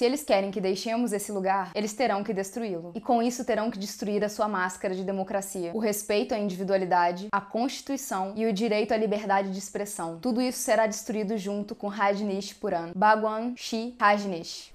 Se 0.00 0.06
eles 0.06 0.24
querem 0.24 0.50
que 0.50 0.62
deixemos 0.62 1.12
esse 1.12 1.30
lugar, 1.30 1.72
eles 1.74 1.92
terão 1.92 2.24
que 2.24 2.32
destruí-lo. 2.32 2.92
E 2.94 3.02
com 3.02 3.22
isso 3.22 3.44
terão 3.44 3.70
que 3.70 3.78
destruir 3.78 4.24
a 4.24 4.30
sua 4.30 4.48
máscara 4.48 4.94
de 4.94 5.04
democracia, 5.04 5.72
o 5.74 5.78
respeito 5.78 6.34
à 6.34 6.38
individualidade, 6.38 7.28
a 7.30 7.38
Constituição 7.38 8.32
e 8.34 8.46
o 8.46 8.52
direito 8.54 8.94
à 8.94 8.96
liberdade 8.96 9.52
de 9.52 9.58
expressão. 9.58 10.18
Tudo 10.18 10.40
isso 10.40 10.60
será 10.60 10.86
destruído 10.86 11.36
junto 11.36 11.74
com 11.74 11.86
Rajneesh 11.86 12.54
Puran. 12.54 12.92
Bhagwan 12.96 13.52
Shi 13.54 13.94
Rajneesh. 14.00 14.72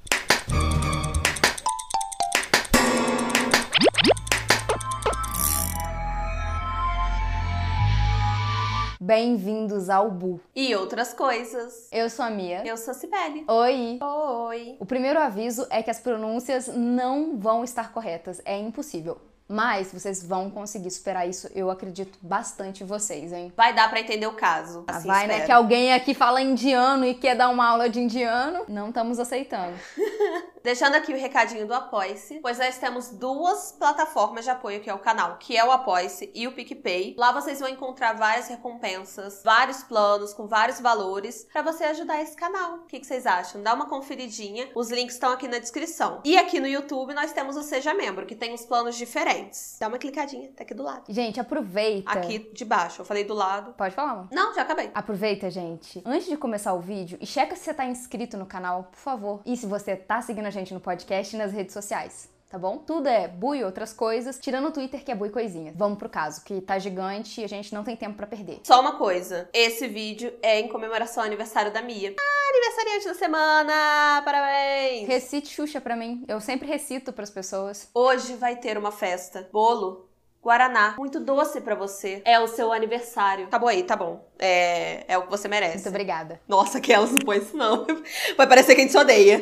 Bem-vindos 9.09 9.87
ao 9.87 10.09
Bu. 10.09 10.41
E 10.55 10.73
outras 10.75 11.13
coisas. 11.13 11.87
Eu 11.91 12.09
sou 12.09 12.25
a 12.25 12.29
Mia. 12.31 12.63
Eu 12.65 12.75
sou 12.75 12.89
a 12.89 12.95
Cibele. 12.95 13.45
Oi! 13.47 13.99
Oi! 14.01 14.77
O 14.79 14.85
primeiro 14.87 15.19
aviso 15.19 15.67
é 15.69 15.83
que 15.83 15.91
as 15.91 15.99
pronúncias 15.99 16.65
não 16.69 17.37
vão 17.37 17.63
estar 17.63 17.93
corretas. 17.93 18.41
É 18.43 18.57
impossível. 18.57 19.19
Mas 19.47 19.93
vocês 19.93 20.23
vão 20.25 20.49
conseguir 20.49 20.89
superar 20.89 21.29
isso. 21.29 21.47
Eu 21.53 21.69
acredito 21.69 22.17
bastante 22.19 22.81
em 22.83 22.87
vocês, 22.87 23.31
hein? 23.31 23.53
Vai 23.55 23.75
dar 23.75 23.91
pra 23.91 23.99
entender 23.99 24.25
o 24.25 24.33
caso. 24.33 24.83
Ah, 24.87 24.97
Assim 24.97 25.07
Vai, 25.07 25.27
né? 25.27 25.33
espero. 25.33 25.45
Que 25.45 25.51
alguém 25.51 25.93
aqui 25.93 26.15
fala 26.15 26.41
indiano 26.41 27.05
e 27.05 27.13
quer 27.13 27.35
dar 27.35 27.49
uma 27.49 27.67
aula 27.67 27.87
de 27.87 27.99
indiano. 27.99 28.65
Não 28.67 28.87
estamos 28.89 29.19
aceitando. 29.19 29.77
Deixando 30.65 30.95
aqui 30.95 31.13
o 31.13 31.15
recadinho 31.15 31.67
do 31.67 31.75
Apoice, 31.75 32.39
pois 32.41 32.57
nós 32.57 32.79
temos 32.79 33.09
duas 33.09 33.71
plataformas 33.73 34.45
de 34.45 34.49
apoio 34.49 34.81
que 34.81 34.89
é 34.89 34.93
o 34.95 34.97
canal, 34.97 35.37
que 35.37 35.55
é 35.55 35.63
o 35.63 35.69
Apoice 35.71 36.31
e 36.33 36.47
o 36.47 36.53
PicPay. 36.53 37.13
Lá 37.19 37.31
vocês 37.31 37.59
vão 37.59 37.69
encontrar 37.69 38.13
várias 38.13 38.47
recompensas, 38.47 39.43
vários 39.45 39.83
planos 39.83 40.33
com 40.33 40.47
vários 40.47 40.81
valores 40.81 41.47
pra 41.53 41.61
você 41.61 41.83
ajudar 41.83 42.19
esse 42.19 42.35
canal. 42.35 42.77
O 42.77 42.85
que, 42.87 42.99
que 42.99 43.05
vocês 43.05 43.27
acham? 43.27 43.61
Dá 43.61 43.75
uma 43.75 43.87
conferidinha. 43.87 44.67
Os 44.73 44.89
links 44.89 45.13
estão 45.13 45.33
aqui 45.33 45.47
na 45.47 45.59
descrição. 45.59 46.21
E 46.25 46.35
aqui 46.35 46.59
no 46.59 46.65
YouTube 46.65 47.13
nós 47.13 47.31
temos 47.31 47.55
o 47.55 47.61
Seja 47.61 47.93
Membro, 47.93 48.25
que 48.25 48.33
tem 48.33 48.51
uns 48.51 48.65
planos 48.65 48.95
diferentes. 48.95 49.77
Dá 49.79 49.87
uma 49.87 49.99
clicadinha, 49.99 50.49
tá 50.55 50.63
aqui 50.63 50.73
do 50.73 50.81
lado. 50.81 51.03
Gente, 51.09 51.39
aproveita. 51.39 52.09
Aqui 52.09 52.39
de 52.39 52.65
baixo. 52.65 53.01
Eu 53.01 53.05
falei 53.05 53.23
do 53.23 53.35
lado. 53.35 53.73
Pode 53.73 53.93
falar, 53.93 54.13
amor? 54.13 54.27
Não, 54.31 54.51
já 54.55 54.63
acabei. 54.63 54.89
Aproveita, 54.95 55.47
gente. 55.51 56.01
Antes 56.03 56.25
de 56.25 56.35
começar 56.35 56.73
o 56.73 56.79
vídeo, 56.79 57.19
e 57.21 57.27
checa 57.27 57.55
se 57.55 57.65
você 57.65 57.73
tá 57.75 57.85
inscrito 57.85 58.35
no 58.35 58.47
canal, 58.47 58.85
por 58.85 58.97
favor. 58.97 59.41
E 59.45 59.55
se 59.55 59.67
você 59.67 59.95
tá 59.95 60.23
seguindo 60.23 60.47
a 60.47 60.54
gente 60.55 60.73
no 60.73 60.79
podcast 60.79 61.35
e 61.35 61.39
nas 61.39 61.51
redes 61.51 61.73
sociais. 61.73 62.33
Tá 62.49 62.59
bom? 62.59 62.77
Tudo 62.77 63.07
é 63.07 63.27
Bui 63.27 63.57
e 63.57 63.63
outras 63.63 63.91
coisas, 63.91 64.39
tirando 64.39 64.67
o 64.67 64.71
Twitter 64.71 65.03
que 65.03 65.11
é 65.11 65.15
Bui 65.15 65.29
Coisinhas. 65.29 65.75
Vamos 65.75 65.97
pro 65.97 66.07
caso, 66.07 66.43
que 66.43 66.61
tá 66.61 66.79
gigante 66.79 67.41
e 67.41 67.43
a 67.43 67.49
gente 67.49 67.73
não 67.73 67.83
tem 67.83 67.97
tempo 67.97 68.15
pra 68.15 68.27
perder. 68.27 68.61
Só 68.63 68.79
uma 68.79 68.97
coisa, 68.97 69.49
esse 69.51 69.87
vídeo 69.87 70.31
é 70.41 70.59
em 70.59 70.69
comemoração 70.69 71.23
ao 71.23 71.27
aniversário 71.27 71.73
da 71.73 71.81
Mia. 71.81 72.15
Ah, 72.17 72.49
aniversariante 72.51 73.07
da 73.07 73.13
semana! 73.15 74.21
Parabéns! 74.23 75.07
Recite 75.07 75.49
Xuxa 75.49 75.81
pra 75.81 75.95
mim. 75.95 76.23
Eu 76.27 76.39
sempre 76.39 76.67
recito 76.67 77.11
pras 77.11 77.29
pessoas. 77.29 77.89
Hoje 77.93 78.35
vai 78.35 78.55
ter 78.55 78.77
uma 78.77 78.91
festa. 78.91 79.49
Bolo, 79.51 80.04
Guaraná, 80.45 80.93
muito 80.95 81.19
doce 81.19 81.59
pra 81.59 81.73
você. 81.73 82.21
É 82.23 82.39
o 82.39 82.45
seu 82.47 82.71
aniversário. 82.71 83.47
Tá 83.47 83.57
bom 83.57 83.67
aí, 83.67 83.81
tá 83.81 83.95
bom. 83.95 84.23
É, 84.37 85.03
é 85.07 85.17
o 85.17 85.23
que 85.23 85.31
você 85.31 85.47
merece. 85.47 85.77
Muito 85.77 85.89
obrigada. 85.89 86.39
Nossa, 86.47 86.79
que 86.79 86.93
elas 86.93 87.09
não 87.09 87.17
põem 87.17 87.39
isso 87.39 87.57
não. 87.57 87.87
Vai 88.37 88.45
parecer 88.45 88.75
que 88.75 88.81
a 88.81 88.83
gente 88.83 88.91
se 88.91 88.97
odeia. 88.99 89.41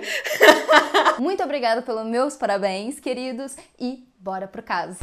Muito 1.19 1.43
obrigada 1.43 1.81
pelos 1.81 2.05
meus 2.05 2.37
parabéns, 2.37 3.01
queridos, 3.01 3.57
e 3.77 4.07
bora 4.17 4.47
pro 4.47 4.63
caso. 4.63 4.99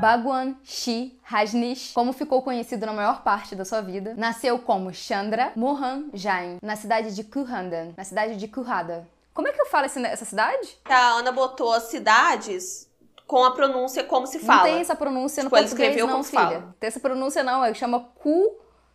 Bhagwan 0.00 0.56
Shi 0.64 1.16
Rajneesh, 1.22 1.92
como 1.92 2.12
ficou 2.12 2.42
conhecido 2.42 2.84
na 2.84 2.92
maior 2.92 3.22
parte 3.22 3.54
da 3.54 3.64
sua 3.64 3.80
vida, 3.80 4.12
nasceu 4.16 4.58
como 4.58 4.92
Chandra 4.92 5.52
Mohan 5.54 6.06
Jain, 6.12 6.58
na 6.60 6.74
cidade 6.74 7.14
de 7.14 7.22
Kuhandan, 7.22 7.94
na 7.96 8.02
cidade 8.02 8.36
de 8.36 8.48
Kurhada. 8.48 9.06
Como 9.36 9.46
é 9.48 9.52
que 9.52 9.60
eu 9.60 9.66
falo 9.66 9.84
essa 9.84 10.24
cidade? 10.24 10.78
A 10.86 11.08
Ana 11.18 11.30
botou 11.30 11.70
as 11.70 11.82
cidades 11.84 12.90
com 13.26 13.44
a 13.44 13.50
pronúncia 13.50 14.02
como 14.02 14.26
se 14.26 14.38
Não 14.38 14.46
fala. 14.46 14.62
tem 14.62 14.80
essa 14.80 14.96
pronúncia 14.96 15.42
no 15.42 15.50
Tipo, 15.50 15.56
ela 15.56 15.66
português, 15.66 15.88
escreveu 15.90 16.06
não, 16.06 16.12
como 16.14 16.24
se 16.24 16.30
filha. 16.30 16.42
fala. 16.42 16.74
Tem 16.80 16.88
essa 16.88 17.00
pronúncia 17.00 17.42
não, 17.42 17.62
é 17.62 17.70
que 17.70 17.76
chama 17.78 18.00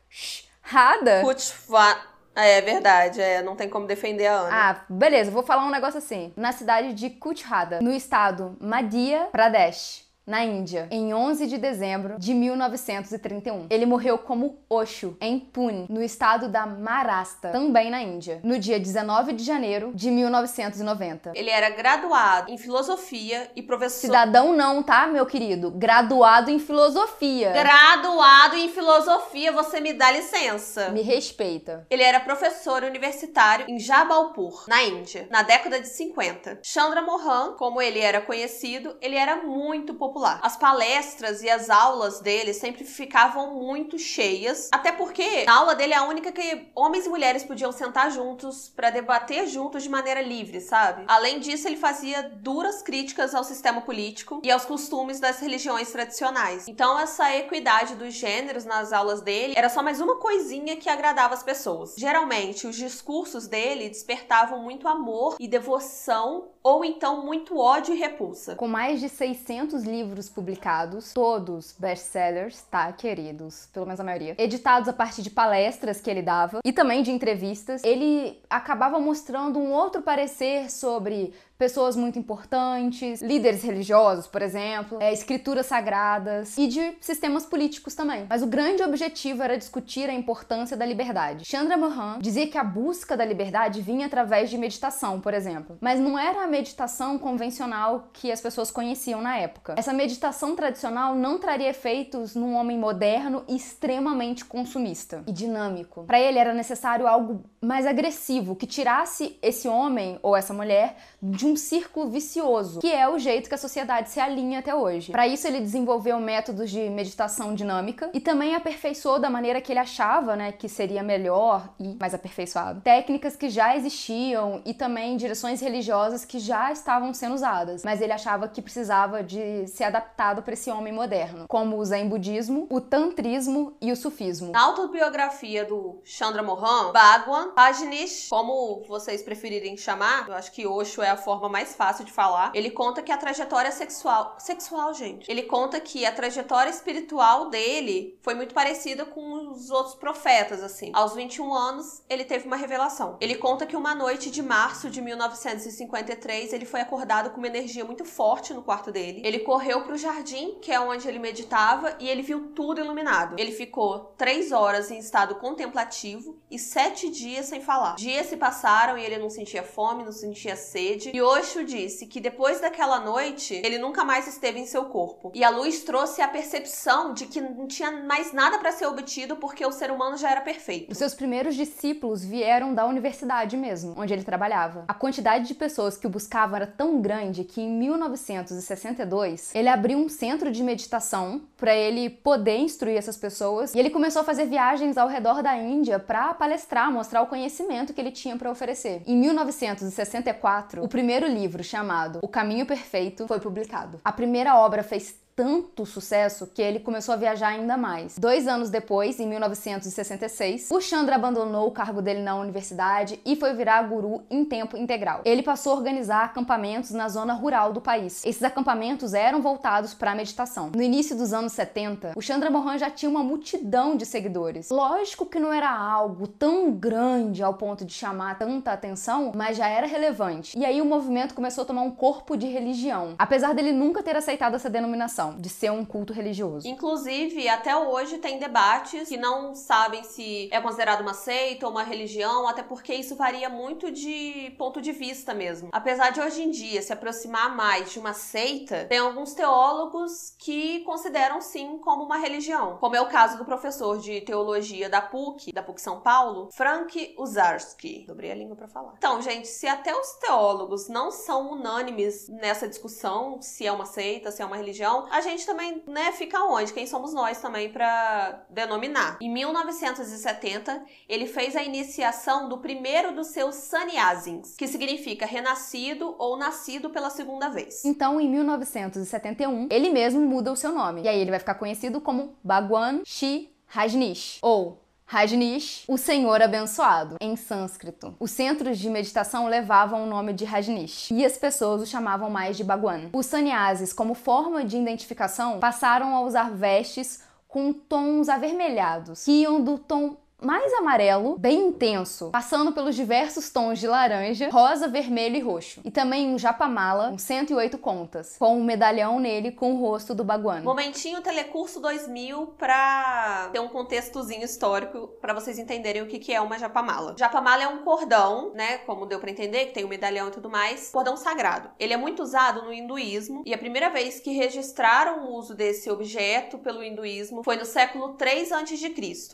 Kushhada. 0.09 1.21
Kutva... 1.21 2.09
É 2.33 2.61
verdade, 2.61 3.21
é, 3.21 3.43
não 3.43 3.57
tem 3.57 3.69
como 3.69 3.85
defender 3.85 4.25
a 4.25 4.33
Ana. 4.39 4.49
Ah, 4.51 4.85
beleza, 4.89 5.29
vou 5.29 5.43
falar 5.43 5.65
um 5.65 5.69
negócio 5.69 5.97
assim. 5.97 6.31
Na 6.35 6.53
cidade 6.53 6.93
de 6.93 7.09
Kuchhada, 7.09 7.79
no 7.81 7.91
estado 7.91 8.57
Madhya 8.59 9.27
Pradesh. 9.33 10.05
Na 10.31 10.45
Índia, 10.45 10.87
em 10.89 11.13
11 11.13 11.45
de 11.45 11.57
dezembro 11.57 12.17
de 12.17 12.33
1931. 12.33 13.67
Ele 13.69 13.85
morreu 13.85 14.17
como 14.17 14.59
Osho, 14.69 15.17
em 15.19 15.37
Pune, 15.37 15.87
no 15.89 16.01
estado 16.01 16.47
da 16.47 16.65
Maharashtra, 16.65 17.51
também 17.51 17.91
na 17.91 18.01
Índia, 18.01 18.39
no 18.41 18.57
dia 18.57 18.79
19 18.79 19.33
de 19.33 19.43
janeiro 19.43 19.91
de 19.93 20.09
1990. 20.09 21.33
Ele 21.35 21.49
era 21.49 21.69
graduado 21.71 22.49
em 22.49 22.57
filosofia 22.57 23.51
e 23.57 23.61
professor. 23.61 24.07
Cidadão 24.07 24.55
não, 24.55 24.81
tá, 24.81 25.05
meu 25.05 25.25
querido? 25.25 25.69
Graduado 25.71 26.49
em 26.49 26.59
filosofia. 26.59 27.51
Graduado 27.51 28.55
em 28.55 28.69
filosofia, 28.69 29.51
você 29.51 29.81
me 29.81 29.91
dá 29.91 30.11
licença. 30.11 30.91
Me 30.91 31.01
respeita. 31.01 31.85
Ele 31.89 32.03
era 32.03 32.21
professor 32.21 32.83
universitário 32.83 33.65
em 33.67 33.77
Jabalpur, 33.77 34.63
na 34.69 34.81
Índia, 34.81 35.27
na 35.29 35.41
década 35.41 35.81
de 35.81 35.89
50. 35.89 36.59
Chandra 36.63 37.01
Mohan, 37.01 37.55
como 37.57 37.81
ele 37.81 37.99
era 37.99 38.21
conhecido, 38.21 38.95
ele 39.01 39.17
era 39.17 39.43
muito 39.43 39.93
popular. 39.93 40.20
As 40.41 40.55
palestras 40.57 41.41
e 41.41 41.49
as 41.49 41.69
aulas 41.69 42.19
dele 42.19 42.53
sempre 42.53 42.83
ficavam 42.83 43.55
muito 43.55 43.97
cheias, 43.97 44.69
até 44.71 44.91
porque 44.91 45.45
na 45.45 45.55
aula 45.55 45.75
dele 45.75 45.93
é 45.93 45.97
a 45.97 46.03
única 46.03 46.31
que 46.31 46.67
homens 46.75 47.05
e 47.05 47.09
mulheres 47.09 47.43
podiam 47.43 47.71
sentar 47.71 48.11
juntos 48.11 48.71
para 48.75 48.89
debater 48.89 49.47
juntos 49.47 49.83
de 49.83 49.89
maneira 49.89 50.21
livre, 50.21 50.61
sabe? 50.61 51.03
Além 51.07 51.39
disso, 51.39 51.67
ele 51.67 51.77
fazia 51.77 52.23
duras 52.23 52.81
críticas 52.81 53.33
ao 53.33 53.43
sistema 53.43 53.81
político 53.81 54.41
e 54.43 54.51
aos 54.51 54.65
costumes 54.65 55.19
das 55.19 55.39
religiões 55.39 55.91
tradicionais. 55.91 56.67
Então, 56.67 56.99
essa 56.99 57.35
equidade 57.35 57.95
dos 57.95 58.13
gêneros 58.13 58.65
nas 58.65 58.93
aulas 58.93 59.21
dele 59.21 59.53
era 59.55 59.69
só 59.69 59.81
mais 59.81 59.99
uma 59.99 60.17
coisinha 60.17 60.77
que 60.77 60.89
agradava 60.89 61.33
as 61.33 61.43
pessoas. 61.43 61.95
Geralmente, 61.97 62.67
os 62.67 62.75
discursos 62.75 63.47
dele 63.47 63.89
despertavam 63.89 64.61
muito 64.61 64.87
amor 64.87 65.35
e 65.39 65.47
devoção 65.47 66.49
ou 66.63 66.85
então 66.85 67.25
muito 67.25 67.57
ódio 67.57 67.93
e 67.93 67.97
repulsa. 67.97 68.55
Com 68.55 68.67
mais 68.67 68.99
de 68.99 69.09
600 69.09 69.83
livros 69.83 70.00
publicados, 70.29 71.13
todos 71.13 71.75
best-sellers, 71.77 72.61
tá, 72.63 72.91
queridos? 72.91 73.67
Pelo 73.73 73.85
menos 73.85 73.99
a 73.99 74.03
maioria. 74.03 74.35
Editados 74.37 74.87
a 74.87 74.93
partir 74.93 75.21
de 75.21 75.29
palestras 75.29 76.01
que 76.01 76.09
ele 76.09 76.21
dava 76.21 76.59
e 76.65 76.71
também 76.71 77.03
de 77.03 77.11
entrevistas, 77.11 77.83
ele 77.83 78.39
acabava 78.49 78.99
mostrando 78.99 79.59
um 79.59 79.71
outro 79.71 80.01
parecer 80.01 80.69
sobre 80.69 81.33
pessoas 81.61 81.95
muito 81.95 82.17
importantes, 82.17 83.21
líderes 83.21 83.61
religiosos, 83.61 84.25
por 84.25 84.41
exemplo, 84.41 84.97
é, 84.99 85.13
escrituras 85.13 85.67
sagradas 85.67 86.57
e 86.57 86.65
de 86.65 86.97
sistemas 86.99 87.45
políticos 87.45 87.93
também. 87.93 88.25
Mas 88.27 88.41
o 88.41 88.47
grande 88.47 88.81
objetivo 88.81 89.43
era 89.43 89.55
discutir 89.55 90.09
a 90.09 90.13
importância 90.13 90.75
da 90.75 90.83
liberdade. 90.83 91.45
Chandra 91.45 91.77
Mohan 91.77 92.17
dizia 92.19 92.47
que 92.47 92.57
a 92.57 92.63
busca 92.63 93.15
da 93.15 93.23
liberdade 93.23 93.79
vinha 93.79 94.07
através 94.07 94.49
de 94.49 94.57
meditação, 94.57 95.21
por 95.21 95.35
exemplo, 95.35 95.77
mas 95.79 95.99
não 95.99 96.17
era 96.17 96.43
a 96.43 96.47
meditação 96.47 97.19
convencional 97.19 98.09
que 98.11 98.31
as 98.31 98.41
pessoas 98.41 98.71
conheciam 98.71 99.21
na 99.21 99.37
época. 99.37 99.75
Essa 99.77 99.93
meditação 99.93 100.55
tradicional 100.55 101.13
não 101.13 101.37
traria 101.37 101.69
efeitos 101.69 102.33
num 102.33 102.55
homem 102.55 102.75
moderno 102.75 103.43
e 103.47 103.55
extremamente 103.55 104.43
consumista 104.45 105.23
e 105.27 105.31
dinâmico. 105.31 106.05
Para 106.05 106.19
ele 106.19 106.39
era 106.39 106.55
necessário 106.55 107.05
algo 107.05 107.43
mais 107.61 107.85
agressivo 107.85 108.55
que 108.55 108.65
tirasse 108.65 109.37
esse 109.43 109.67
homem 109.67 110.17
ou 110.23 110.35
essa 110.35 110.55
mulher 110.55 110.97
de 111.21 111.45
um 111.45 111.50
círculo 111.55 112.09
vicioso, 112.09 112.79
que 112.79 112.91
é 112.91 113.07
o 113.07 113.19
jeito 113.19 113.49
que 113.49 113.55
a 113.55 113.57
sociedade 113.57 114.09
se 114.09 114.19
alinha 114.19 114.59
até 114.59 114.73
hoje. 114.73 115.11
Para 115.11 115.27
isso 115.27 115.47
ele 115.47 115.59
desenvolveu 115.59 116.19
métodos 116.19 116.69
de 116.69 116.89
meditação 116.89 117.53
dinâmica 117.53 118.09
e 118.13 118.19
também 118.19 118.55
aperfeiçoou 118.55 119.19
da 119.19 119.29
maneira 119.29 119.61
que 119.61 119.71
ele 119.71 119.79
achava, 119.79 120.35
né, 120.35 120.51
que 120.51 120.67
seria 120.69 121.03
melhor 121.03 121.69
e 121.79 121.95
mais 121.99 122.13
aperfeiçoado. 122.13 122.81
Técnicas 122.81 123.35
que 123.35 123.49
já 123.49 123.75
existiam 123.75 124.61
e 124.65 124.73
também 124.73 125.17
direções 125.17 125.61
religiosas 125.61 126.25
que 126.25 126.39
já 126.39 126.71
estavam 126.71 127.13
sendo 127.13 127.35
usadas, 127.35 127.83
mas 127.83 128.01
ele 128.01 128.13
achava 128.13 128.47
que 128.47 128.61
precisava 128.61 129.23
de 129.23 129.67
ser 129.67 129.85
adaptado 129.85 130.41
para 130.41 130.53
esse 130.53 130.69
homem 130.69 130.93
moderno, 130.93 131.45
como 131.47 131.77
o 131.77 131.85
Zen 131.85 132.07
budismo, 132.07 132.67
o 132.69 132.79
tantrismo 132.79 133.73
e 133.81 133.91
o 133.91 133.95
sufismo. 133.95 134.51
Na 134.51 134.61
autobiografia 134.61 135.65
do 135.65 136.01
Chandra 136.03 136.43
Mohan, 136.43 136.91
Bhagwan 136.91 137.53
Rajneesh, 137.55 138.27
como 138.29 138.83
vocês 138.87 139.21
preferirem 139.21 139.77
chamar, 139.77 140.27
eu 140.27 140.35
acho 140.35 140.51
que 140.51 140.67
Osho 140.67 141.01
é 141.01 141.09
a 141.09 141.17
forma 141.17 141.30
mais 141.49 141.75
fácil 141.75 142.05
de 142.05 142.11
falar, 142.11 142.51
ele 142.53 142.69
conta 142.69 143.01
que 143.01 143.11
a 143.11 143.17
trajetória 143.17 143.71
sexual... 143.71 144.35
Sexual, 144.39 144.93
gente. 144.93 145.29
Ele 145.29 145.43
conta 145.43 145.79
que 145.79 146.05
a 146.05 146.11
trajetória 146.11 146.69
espiritual 146.69 147.49
dele 147.49 148.17
foi 148.21 148.35
muito 148.35 148.53
parecida 148.53 149.05
com 149.05 149.51
os 149.51 149.71
outros 149.71 149.95
profetas, 149.95 150.61
assim. 150.61 150.91
Aos 150.93 151.15
21 151.15 151.53
anos, 151.53 152.03
ele 152.09 152.23
teve 152.23 152.45
uma 152.45 152.55
revelação. 152.55 153.17
Ele 153.19 153.35
conta 153.35 153.65
que 153.65 153.75
uma 153.75 153.95
noite 153.95 154.29
de 154.29 154.43
março 154.43 154.89
de 154.89 155.01
1953, 155.01 156.53
ele 156.53 156.65
foi 156.65 156.81
acordado 156.81 157.31
com 157.31 157.37
uma 157.37 157.47
energia 157.47 157.85
muito 157.85 158.05
forte 158.05 158.53
no 158.53 158.61
quarto 158.61 158.91
dele. 158.91 159.21
Ele 159.23 159.39
correu 159.39 159.71
correu 159.71 159.83
para 159.83 159.93
o 159.93 159.97
jardim, 159.97 160.55
que 160.61 160.71
é 160.71 160.79
onde 160.79 161.07
ele 161.07 161.19
meditava, 161.19 161.95
e 161.99 162.09
ele 162.09 162.21
viu 162.21 162.49
tudo 162.53 162.81
iluminado. 162.81 163.35
Ele 163.39 163.51
ficou 163.51 164.13
três 164.17 164.51
horas 164.51 164.91
em 164.91 164.97
estado 164.97 165.35
contemplativo 165.35 166.37
e 166.49 166.59
sete 166.59 167.09
dias 167.09 167.45
sem 167.45 167.61
falar. 167.61 167.95
Dias 167.95 168.25
se 168.25 168.37
passaram 168.37 168.97
e 168.97 169.05
ele 169.05 169.17
não 169.17 169.29
sentia 169.29 169.63
fome, 169.63 170.03
não 170.03 170.11
sentia 170.11 170.55
sede. 170.55 171.11
E 171.13 171.20
Osho 171.21 171.63
disse 171.63 172.05
que 172.05 172.19
depois 172.19 172.59
daquela 172.59 172.99
noite, 172.99 173.61
ele 173.63 173.77
nunca 173.77 174.03
mais 174.03 174.27
esteve 174.27 174.59
em 174.59 174.65
seu 174.65 174.85
corpo. 174.85 175.31
E 175.33 175.43
a 175.43 175.49
luz 175.49 175.83
trouxe 175.83 176.21
a 176.21 176.27
percepção 176.27 177.13
de 177.13 177.25
que 177.25 177.41
não 177.41 177.67
tinha 177.67 177.91
mais 177.91 178.33
nada 178.33 178.57
para 178.57 178.71
ser 178.71 178.85
obtido 178.85 179.35
porque 179.35 179.65
o 179.65 179.71
ser 179.71 179.91
humano 179.91 180.17
já 180.17 180.31
era 180.31 180.41
perfeito. 180.41 180.91
Os 180.91 180.97
seus 180.97 181.13
primeiros 181.13 181.55
discípulos 181.55 182.23
vieram 182.23 182.73
da 182.73 182.85
universidade 182.85 183.57
mesmo, 183.57 183.93
onde 183.97 184.13
ele 184.13 184.23
trabalhava. 184.23 184.85
A 184.87 184.93
quantidade 184.93 185.47
de 185.47 185.53
pessoas 185.53 185.97
que 185.97 186.07
o 186.07 186.09
buscavam 186.09 186.55
era 186.55 186.67
tão 186.67 187.01
grande 187.01 187.43
que 187.43 187.61
em 187.61 187.69
1962 187.69 189.53
ele 189.53 189.67
abriu 189.67 189.97
um 189.97 190.09
centro 190.09 190.51
de 190.51 190.63
meditação 190.63 191.41
para 191.57 191.75
ele 191.75 192.09
poder 192.09 192.57
instruir 192.57 192.97
essas 192.97 193.17
pessoas 193.17 193.73
e 193.73 193.79
ele 193.79 193.89
começou 193.89 194.21
a 194.21 194.25
fazer 194.25 194.45
viagens 194.45 194.97
ao 194.97 195.07
redor 195.07 195.43
da 195.43 195.55
Índia 195.57 195.99
para 195.99 196.33
palestrar, 196.33 196.91
mostrar 196.91 197.21
o 197.21 197.27
conhecimento 197.27 197.93
que 197.93 198.01
ele 198.01 198.11
tinha 198.11 198.37
para 198.37 198.49
oferecer. 198.49 199.01
Em 199.05 199.17
1964, 199.17 200.83
o 200.83 200.87
primeiro 200.87 201.10
livro 201.27 201.63
chamado 201.63 202.19
O 202.21 202.27
Caminho 202.27 202.65
Perfeito 202.65 203.27
foi 203.27 203.39
publicado. 203.39 203.99
A 204.03 204.11
primeira 204.11 204.57
obra 204.57 204.83
fez 204.83 205.15
tanto 205.41 205.87
sucesso 205.87 206.45
que 206.45 206.61
ele 206.61 206.79
começou 206.79 207.15
a 207.15 207.17
viajar 207.17 207.47
ainda 207.47 207.75
mais. 207.75 208.15
Dois 208.15 208.47
anos 208.47 208.69
depois, 208.69 209.19
em 209.19 209.27
1966, 209.27 210.69
o 210.69 210.79
Chandra 210.79 211.15
abandonou 211.15 211.67
o 211.67 211.71
cargo 211.71 211.99
dele 211.99 212.21
na 212.21 212.35
universidade 212.35 213.19
e 213.25 213.35
foi 213.35 213.55
virar 213.55 213.81
guru 213.81 214.21
em 214.29 214.45
tempo 214.45 214.77
integral. 214.77 215.21
Ele 215.25 215.41
passou 215.41 215.73
a 215.73 215.77
organizar 215.77 216.25
acampamentos 216.25 216.91
na 216.91 217.09
zona 217.09 217.33
rural 217.33 217.73
do 217.73 217.81
país. 217.81 218.23
Esses 218.23 218.43
acampamentos 218.43 219.15
eram 219.15 219.41
voltados 219.41 219.95
para 219.95 220.11
a 220.11 220.15
meditação. 220.15 220.69
No 220.75 220.83
início 220.83 221.17
dos 221.17 221.33
anos 221.33 221.53
70, 221.53 222.13
o 222.15 222.21
Chandra 222.21 222.51
Mohan 222.51 222.77
já 222.77 222.91
tinha 222.91 223.09
uma 223.09 223.23
multidão 223.23 223.97
de 223.97 224.05
seguidores. 224.05 224.69
Lógico 224.69 225.25
que 225.25 225.39
não 225.39 225.51
era 225.51 225.71
algo 225.71 226.27
tão 226.27 226.71
grande 226.71 227.41
ao 227.41 227.55
ponto 227.55 227.83
de 227.83 227.93
chamar 227.93 228.37
tanta 228.37 228.71
atenção, 228.73 229.31
mas 229.35 229.57
já 229.57 229.67
era 229.67 229.87
relevante. 229.87 230.55
E 230.55 230.63
aí 230.63 230.79
o 230.83 230.85
movimento 230.85 231.33
começou 231.33 231.63
a 231.63 231.65
tomar 231.65 231.81
um 231.81 231.89
corpo 231.89 232.37
de 232.37 232.45
religião, 232.45 233.15
apesar 233.17 233.55
dele 233.55 233.71
nunca 233.71 234.03
ter 234.03 234.15
aceitado 234.15 234.53
essa 234.53 234.69
denominação 234.69 235.30
de 235.39 235.49
ser 235.49 235.71
um 235.71 235.85
culto 235.85 236.13
religioso. 236.13 236.67
Inclusive, 236.67 237.47
até 237.47 237.75
hoje 237.75 238.17
tem 238.17 238.39
debates 238.39 239.09
que 239.09 239.17
não 239.17 239.55
sabem 239.55 240.03
se 240.03 240.49
é 240.51 240.59
considerado 240.59 241.01
uma 241.01 241.13
seita 241.13 241.65
ou 241.65 241.71
uma 241.71 241.83
religião, 241.83 242.47
até 242.47 242.63
porque 242.63 242.93
isso 242.93 243.15
varia 243.15 243.49
muito 243.49 243.91
de 243.91 244.53
ponto 244.57 244.81
de 244.81 244.91
vista 244.91 245.33
mesmo. 245.33 245.69
Apesar 245.71 246.11
de 246.11 246.21
hoje 246.21 246.43
em 246.43 246.51
dia 246.51 246.81
se 246.81 246.93
aproximar 246.93 247.55
mais 247.55 247.91
de 247.91 247.99
uma 247.99 248.13
seita, 248.13 248.85
tem 248.85 248.99
alguns 248.99 249.33
teólogos 249.33 250.35
que 250.37 250.79
consideram 250.81 251.41
sim 251.41 251.77
como 251.79 252.03
uma 252.03 252.17
religião, 252.17 252.77
como 252.77 252.95
é 252.95 253.01
o 253.01 253.07
caso 253.07 253.37
do 253.37 253.45
professor 253.45 253.99
de 253.99 254.21
teologia 254.21 254.89
da 254.89 255.01
PUC, 255.01 255.51
da 255.51 255.63
PUC 255.63 255.81
São 255.81 255.99
Paulo, 256.01 256.49
Frank 256.51 257.15
Uzarski. 257.17 258.05
Dobrei 258.07 258.31
a 258.31 258.35
língua 258.35 258.55
para 258.55 258.67
falar. 258.67 258.93
Então, 258.97 259.21
gente, 259.21 259.47
se 259.47 259.67
até 259.67 259.95
os 259.95 260.13
teólogos 260.15 260.87
não 260.87 261.11
são 261.11 261.51
unânimes 261.51 262.27
nessa 262.29 262.67
discussão 262.67 263.41
se 263.41 263.65
é 263.65 263.71
uma 263.71 263.85
seita, 263.85 264.31
se 264.31 264.41
é 264.41 264.45
uma 264.45 264.57
religião, 264.57 265.07
a 265.09 265.20
gente 265.21 265.45
também, 265.45 265.83
né, 265.87 266.11
fica 266.11 266.43
onde? 266.43 266.73
Quem 266.73 266.85
somos 266.85 267.13
nós 267.13 267.39
também 267.39 267.71
para 267.71 268.45
denominar? 268.49 269.17
Em 269.21 269.31
1970, 269.31 270.83
ele 271.07 271.25
fez 271.25 271.55
a 271.55 271.63
iniciação 271.63 272.49
do 272.49 272.57
primeiro 272.57 273.13
dos 273.13 273.27
seus 273.27 273.55
sannyasins, 273.55 274.55
que 274.55 274.67
significa 274.67 275.25
renascido 275.25 276.15
ou 276.17 276.37
nascido 276.37 276.89
pela 276.89 277.09
segunda 277.09 277.49
vez. 277.49 277.85
Então, 277.85 278.19
em 278.19 278.29
1971, 278.29 279.67
ele 279.69 279.89
mesmo 279.89 280.21
muda 280.21 280.51
o 280.51 280.55
seu 280.55 280.71
nome. 280.71 281.03
E 281.03 281.07
aí 281.07 281.19
ele 281.19 281.31
vai 281.31 281.39
ficar 281.39 281.55
conhecido 281.55 282.01
como 282.01 282.35
Bhagwan 282.43 283.01
Shi 283.05 283.49
Rajneesh, 283.67 284.39
ou 284.41 284.80
Rajneesh, 285.11 285.83
o 285.89 285.97
Senhor 285.97 286.41
abençoado, 286.41 287.17
em 287.19 287.35
sânscrito. 287.35 288.15
Os 288.17 288.31
centros 288.31 288.77
de 288.79 288.89
meditação 288.89 289.45
levavam 289.45 290.05
o 290.05 290.07
nome 290.07 290.31
de 290.31 290.45
Rajneesh 290.45 291.11
e 291.11 291.25
as 291.25 291.37
pessoas 291.37 291.81
o 291.81 291.85
chamavam 291.85 292.29
mais 292.29 292.55
de 292.55 292.63
Bhagwan. 292.63 293.09
Os 293.11 293.25
sannyasis, 293.25 293.91
como 293.91 294.13
forma 294.13 294.63
de 294.63 294.77
identificação, 294.77 295.59
passaram 295.59 296.15
a 296.15 296.21
usar 296.21 296.49
vestes 296.51 297.23
com 297.45 297.73
tons 297.73 298.29
avermelhados, 298.29 299.25
que 299.25 299.41
iam 299.41 299.61
do 299.61 299.77
tom 299.77 300.15
mais 300.41 300.73
amarelo, 300.73 301.37
bem 301.37 301.67
intenso, 301.67 302.31
passando 302.31 302.71
pelos 302.71 302.95
diversos 302.95 303.51
tons 303.51 303.79
de 303.79 303.85
laranja, 303.85 304.49
rosa, 304.49 304.87
vermelho 304.87 305.35
e 305.35 305.39
roxo. 305.39 305.81
E 305.85 305.91
também 305.91 306.33
um 306.33 306.39
japamala, 306.39 307.11
com 307.11 307.17
108 307.17 307.77
contas, 307.77 308.37
com 308.39 308.57
um 308.57 308.63
medalhão 308.63 309.19
nele 309.19 309.51
com 309.51 309.73
o 309.73 309.79
rosto 309.79 310.15
do 310.15 310.23
Baguano. 310.23 310.63
Momentinho 310.63 311.21
Telecurso 311.21 311.79
2000 311.79 312.47
pra 312.57 313.49
ter 313.53 313.59
um 313.59 313.69
contextozinho 313.69 314.43
histórico 314.43 315.09
para 315.21 315.33
vocês 315.33 315.59
entenderem 315.59 316.01
o 316.01 316.07
que, 316.07 316.17
que 316.17 316.33
é 316.33 316.41
uma 316.41 316.57
japamala. 316.57 317.15
Japamala 317.17 317.61
é 317.61 317.67
um 317.67 317.83
cordão, 317.83 318.51
né, 318.55 318.79
como 318.79 319.05
deu 319.05 319.19
para 319.19 319.29
entender, 319.29 319.67
que 319.67 319.73
tem 319.73 319.85
um 319.85 319.89
medalhão 319.89 320.29
e 320.29 320.31
tudo 320.31 320.49
mais, 320.49 320.89
cordão 320.89 321.15
sagrado. 321.15 321.69
Ele 321.79 321.93
é 321.93 321.97
muito 321.97 322.23
usado 322.23 322.63
no 322.63 322.73
hinduísmo 322.73 323.43
e 323.45 323.53
a 323.53 323.57
primeira 323.57 323.89
vez 323.89 324.19
que 324.19 324.31
registraram 324.31 325.25
o 325.25 325.35
uso 325.35 325.53
desse 325.53 325.89
objeto 325.89 326.57
pelo 326.57 326.83
hinduísmo 326.83 327.43
foi 327.43 327.57
no 327.57 327.65
século 327.65 328.13
3 328.13 328.51
a.C. 328.51 328.81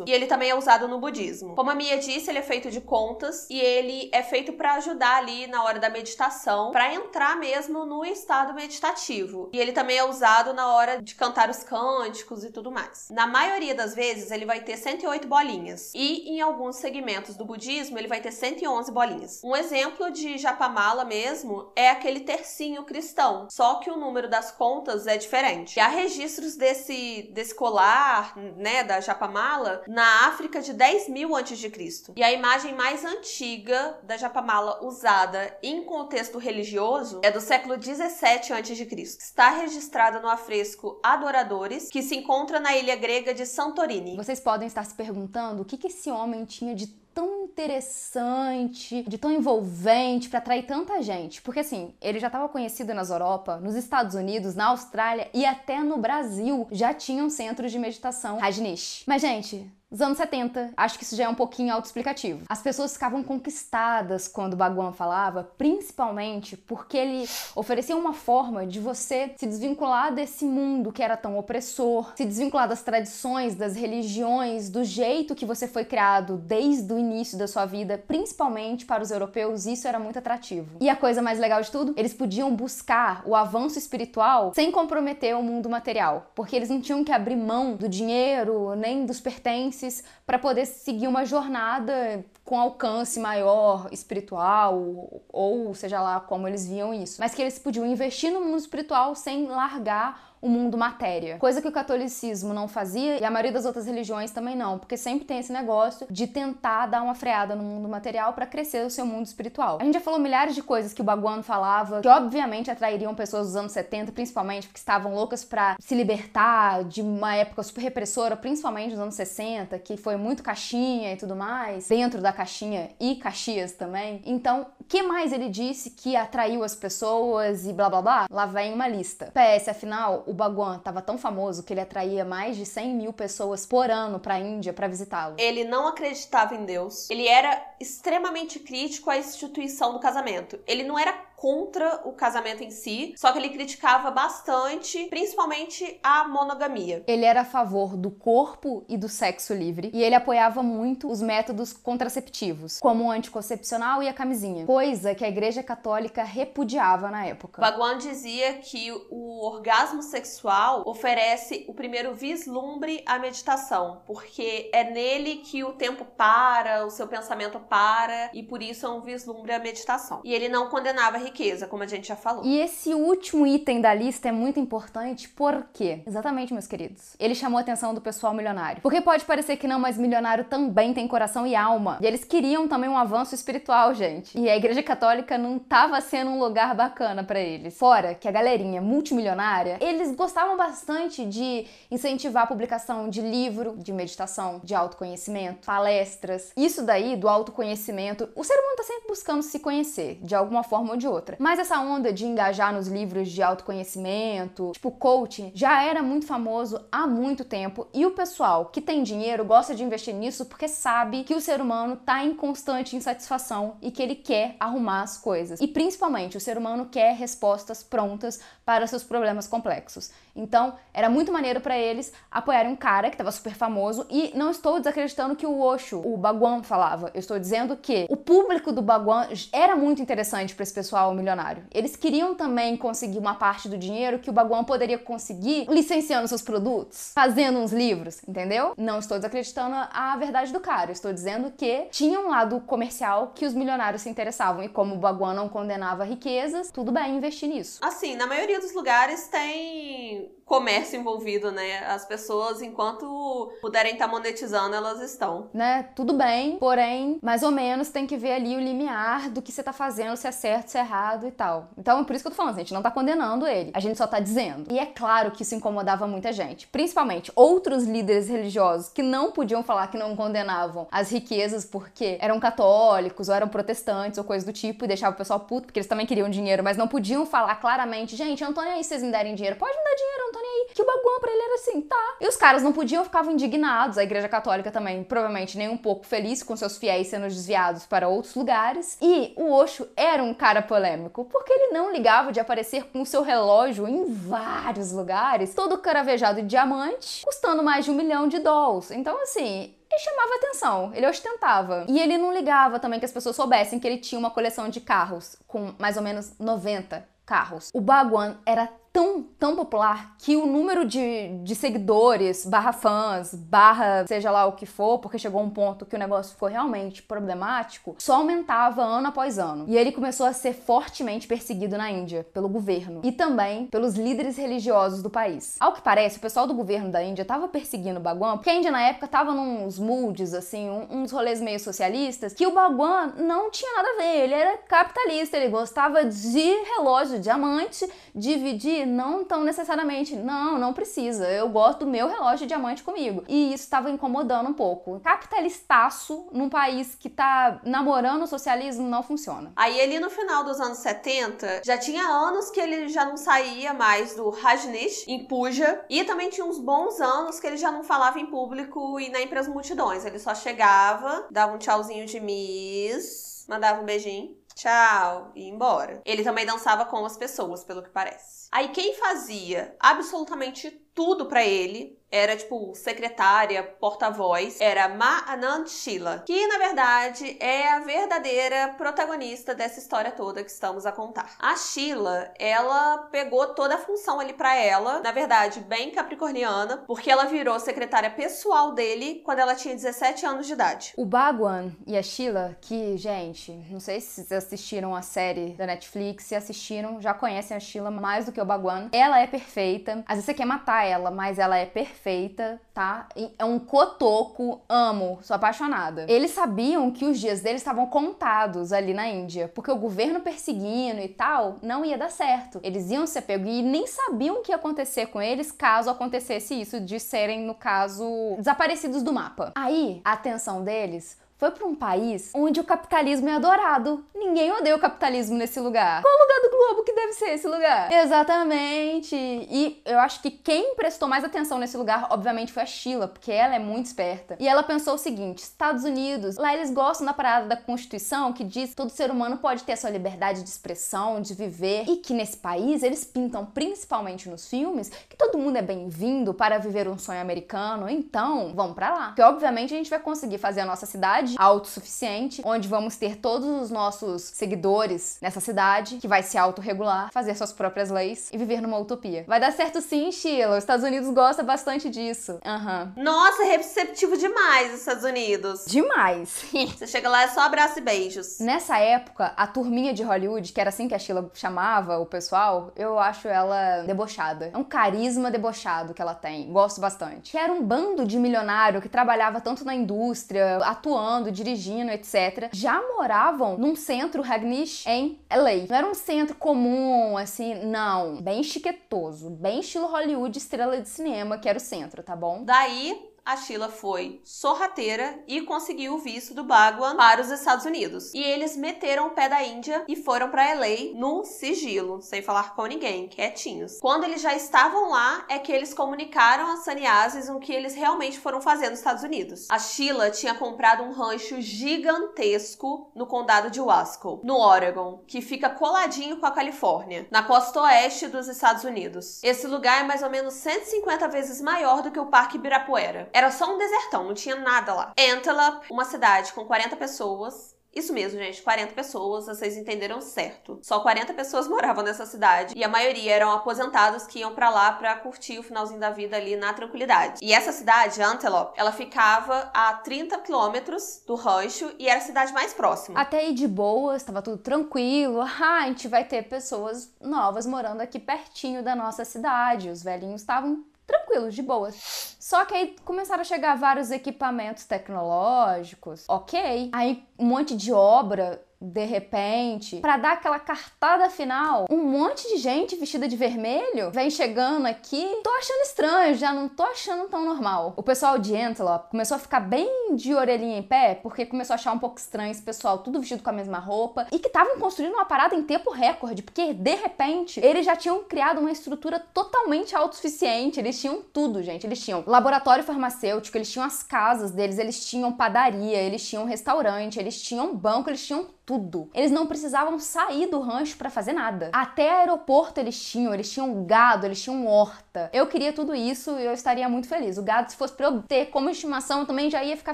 E 0.05 0.11
ele 0.11 0.25
também 0.25 0.49
é 0.49 0.55
usado 0.55 0.87
no 0.87 0.96
no 0.97 1.01
budismo. 1.01 1.55
Como 1.55 1.69
a 1.69 1.75
Mia 1.75 1.97
disse, 1.97 2.29
ele 2.29 2.39
é 2.39 2.43
feito 2.43 2.69
de 2.69 2.81
contas 2.81 3.47
e 3.49 3.59
ele 3.59 4.09
é 4.11 4.23
feito 4.23 4.53
para 4.53 4.73
ajudar 4.73 5.17
ali 5.17 5.47
na 5.47 5.63
hora 5.63 5.79
da 5.79 5.89
meditação, 5.89 6.71
para 6.71 6.93
entrar 6.93 7.37
mesmo 7.37 7.85
no 7.85 8.03
estado 8.03 8.53
meditativo. 8.53 9.49
E 9.53 9.59
ele 9.59 9.71
também 9.71 9.97
é 9.97 10.03
usado 10.03 10.53
na 10.53 10.73
hora 10.73 11.01
de 11.01 11.15
cantar 11.15 11.49
os 11.49 11.63
cânticos 11.63 12.43
e 12.43 12.51
tudo 12.51 12.71
mais. 12.71 13.07
Na 13.11 13.27
maioria 13.27 13.75
das 13.75 13.93
vezes, 13.93 14.31
ele 14.31 14.45
vai 14.45 14.61
ter 14.61 14.75
108 14.75 15.27
bolinhas 15.27 15.93
e 15.93 16.29
em 16.29 16.41
alguns 16.41 16.77
segmentos 16.77 17.35
do 17.35 17.45
budismo 17.45 17.97
ele 17.97 18.07
vai 18.07 18.19
ter 18.19 18.31
111 18.31 18.91
bolinhas. 18.91 19.41
Um 19.43 19.55
exemplo 19.55 20.11
de 20.11 20.37
japamala 20.37 21.05
mesmo 21.05 21.71
é 21.75 21.89
aquele 21.89 22.21
tercinho 22.21 22.83
cristão, 22.83 23.47
só 23.51 23.75
que 23.75 23.91
o 23.91 23.97
número 23.97 24.27
das 24.27 24.51
contas 24.51 25.05
é 25.05 25.17
diferente. 25.17 25.77
E 25.77 25.79
há 25.79 25.87
registros 25.87 26.55
desse 26.55 27.29
desse 27.31 27.53
colar, 27.53 28.35
né, 28.55 28.83
da 28.83 28.99
japamala 28.99 29.83
na 29.87 30.27
África 30.27 30.61
de 30.61 30.73
10 30.73 30.86
10 30.87 31.09
mil 31.09 31.35
antes 31.35 31.59
de 31.59 31.69
Cristo. 31.69 32.13
E 32.15 32.23
a 32.23 32.31
imagem 32.31 32.73
mais 32.73 33.03
antiga 33.03 33.99
da 34.03 34.15
japamala 34.15 34.85
usada 34.85 35.53
em 35.61 35.83
contexto 35.83 36.37
religioso 36.37 37.19
é 37.23 37.29
do 37.29 37.41
século 37.41 37.75
17 37.75 38.53
antes 38.53 38.77
de 38.77 38.85
Cristo. 38.85 39.19
Está 39.19 39.49
registrada 39.49 40.21
no 40.21 40.29
afresco 40.29 40.97
Adoradores, 41.03 41.89
que 41.89 42.01
se 42.01 42.15
encontra 42.15 42.61
na 42.61 42.73
ilha 42.77 42.95
grega 42.95 43.33
de 43.33 43.45
Santorini. 43.45 44.15
Vocês 44.15 44.39
podem 44.39 44.65
estar 44.65 44.85
se 44.85 44.95
perguntando 44.95 45.61
o 45.61 45.65
que, 45.65 45.75
que 45.75 45.87
esse 45.87 46.09
homem 46.09 46.45
tinha 46.45 46.73
de 46.73 46.87
tão 47.17 47.43
interessante, 47.43 49.03
de 49.07 49.17
tão 49.17 49.31
envolvente 49.31 50.29
para 50.29 50.37
atrair 50.37 50.67
tanta 50.67 51.01
gente. 51.01 51.41
Porque 51.41 51.61
assim, 51.61 51.95
ele 51.99 52.19
já 52.19 52.27
estava 52.27 52.47
conhecido 52.47 52.93
nas 52.93 53.09
Europa, 53.09 53.57
nos 53.57 53.75
Estados 53.75 54.15
Unidos, 54.15 54.55
na 54.55 54.67
Austrália 54.67 55.27
e 55.33 55.43
até 55.43 55.79
no 55.79 55.97
Brasil 55.97 56.65
já 56.71 56.93
tinham 56.93 57.29
centros 57.29 57.71
de 57.71 57.79
meditação 57.79 58.37
Rajneesh. 58.37 59.03
Mas 59.07 59.23
gente, 59.23 59.67
nos 59.89 60.01
anos 60.01 60.17
70, 60.17 60.71
acho 60.75 60.97
que 60.97 61.05
isso 61.05 61.15
já 61.15 61.23
é 61.23 61.29
um 61.29 61.35
pouquinho 61.35 61.73
autoexplicativo. 61.73 62.43
As 62.49 62.61
pessoas 62.61 62.91
ficavam 62.91 63.23
conquistadas 63.23 64.27
quando 64.27 64.53
o 64.53 64.57
Baguan 64.57 64.91
falava, 64.91 65.49
principalmente 65.57 66.57
porque 66.57 66.97
ele 66.97 67.29
oferecia 67.55 67.95
uma 67.95 68.11
forma 68.11 68.67
de 68.67 68.81
você 68.81 69.31
se 69.37 69.47
desvincular 69.47 70.13
desse 70.13 70.43
mundo 70.43 70.91
que 70.91 71.01
era 71.01 71.15
tão 71.15 71.37
opressor, 71.37 72.11
se 72.17 72.25
desvincular 72.25 72.67
das 72.67 72.83
tradições, 72.83 73.55
das 73.55 73.77
religiões, 73.77 74.69
do 74.69 74.83
jeito 74.83 75.33
que 75.33 75.45
você 75.45 75.69
foi 75.69 75.85
criado 75.85 76.35
desde 76.35 76.91
o 76.91 76.99
início 76.99 77.37
da 77.37 77.47
sua 77.47 77.65
vida, 77.65 77.97
principalmente 77.97 78.85
para 78.85 79.01
os 79.01 79.09
europeus, 79.09 79.65
isso 79.65 79.87
era 79.87 79.99
muito 79.99 80.19
atrativo. 80.19 80.77
E 80.81 80.89
a 80.89 80.97
coisa 80.97 81.21
mais 81.21 81.39
legal 81.39 81.61
de 81.61 81.71
tudo, 81.71 81.93
eles 81.95 82.13
podiam 82.13 82.53
buscar 82.53 83.23
o 83.25 83.33
avanço 83.33 83.79
espiritual 83.79 84.51
sem 84.53 84.69
comprometer 84.69 85.33
o 85.37 85.41
mundo 85.41 85.69
material, 85.69 86.29
porque 86.35 86.57
eles 86.57 86.69
não 86.69 86.81
tinham 86.81 87.05
que 87.05 87.11
abrir 87.13 87.37
mão 87.37 87.75
do 87.75 87.87
dinheiro 87.87 88.75
nem 88.75 89.05
dos 89.05 89.21
pertences 89.21 89.76
para 90.25 90.39
poder 90.39 90.65
seguir 90.65 91.07
uma 91.07 91.25
jornada 91.25 92.25
com 92.43 92.59
alcance 92.59 93.19
maior 93.19 93.87
espiritual, 93.91 95.21
ou 95.29 95.73
seja 95.75 96.01
lá 96.01 96.19
como 96.19 96.47
eles 96.47 96.67
viam 96.67 96.93
isso, 96.93 97.19
mas 97.19 97.35
que 97.35 97.41
eles 97.41 97.59
podiam 97.59 97.85
investir 97.85 98.31
no 98.31 98.41
mundo 98.41 98.57
espiritual 98.57 99.15
sem 99.15 99.47
largar 99.47 100.26
o 100.41 100.49
mundo 100.49 100.77
matéria. 100.77 101.37
Coisa 101.37 101.61
que 101.61 101.67
o 101.67 101.71
catolicismo 101.71 102.53
não 102.53 102.67
fazia 102.67 103.19
e 103.19 103.25
a 103.25 103.31
maioria 103.31 103.51
das 103.51 103.65
outras 103.65 103.85
religiões 103.85 104.31
também 104.31 104.55
não, 104.55 104.77
porque 104.77 104.97
sempre 104.97 105.25
tem 105.25 105.39
esse 105.39 105.51
negócio 105.51 106.07
de 106.09 106.27
tentar 106.27 106.87
dar 106.87 107.01
uma 107.01 107.15
freada 107.15 107.55
no 107.55 107.63
mundo 107.63 107.89
material 107.89 108.33
para 108.33 108.45
crescer 108.45 108.85
o 108.85 108.89
seu 108.89 109.05
mundo 109.05 109.25
espiritual. 109.25 109.77
A 109.81 109.83
gente 109.83 109.95
já 109.95 110.01
falou 110.01 110.19
milhares 110.19 110.55
de 110.55 110.61
coisas 110.61 110.93
que 110.93 111.01
o 111.01 111.03
Baguano 111.03 111.43
falava, 111.43 112.01
que 112.01 112.07
obviamente 112.07 112.69
atrairiam 112.69 113.13
pessoas 113.15 113.47
dos 113.47 113.55
anos 113.55 113.71
70, 113.71 114.11
principalmente 114.11 114.67
porque 114.67 114.79
estavam 114.79 115.13
loucas 115.13 115.43
para 115.43 115.75
se 115.79 115.95
libertar 115.95 116.83
de 116.83 117.01
uma 117.01 117.35
época 117.35 117.63
super 117.63 117.81
repressora, 117.81 118.35
principalmente 118.35 118.91
nos 118.91 118.99
anos 118.99 119.15
60, 119.15 119.77
que 119.79 119.97
foi 119.97 120.15
muito 120.17 120.43
caixinha 120.43 121.13
e 121.13 121.17
tudo 121.17 121.35
mais, 121.35 121.87
dentro 121.87 122.21
da 122.21 122.31
caixinha 122.31 122.89
e 122.99 123.15
Caxias 123.15 123.73
também. 123.73 124.21
Então, 124.25 124.67
que 124.87 125.03
mais 125.03 125.33
ele 125.33 125.49
disse 125.49 125.91
que 125.91 126.15
atraiu 126.15 126.63
as 126.63 126.75
pessoas 126.75 127.65
e 127.65 127.73
blá 127.73 127.89
blá 127.89 128.01
blá? 128.01 128.27
Lá 128.29 128.45
vem 128.45 128.73
uma 128.73 128.87
lista. 128.87 129.31
PS, 129.33 129.67
afinal, 129.67 130.23
o 130.25 130.33
Bhagwan 130.33 130.79
tava 130.79 131.01
tão 131.01 131.17
famoso 131.17 131.63
que 131.63 131.73
ele 131.73 131.81
atraía 131.81 132.23
mais 132.23 132.55
de 132.55 132.65
100 132.65 132.95
mil 132.95 133.13
pessoas 133.13 133.65
por 133.65 133.89
ano 133.91 134.19
pra 134.19 134.39
Índia 134.39 134.73
para 134.73 134.87
visitá-lo. 134.87 135.35
Ele 135.37 135.63
não 135.63 135.87
acreditava 135.87 136.55
em 136.55 136.65
Deus. 136.65 137.09
Ele 137.09 137.27
era 137.27 137.61
extremamente 137.79 138.59
crítico 138.59 139.09
à 139.09 139.17
instituição 139.17 139.93
do 139.93 139.99
casamento. 139.99 140.59
Ele 140.65 140.83
não 140.83 140.97
era 140.97 141.26
contra 141.37 142.01
o 142.03 142.13
casamento 142.13 142.63
em 142.63 142.71
si, 142.71 143.13
só 143.15 143.31
que 143.31 143.37
ele 143.37 143.49
criticava 143.49 144.09
bastante, 144.09 145.05
principalmente 145.05 145.99
a 146.01 146.27
monogamia. 146.27 147.03
Ele 147.05 147.23
era 147.23 147.41
a 147.41 147.45
favor 147.45 147.95
do 147.95 148.09
corpo 148.09 148.83
e 148.89 148.97
do 148.97 149.07
sexo 149.07 149.53
livre 149.53 149.91
e 149.93 150.01
ele 150.01 150.15
apoiava 150.15 150.63
muito 150.63 151.07
os 151.07 151.21
métodos 151.21 151.71
contraceptivos, 151.71 152.79
como 152.79 153.05
o 153.05 153.11
anticoncepcional 153.11 154.01
e 154.01 154.09
a 154.09 154.13
camisinha, 154.13 154.65
coisa 154.65 155.13
que 155.13 155.23
a 155.23 155.27
Igreja 155.27 155.61
Católica 155.61 156.23
repudiava 156.23 157.11
na 157.11 157.23
época. 157.27 157.61
Bhagwan 157.61 157.99
dizia 157.99 158.53
que 158.53 158.91
o 159.11 159.45
orgasmo 159.45 160.01
sexual 160.01 160.81
oferece 160.87 161.65
o 161.67 161.73
primeiro 161.75 162.15
vislumbre 162.15 163.03
à 163.05 163.19
meditação, 163.19 164.01
porque 164.07 164.71
é 164.73 164.83
nele 164.85 165.37
que 165.37 165.63
o 165.63 165.73
tempo 165.73 166.03
para, 166.03 166.83
o 166.83 166.89
seu 166.89 167.07
pensamento 167.07 167.59
para 167.59 168.31
e 168.33 168.41
por 168.41 168.63
isso 168.63 168.87
é 168.87 168.89
um 168.89 169.01
vislumbre 169.01 169.53
à 169.53 169.59
meditação. 169.59 170.21
E 170.23 170.33
ele 170.33 170.49
não 170.49 170.67
condenava 170.69 171.26
riqueza, 171.27 171.67
como 171.67 171.83
a 171.83 171.87
gente 171.87 172.07
já 172.07 172.15
falou. 172.15 172.43
E 172.43 172.59
esse 172.59 172.93
último 172.93 173.45
item 173.45 173.81
da 173.81 173.93
lista 173.93 174.29
é 174.29 174.31
muito 174.31 174.59
importante 174.59 175.29
porque, 175.29 176.01
exatamente, 176.05 176.53
meus 176.53 176.67
queridos, 176.67 177.15
ele 177.19 177.35
chamou 177.35 177.57
a 177.57 177.61
atenção 177.61 177.93
do 177.93 178.01
pessoal 178.01 178.33
milionário. 178.33 178.81
Porque 178.81 179.01
pode 179.01 179.25
parecer 179.25 179.57
que 179.57 179.67
não, 179.67 179.79
mas 179.79 179.97
milionário 179.97 180.45
também 180.45 180.93
tem 180.93 181.07
coração 181.07 181.45
e 181.45 181.55
alma. 181.55 181.99
E 182.01 182.05
eles 182.05 182.23
queriam 182.23 182.67
também 182.67 182.89
um 182.89 182.97
avanço 182.97 183.35
espiritual, 183.35 183.93
gente. 183.93 184.37
E 184.37 184.49
a 184.49 184.55
Igreja 184.55 184.81
Católica 184.81 185.37
não 185.37 185.59
tava 185.59 185.99
sendo 186.01 186.31
um 186.31 186.39
lugar 186.39 186.73
bacana 186.73 187.23
para 187.23 187.39
eles. 187.39 187.77
Fora 187.77 188.15
que 188.15 188.27
a 188.27 188.31
galerinha 188.31 188.81
multimilionária, 188.81 189.77
eles 189.81 190.15
gostavam 190.15 190.57
bastante 190.57 191.25
de 191.25 191.65
incentivar 191.91 192.43
a 192.43 192.47
publicação 192.47 193.09
de 193.09 193.21
livro, 193.21 193.75
de 193.77 193.91
meditação, 193.91 194.61
de 194.63 194.73
autoconhecimento, 194.73 195.65
palestras. 195.65 196.51
Isso 196.55 196.83
daí 196.83 197.15
do 197.15 197.27
autoconhecimento, 197.27 198.29
o 198.35 198.43
ser 198.43 198.53
humano 198.53 198.77
tá 198.77 198.83
sempre 198.83 199.07
buscando 199.07 199.43
se 199.43 199.59
conhecer, 199.59 200.19
de 200.21 200.35
alguma 200.35 200.63
forma 200.63 200.91
ou 200.91 200.97
de 200.97 201.07
outra 201.07 201.16
outra. 201.17 201.35
Mas 201.39 201.59
essa 201.59 201.79
onda 201.79 202.13
de 202.13 202.25
engajar 202.25 202.73
nos 202.73 202.87
livros 202.87 203.29
de 203.29 203.41
autoconhecimento, 203.41 204.71
tipo 204.73 204.91
coaching, 204.91 205.51
já 205.53 205.83
era 205.83 206.01
muito 206.01 206.25
famoso 206.25 206.85
há 206.91 207.05
muito 207.05 207.43
tempo 207.43 207.87
e 207.93 208.05
o 208.05 208.11
pessoal 208.11 208.65
que 208.65 208.81
tem 208.81 209.03
dinheiro 209.03 209.43
gosta 209.43 209.75
de 209.75 209.83
investir 209.83 210.13
nisso 210.13 210.45
porque 210.45 210.67
sabe 210.67 211.23
que 211.23 211.35
o 211.35 211.41
ser 211.41 211.59
humano 211.59 211.97
tá 211.97 212.23
em 212.23 212.33
constante 212.33 212.95
insatisfação 212.95 213.75
e 213.81 213.91
que 213.91 214.01
ele 214.01 214.15
quer 214.15 214.55
arrumar 214.59 215.01
as 215.01 215.17
coisas. 215.17 215.59
E 215.59 215.67
principalmente 215.67 216.37
o 216.37 216.41
ser 216.41 216.57
humano 216.57 216.87
quer 216.91 217.15
respostas 217.15 217.83
prontas 217.83 218.39
para 218.65 218.87
seus 218.87 219.03
problemas 219.03 219.47
complexos. 219.47 220.11
Então, 220.37 220.75
era 220.93 221.09
muito 221.09 221.31
maneiro 221.31 221.59
para 221.59 221.77
eles 221.77 222.13
apoiarem 222.31 222.71
um 222.71 222.75
cara 222.75 223.09
que 223.09 223.15
estava 223.15 223.31
super 223.31 223.53
famoso 223.55 224.05
e 224.09 224.31
não 224.35 224.51
estou 224.51 224.77
desacreditando 224.77 225.35
que 225.35 225.45
o 225.45 225.59
Osho, 225.59 225.99
o 225.99 226.15
Bhagwan 226.15 226.63
falava. 226.63 227.11
Eu 227.13 227.19
estou 227.19 227.39
dizendo 227.39 227.75
que 227.75 228.05
o 228.09 228.15
público 228.15 228.71
do 228.71 228.81
Bhagwan 228.81 229.27
era 229.51 229.75
muito 229.75 230.01
interessante 230.01 230.55
para 230.55 230.63
esse 230.63 230.73
pessoal 230.73 231.13
milionário. 231.13 231.63
Eles 231.73 231.95
queriam 231.95 232.35
também 232.35 232.77
conseguir 232.77 233.17
uma 233.17 233.35
parte 233.35 233.67
do 233.67 233.77
dinheiro 233.77 234.19
que 234.19 234.29
o 234.29 234.33
Bhagwan 234.33 234.63
poderia 234.63 234.97
conseguir 234.97 235.65
licenciando 235.69 236.27
seus 236.27 236.41
produtos, 236.41 237.11
fazendo 237.15 237.59
uns 237.59 237.71
livros, 237.71 238.21
entendeu? 238.27 238.73
Não 238.77 238.99
estou 238.99 239.17
desacreditando 239.17 239.75
a 239.75 240.15
verdade 240.17 240.53
do 240.53 240.59
cara. 240.59 240.91
estou 240.91 241.11
dizendo 241.11 241.51
que 241.51 241.87
tinha 241.91 242.19
um 242.19 242.29
lado 242.29 242.61
comercial 242.61 243.31
que 243.33 243.45
os 243.45 243.53
milionários 243.53 244.03
se 244.03 244.09
interessavam 244.09 244.63
e 244.63 244.69
como 244.69 244.95
o 244.95 244.97
Bhagwan 244.97 245.33
não 245.33 245.49
condenava 245.49 246.03
riquezas, 246.03 246.69
tudo 246.71 246.91
bem 246.91 247.15
investir 247.15 247.49
nisso. 247.49 247.79
Assim, 247.81 248.15
na 248.15 248.27
maioria 248.27 248.59
dos 248.59 248.73
lugares 248.73 249.27
tem 249.27 250.26
comércio 250.47 250.99
envolvido, 250.99 251.51
né? 251.51 251.79
As 251.87 252.05
pessoas, 252.05 252.61
enquanto 252.61 253.51
puderem 253.61 253.93
estar 253.93 254.05
tá 254.05 254.11
monetizando, 254.11 254.73
elas 254.75 255.01
estão. 255.01 255.49
Né? 255.53 255.83
Tudo 255.93 256.13
bem, 256.13 256.57
porém, 256.57 257.19
mais 257.21 257.43
ou 257.43 257.51
menos 257.51 257.89
tem 257.89 258.07
que 258.07 258.15
ver 258.15 258.33
ali 258.33 258.55
o 258.55 258.59
limiar 258.59 259.29
do 259.29 259.41
que 259.41 259.51
você 259.51 259.61
tá 259.61 259.73
fazendo, 259.73 260.15
se 260.15 260.25
é 260.25 260.31
certo, 260.31 260.69
se 260.69 260.77
é 260.77 260.81
errado 260.81 261.27
e 261.27 261.31
tal. 261.31 261.69
Então, 261.77 262.03
por 262.05 262.15
isso 262.15 262.23
que 262.23 262.27
eu 262.27 262.31
tô 262.31 262.37
falando, 262.37 262.55
a 262.55 262.59
gente 262.59 262.73
não 262.73 262.81
tá 262.81 262.89
condenando 262.89 263.45
ele, 263.45 263.71
a 263.73 263.79
gente 263.79 263.97
só 263.97 264.07
tá 264.07 264.19
dizendo. 264.19 264.71
E 264.71 264.79
é 264.79 264.85
claro 264.85 265.31
que 265.31 265.43
isso 265.43 265.53
incomodava 265.53 266.07
muita 266.07 266.31
gente, 266.31 266.67
principalmente 266.67 267.31
outros 267.35 267.83
líderes 267.83 268.29
religiosos 268.29 268.89
que 268.89 269.03
não 269.03 269.31
podiam 269.31 269.61
falar 269.61 269.87
que 269.87 269.97
não 269.97 270.15
condenavam 270.15 270.87
as 270.89 271.11
riquezas 271.11 271.65
porque 271.65 272.17
eram 272.21 272.39
católicos 272.39 273.27
ou 273.27 273.35
eram 273.35 273.49
protestantes 273.49 274.17
ou 274.17 274.23
coisa 274.23 274.45
do 274.45 274.53
tipo 274.53 274.85
e 274.85 274.87
deixavam 274.87 275.15
o 275.15 275.17
pessoal 275.17 275.41
puto 275.41 275.67
porque 275.67 275.79
eles 275.79 275.87
também 275.87 276.05
queriam 276.05 276.29
dinheiro, 276.29 276.63
mas 276.63 276.77
não 276.77 276.87
podiam 276.87 277.25
falar 277.25 277.55
claramente, 277.55 278.15
gente, 278.15 278.43
nem 278.43 278.73
aí 278.73 278.83
vocês 278.83 279.03
me 279.03 279.11
derem 279.11 279.35
dinheiro, 279.35 279.57
pode 279.57 279.75
me 279.75 279.83
dar 279.83 279.95
dinheiro, 279.95 280.16
eu 280.19 280.25
não 280.25 280.31
tô 280.31 280.39
nem 280.39 280.49
aí. 280.49 280.67
Que 280.73 280.81
o 280.81 280.85
Baguão 280.85 281.19
pra 281.19 281.31
ele 281.31 281.41
era 281.41 281.55
assim, 281.55 281.81
tá. 281.81 282.15
E 282.19 282.27
os 282.27 282.35
caras 282.35 282.63
não 282.63 282.73
podiam, 282.73 283.03
ficavam 283.03 283.31
indignados. 283.33 283.97
A 283.97 284.03
igreja 284.03 284.27
católica 284.27 284.71
também, 284.71 285.03
provavelmente 285.03 285.57
nem 285.57 285.69
um 285.69 285.77
pouco 285.77 286.05
feliz 286.05 286.43
com 286.43 286.55
seus 286.55 286.77
fiéis 286.77 287.07
sendo 287.07 287.23
desviados 287.23 287.85
para 287.85 288.07
outros 288.07 288.35
lugares. 288.35 288.97
E 289.01 289.33
o 289.35 289.51
Osho 289.51 289.87
era 289.95 290.23
um 290.23 290.33
cara 290.33 290.61
polêmico, 290.61 291.25
porque 291.25 291.51
ele 291.51 291.73
não 291.73 291.91
ligava 291.91 292.31
de 292.31 292.39
aparecer 292.39 292.85
com 292.85 293.01
o 293.01 293.05
seu 293.05 293.21
relógio 293.21 293.87
em 293.87 294.05
vários 294.05 294.91
lugares, 294.91 295.53
todo 295.53 295.77
caravejado 295.77 296.41
de 296.41 296.47
diamante, 296.47 297.23
custando 297.25 297.63
mais 297.63 297.85
de 297.85 297.91
um 297.91 297.93
milhão 297.93 298.27
de 298.27 298.39
dólares. 298.39 298.91
Então, 298.91 299.21
assim, 299.21 299.73
ele 299.89 299.99
chamava 299.99 300.35
atenção, 300.35 300.91
ele 300.93 301.07
ostentava. 301.07 301.85
E 301.87 301.99
ele 301.99 302.17
não 302.17 302.33
ligava 302.33 302.79
também 302.79 302.99
que 302.99 303.05
as 303.05 303.11
pessoas 303.11 303.35
soubessem 303.35 303.79
que 303.79 303.87
ele 303.87 303.97
tinha 303.97 304.19
uma 304.19 304.31
coleção 304.31 304.69
de 304.69 304.81
carros 304.81 305.37
com 305.47 305.73
mais 305.79 305.97
ou 305.97 306.03
menos 306.03 306.37
90 306.39 307.07
carros. 307.25 307.69
O 307.73 307.81
Bhagwan 307.81 308.35
era 308.45 308.69
tão, 308.97 309.21
tão 309.21 309.55
popular 309.55 310.15
que 310.17 310.35
o 310.35 310.47
número 310.47 310.83
de, 310.83 311.37
de 311.43 311.53
seguidores, 311.53 312.43
barra 312.47 312.73
fãs, 312.73 313.35
barra 313.35 314.07
seja 314.07 314.31
lá 314.31 314.47
o 314.47 314.53
que 314.53 314.65
for, 314.65 314.97
porque 314.97 315.19
chegou 315.19 315.39
um 315.39 315.51
ponto 315.51 315.85
que 315.85 315.95
o 315.95 315.99
negócio 315.99 316.33
ficou 316.33 316.49
realmente 316.49 317.03
problemático, 317.03 317.95
só 317.99 318.15
aumentava 318.15 318.81
ano 318.81 319.09
após 319.09 319.37
ano. 319.37 319.65
E 319.67 319.77
ele 319.77 319.91
começou 319.91 320.25
a 320.25 320.33
ser 320.33 320.53
fortemente 320.53 321.27
perseguido 321.27 321.77
na 321.77 321.91
Índia 321.91 322.25
pelo 322.33 322.49
governo 322.49 323.01
e 323.03 323.11
também 323.11 323.67
pelos 323.67 323.93
líderes 323.93 324.35
religiosos 324.35 325.03
do 325.03 325.11
país. 325.11 325.57
Ao 325.59 325.73
que 325.73 325.81
parece, 325.81 326.17
o 326.17 326.21
pessoal 326.21 326.47
do 326.47 326.55
governo 326.55 326.89
da 326.89 327.03
Índia 327.03 327.21
estava 327.21 327.47
perseguindo 327.47 327.99
o 327.99 328.03
Bhagwan, 328.03 328.37
porque 328.37 328.49
a 328.49 328.55
Índia 328.55 328.71
na 328.71 328.81
época 328.81 329.05
estava 329.05 329.31
nos 329.31 329.77
moods, 329.77 330.33
assim, 330.33 330.71
uns 330.89 331.11
rolês 331.11 331.39
meio 331.39 331.59
socialistas, 331.59 332.33
que 332.33 332.47
o 332.47 332.51
Bhagwan 332.51 333.13
não 333.17 333.51
tinha 333.51 333.75
nada 333.75 333.89
a 333.89 333.97
ver, 333.97 334.23
ele 334.23 334.33
era 334.33 334.57
capitalista, 334.57 335.37
ele 335.37 335.49
gostava 335.49 336.03
de 336.03 336.49
relógio, 336.75 337.19
diamante, 337.19 337.87
dividir 338.15 338.86
não 338.87 339.23
tão 339.23 339.43
necessariamente, 339.43 340.15
não, 340.15 340.57
não 340.57 340.73
precisa. 340.73 341.27
Eu 341.29 341.49
gosto 341.49 341.79
do 341.79 341.87
meu 341.87 342.07
relógio 342.07 342.39
de 342.39 342.47
diamante 342.47 342.83
comigo. 342.83 343.23
E 343.27 343.53
isso 343.53 343.63
estava 343.65 343.89
incomodando 343.89 344.49
um 344.49 344.53
pouco. 344.53 344.99
Capitalistaço 345.01 346.27
num 346.31 346.49
país 346.49 346.95
que 346.95 347.09
tá 347.09 347.59
namorando 347.63 348.23
o 348.23 348.27
socialismo 348.27 348.87
não 348.87 349.03
funciona. 349.03 349.51
Aí 349.55 349.79
ele 349.79 349.99
no 349.99 350.09
final 350.09 350.43
dos 350.43 350.59
anos 350.59 350.79
70, 350.79 351.61
já 351.63 351.77
tinha 351.77 352.07
anos 352.07 352.49
que 352.49 352.59
ele 352.59 352.87
já 352.87 353.05
não 353.05 353.17
saía 353.17 353.73
mais 353.73 354.15
do 354.15 354.29
Rajneesh 354.29 355.07
em 355.07 355.27
Puja 355.27 355.83
e 355.89 356.03
também 356.03 356.29
tinha 356.29 356.45
uns 356.45 356.59
bons 356.59 356.99
anos 356.99 357.39
que 357.39 357.47
ele 357.47 357.57
já 357.57 357.71
não 357.71 357.83
falava 357.83 358.19
em 358.19 358.25
público 358.25 358.99
e 358.99 359.09
nem 359.09 359.27
para 359.27 359.39
as 359.39 359.47
multidões. 359.47 360.05
Ele 360.05 360.19
só 360.19 360.33
chegava, 360.33 361.27
dava 361.29 361.53
um 361.53 361.57
tchauzinho 361.57 362.05
de 362.05 362.19
miss, 362.19 363.45
mandava 363.47 363.81
um 363.81 363.85
beijinho 363.85 364.35
tchau 364.57 365.31
e 365.35 365.47
embora. 365.47 366.01
Ele 366.03 366.23
também 366.23 366.45
dançava 366.45 366.85
com 366.85 367.05
as 367.05 367.15
pessoas, 367.15 367.63
pelo 367.63 367.83
que 367.83 367.89
parece. 367.89 368.36
Aí 368.51 368.69
quem 368.69 368.95
fazia 368.95 369.75
absolutamente 369.79 370.69
tudo 370.97 371.27
para 371.27 371.45
ele 371.45 371.97
era 372.09 372.35
tipo 372.37 372.73
secretária, 372.73 373.61
porta-voz, 373.61 374.59
era 374.61 374.87
Ma 374.89 375.25
Anand 375.27 375.67
Sheila, 375.67 376.23
que 376.25 376.47
na 376.47 376.57
verdade 376.57 377.37
é 377.39 377.73
a 377.73 377.79
verdadeira 377.79 378.73
protagonista 378.77 379.53
dessa 379.53 379.79
história 379.79 380.11
toda 380.11 380.43
que 380.43 380.49
estamos 380.49 380.85
a 380.85 380.91
contar. 380.91 381.35
A 381.37 381.55
Sheila, 381.55 382.31
ela 382.39 382.99
pegou 383.11 383.47
toda 383.53 383.75
a 383.75 383.77
função 383.77 384.19
ali 384.19 384.33
para 384.33 384.55
ela, 384.55 385.01
na 385.01 385.11
verdade, 385.11 385.59
bem 385.59 385.91
capricorniana, 385.91 386.77
porque 386.87 387.11
ela 387.11 387.25
virou 387.25 387.59
secretária 387.59 388.09
pessoal 388.09 388.71
dele 388.71 389.21
quando 389.25 389.39
ela 389.39 389.53
tinha 389.53 389.75
17 389.75 390.25
anos 390.25 390.47
de 390.47 390.53
idade. 390.53 390.93
O 390.95 391.05
Bhagwan 391.05 391.71
e 391.85 391.97
a 391.97 392.01
Sheila, 392.01 392.57
que, 392.61 392.97
gente, 392.97 393.51
não 393.69 393.81
sei 393.81 393.99
se 393.99 394.23
vocês 394.23 394.31
assistiram 394.31 394.95
a 394.95 395.01
série 395.01 395.49
da 395.51 395.65
Netflix, 395.65 396.23
se 396.23 396.35
assistiram, 396.35 397.01
já 397.01 397.13
conhecem 397.13 397.55
a 397.55 397.59
Sheila 397.59 397.91
mais 397.91 398.25
do 398.25 398.31
que 398.31 398.36
o 398.41 398.45
Bhagwan. 398.45 398.89
Ela 398.91 399.19
é 399.19 399.27
perfeita. 399.27 400.03
Às 400.07 400.15
vezes 400.15 400.25
você 400.25 400.33
quer 400.33 400.45
matar 400.45 400.85
ela, 400.85 401.11
mas 401.11 401.39
ela 401.39 401.57
é 401.57 401.65
perfeita 401.65 402.59
tá? 402.77 403.07
É 403.39 403.43
um 403.43 403.57
cotoco, 403.57 404.61
amo, 404.69 405.17
sou 405.23 405.35
apaixonada. 405.35 406.05
Eles 406.07 406.29
sabiam 406.29 406.91
que 406.91 407.05
os 407.05 407.19
dias 407.19 407.41
deles 407.41 407.61
estavam 407.61 407.87
contados 407.87 408.71
ali 408.71 408.93
na 408.93 409.07
Índia, 409.07 409.47
porque 409.47 409.71
o 409.71 409.75
governo 409.75 410.19
perseguindo 410.19 411.01
e 411.01 411.07
tal 411.07 411.55
não 411.63 411.83
ia 411.83 411.97
dar 411.97 412.11
certo. 412.11 412.59
Eles 412.61 412.91
iam 412.91 413.07
ser 413.07 413.23
pegos 413.23 413.49
e 413.49 413.63
nem 413.63 413.87
sabiam 413.87 414.35
o 414.35 414.41
que 414.43 414.51
ia 414.51 414.57
acontecer 414.57 415.07
com 415.07 415.19
eles 415.19 415.51
caso 415.51 415.89
acontecesse 415.89 416.53
isso 416.53 416.79
de 416.79 416.99
serem, 416.99 417.47
no 417.47 417.55
caso, 417.55 418.05
desaparecidos 418.37 419.01
do 419.01 419.11
mapa. 419.11 419.53
Aí, 419.55 419.99
a 420.05 420.11
atenção 420.11 420.63
deles 420.63 421.17
foi 421.37 421.51
para 421.51 421.67
um 421.67 421.75
país 421.75 422.31
onde 422.33 422.59
o 422.59 422.63
capitalismo 422.63 423.29
é 423.29 423.35
adorado. 423.35 424.03
Ninguém 424.15 424.51
odeia 424.51 424.75
o 424.75 424.79
capitalismo 424.79 425.37
nesse 425.37 425.59
lugar. 425.59 426.01
Qual 426.01 426.17
lugar 426.19 426.41
do 426.41 426.57
globo 426.57 426.83
que 426.83 426.93
deve 426.93 427.13
ser 427.13 427.29
esse 427.29 427.47
lugar? 427.47 427.91
Exatamente. 427.91 429.15
E 429.15 429.81
eu 429.85 429.99
acho 429.99 430.21
que 430.21 430.31
quem 430.31 430.73
prestou 430.75 431.07
mais 431.07 431.23
atenção 431.23 431.59
nesse 431.59 431.77
lugar, 431.77 432.07
obviamente, 432.09 432.51
foi 432.51 432.63
a 432.63 432.65
Sheila, 432.65 433.07
porque 433.07 433.31
ela 433.31 433.55
é 433.55 433.59
muito 433.59 433.85
esperta. 433.85 434.35
E 434.39 434.47
ela 434.47 434.63
pensou 434.63 434.95
o 434.95 434.97
seguinte: 434.97 435.39
Estados 435.39 435.83
Unidos, 435.83 436.37
lá 436.37 436.53
eles 436.53 436.71
gostam 436.71 437.05
da 437.05 437.13
parada 437.13 437.45
da 437.45 437.55
Constituição 437.55 438.33
que 438.33 438.43
diz 438.43 438.71
que 438.71 438.75
todo 438.75 438.89
ser 438.89 439.11
humano 439.11 439.37
pode 439.37 439.63
ter 439.63 439.73
a 439.73 439.77
sua 439.77 439.91
liberdade 439.91 440.41
de 440.41 440.49
expressão, 440.49 441.21
de 441.21 441.35
viver, 441.35 441.87
e 441.87 441.97
que 441.97 442.13
nesse 442.13 442.37
país 442.37 442.81
eles 442.81 443.03
pintam, 443.03 443.45
principalmente 443.45 444.27
nos 444.27 444.49
filmes, 444.49 444.89
que 445.07 445.15
todo 445.15 445.37
mundo 445.37 445.57
é 445.57 445.61
bem-vindo 445.61 446.33
para 446.33 446.57
viver 446.57 446.87
um 446.87 446.97
sonho 446.97 447.21
americano. 447.21 447.87
Então, 447.87 448.53
vamos 448.55 448.73
para 448.73 448.89
lá. 448.89 449.13
Que 449.13 449.21
obviamente 449.21 449.73
a 449.73 449.77
gente 449.77 449.89
vai 449.89 449.99
conseguir 449.99 450.39
fazer 450.39 450.61
a 450.61 450.65
nossa 450.65 450.85
cidade 450.85 451.26
cidade 451.27 451.35
autossuficiente, 451.37 452.41
onde 452.45 452.67
vamos 452.67 452.95
ter 452.95 453.17
todos 453.17 453.47
os 453.61 453.69
nossos 453.69 454.23
seguidores 454.23 455.17
nessa 455.21 455.39
cidade, 455.39 455.97
que 455.97 456.07
vai 456.07 456.23
se 456.23 456.37
autorregular, 456.37 457.09
fazer 457.11 457.35
suas 457.35 457.51
próprias 457.51 457.89
leis 457.89 458.29
e 458.31 458.37
viver 458.37 458.61
numa 458.61 458.77
utopia. 458.77 459.25
Vai 459.27 459.39
dar 459.39 459.51
certo 459.51 459.81
sim, 459.81 460.11
Sheila. 460.11 460.57
Os 460.57 460.63
Estados 460.63 460.85
Unidos 460.85 461.09
gosta 461.13 461.43
bastante 461.43 461.89
disso. 461.89 462.39
Aham. 462.45 462.93
Uhum. 462.95 463.03
Nossa, 463.03 463.43
receptivo 463.43 464.17
demais 464.17 464.73
os 464.73 464.79
Estados 464.79 465.03
Unidos. 465.03 465.65
Demais. 465.67 466.45
Você 466.77 466.87
chega 466.87 467.09
lá 467.09 467.23
é 467.23 467.27
só 467.27 467.41
abraço 467.41 467.79
e 467.79 467.81
beijos. 467.81 468.39
Nessa 468.39 468.77
época, 468.77 469.33
a 469.35 469.47
turminha 469.47 469.93
de 469.93 470.03
Hollywood, 470.03 470.51
que 470.51 470.59
era 470.59 470.69
assim 470.69 470.87
que 470.87 470.95
a 470.95 470.99
Sheila 470.99 471.29
chamava 471.33 471.97
o 471.97 472.05
pessoal, 472.05 472.71
eu 472.75 472.99
acho 472.99 473.27
ela 473.27 473.83
debochada. 473.83 474.51
É 474.53 474.57
um 474.57 474.63
carisma 474.63 475.31
debochado 475.31 475.93
que 475.93 476.01
ela 476.01 476.13
tem. 476.13 476.51
Gosto 476.51 476.79
bastante. 476.79 477.31
Que 477.31 477.37
era 477.37 477.51
um 477.51 477.63
bando 477.63 478.05
de 478.05 478.17
milionário 478.17 478.81
que 478.81 478.89
trabalhava 478.89 479.41
tanto 479.41 479.65
na 479.65 479.73
indústria, 479.75 480.57
atuando 480.57 481.16
dirigindo, 481.23 481.91
etc., 481.91 482.49
já 482.51 482.81
moravam 482.95 483.57
num 483.57 483.75
centro 483.75 484.23
Hagnish 484.23 484.85
em 484.87 485.19
LA. 485.31 485.67
Não 485.69 485.75
era 485.75 485.87
um 485.87 485.93
centro 485.93 486.35
comum, 486.35 487.17
assim, 487.17 487.65
não. 487.65 488.21
Bem 488.21 488.43
chiquetoso, 488.43 489.29
bem 489.29 489.59
estilo 489.59 489.87
Hollywood, 489.87 490.37
estrela 490.37 490.81
de 490.81 490.89
cinema, 490.89 491.37
que 491.37 491.49
era 491.49 491.57
o 491.57 491.61
centro, 491.61 492.03
tá 492.03 492.15
bom? 492.15 492.43
Daí, 492.43 492.99
a 493.27 493.35
Sheila 493.35 493.67
foi 493.67 494.21
sorrateira 494.23 495.21
e 495.27 495.41
conseguiu 495.41 495.95
o 495.95 495.97
visto 495.97 496.33
do 496.33 496.45
Bhagwan 496.45 496.95
para 496.95 497.19
os 497.19 497.29
Estados 497.29 497.65
Unidos. 497.65 498.13
E 498.13 498.23
eles 498.23 498.55
meteram 498.55 499.07
o 499.07 499.09
pé 499.09 499.27
da 499.27 499.43
Índia 499.43 499.83
e 499.85 499.97
foram 499.97 500.29
para 500.29 500.53
LA 500.53 500.93
no 500.95 501.25
sigilo, 501.25 502.01
sem 502.01 502.21
falar 502.21 502.55
com 502.55 502.65
ninguém, 502.65 503.09
quietinhos. 503.09 503.79
Quando 503.81 504.05
eles 504.05 504.21
já 504.21 504.33
estavam 504.33 504.91
lá, 504.91 505.25
é 505.27 505.37
que 505.37 505.51
eles 505.51 505.73
comunicaram 505.73 506.49
a 506.49 506.55
sannyasis 506.55 507.27
o 507.27 507.37
que 507.37 507.51
eles 507.51 507.75
realmente 507.75 508.17
foram 508.17 508.39
fazer 508.39 508.69
nos 508.69 508.79
Estados 508.79 509.03
Unidos. 509.03 509.47
A 509.49 509.59
Sheila 509.59 510.09
tinha 510.09 510.33
comprado 510.33 510.83
um 510.83 510.93
rancho 510.93 511.41
gigantesco 511.41 512.89
no 512.95 513.05
condado 513.05 513.51
de 513.51 513.59
Wasco, 513.59 514.21
no 514.23 514.37
Oregon, 514.37 515.03
que 515.05 515.19
fica 515.19 515.49
coladinho 515.49 516.15
com 516.15 516.25
a 516.25 516.31
Califórnia, 516.31 517.05
na 517.11 517.23
costa 517.23 517.59
oeste 517.63 518.07
dos 518.07 518.29
Estados 518.29 518.63
Unidos. 518.63 519.21
Esse 519.21 519.47
lugar 519.47 519.81
é 519.81 519.83
mais 519.83 520.01
ou 520.01 520.09
menos 520.09 520.33
150 520.35 521.09
vezes 521.09 521.41
maior 521.41 521.81
do 521.81 521.91
que 521.91 521.99
o 521.99 522.05
Parque 522.05 522.37
Ibirapuera. 522.37 523.09
Era 523.17 523.31
só 523.31 523.51
um 523.51 523.57
desertão, 523.57 524.03
não 524.03 524.13
tinha 524.13 524.35
nada 524.35 524.75
lá. 524.75 524.93
Antelope, 524.95 525.65
uma 525.71 525.85
cidade 525.85 526.31
com 526.33 526.45
40 526.45 526.75
pessoas, 526.75 527.57
isso 527.73 527.91
mesmo, 527.91 528.19
gente, 528.19 528.43
40 528.43 528.73
pessoas, 528.73 529.25
vocês 529.25 529.57
entenderam 529.57 529.99
certo. 530.01 530.59
Só 530.61 530.81
40 530.81 531.15
pessoas 531.15 531.47
moravam 531.49 531.83
nessa 531.83 532.05
cidade 532.05 532.53
e 532.55 532.63
a 532.63 532.69
maioria 532.69 533.15
eram 533.15 533.31
aposentados 533.31 534.05
que 534.05 534.19
iam 534.19 534.35
para 534.35 534.51
lá 534.51 534.71
para 534.71 534.95
curtir 534.97 535.39
o 535.39 535.43
finalzinho 535.43 535.79
da 535.79 535.89
vida 535.89 536.15
ali 536.15 536.35
na 536.35 536.53
tranquilidade. 536.53 537.19
E 537.19 537.33
essa 537.33 537.51
cidade, 537.51 537.99
Antelope, 538.03 538.53
ela 538.55 538.71
ficava 538.71 539.49
a 539.51 539.73
30 539.73 540.19
quilômetros 540.19 541.01
do 541.07 541.15
rancho 541.15 541.73
e 541.79 541.89
era 541.89 541.97
a 541.97 542.03
cidade 542.03 542.31
mais 542.33 542.53
próxima. 542.53 543.01
Até 543.01 543.21
aí 543.21 543.33
de 543.33 543.47
boas, 543.47 544.03
estava 544.03 544.21
tudo 544.21 544.37
tranquilo. 544.37 545.25
Ah, 545.47 545.63
a 545.63 545.67
gente 545.67 545.87
vai 545.87 546.03
ter 546.03 546.23
pessoas 546.23 546.93
novas 546.99 547.45
morando 547.45 547.79
aqui 547.79 547.99
pertinho 547.99 548.61
da 548.61 548.75
nossa 548.75 549.05
cidade. 549.05 549.69
Os 549.69 549.81
velhinhos 549.81 550.21
estavam 550.21 550.65
tranquilos, 550.87 551.35
de 551.35 551.43
boas. 551.43 552.15
Só 552.19 552.45
que 552.45 552.53
aí 552.53 552.75
começaram 552.83 553.21
a 553.21 553.25
chegar 553.25 553.57
vários 553.57 553.91
equipamentos 553.91 554.65
tecnológicos, 554.65 556.05
ok. 556.07 556.69
Aí 556.73 557.05
um 557.19 557.25
monte 557.25 557.55
de 557.55 557.71
obra 557.73 558.41
de 558.59 558.85
repente, 558.85 559.77
para 559.77 559.97
dar 559.97 560.13
aquela 560.13 560.39
cartada 560.39 561.09
final, 561.09 561.65
um 561.69 561.77
monte 561.77 562.27
de 562.27 562.37
gente 562.37 562.75
vestida 562.75 563.07
de 563.07 563.15
vermelho 563.15 563.91
vem 563.91 564.09
chegando 564.09 564.65
aqui. 564.65 565.05
Tô 565.23 565.29
achando 565.29 565.61
estranho, 565.63 566.15
já 566.15 566.33
não 566.33 566.49
tô 566.49 566.63
achando 566.63 567.07
tão 567.07 567.23
normal. 567.23 567.73
O 567.77 567.83
pessoal 567.83 568.17
de 568.17 568.35
Antelope 568.35 568.89
começou 568.89 569.15
a 569.15 569.19
ficar 569.19 569.39
bem 569.39 569.95
de 569.95 570.13
orelhinha 570.13 570.57
em 570.57 570.63
pé, 570.63 570.95
porque 570.95 571.25
começou 571.25 571.53
a 571.53 571.55
achar 571.55 571.71
um 571.71 571.79
pouco 571.79 571.99
estranho 571.99 572.31
esse 572.31 572.41
pessoal 572.41 572.79
tudo 572.79 572.99
vestido 572.99 573.21
com 573.21 573.29
a 573.29 573.33
mesma 573.33 573.59
roupa 573.59 574.07
e 574.11 574.19
que 574.19 574.27
estavam 574.27 574.59
construindo 574.59 574.93
uma 574.93 575.05
parada 575.05 575.35
em 575.35 575.43
tempo 575.43 575.71
recorde, 575.71 576.23
porque 576.23 576.53
de 576.53 576.75
repente 576.75 577.39
eles 577.43 577.65
já 577.65 577.75
tinham 577.75 578.03
criado 578.03 578.39
uma 578.39 578.51
estrutura 578.51 578.99
totalmente 578.99 579.75
autossuficiente. 579.75 580.59
Eles 580.59 580.79
tinham 580.79 581.01
tudo, 581.01 581.43
gente. 581.43 581.65
Eles 581.65 581.83
tinham 581.83 582.03
laboratório 582.07 582.63
farmacêutico, 582.63 583.37
eles 583.37 583.51
tinham 583.51 583.65
as 583.65 583.83
casas 583.83 584.31
deles, 584.31 584.57
eles 584.57 584.85
tinham 584.85 585.11
padaria, 585.11 585.77
eles 585.77 586.07
tinham 586.07 586.25
restaurante, 586.25 586.99
eles 586.99 587.21
tinham 587.21 587.55
banco, 587.55 587.89
eles 587.89 588.05
tinham 588.05 588.25
tudo. 588.47 588.89
Eles 588.93 589.11
não 589.11 589.27
precisavam 589.27 589.77
sair 589.77 590.27
do 590.27 590.39
rancho 590.39 590.77
para 590.77 590.89
fazer 590.89 591.11
nada. 591.11 591.49
Até 591.51 591.99
aeroporto 591.99 592.61
eles 592.61 592.81
tinham, 592.81 593.13
eles 593.13 593.29
tinham 593.29 593.65
gado, 593.65 594.05
eles 594.05 594.23
tinham 594.23 594.47
horta. 594.47 594.86
Eu 595.13 595.27
queria 595.27 595.53
tudo 595.53 595.73
isso 595.75 596.11
e 596.19 596.25
eu 596.25 596.33
estaria 596.33 596.67
muito 596.67 596.87
feliz. 596.87 597.17
O 597.17 597.23
gado, 597.23 597.51
se 597.51 597.57
fosse 597.57 597.73
pra 597.73 597.87
eu 597.87 598.01
ter 598.01 598.27
como 598.27 598.49
estimação, 598.49 599.05
também 599.05 599.29
já 599.29 599.43
ia 599.43 599.55
ficar 599.55 599.73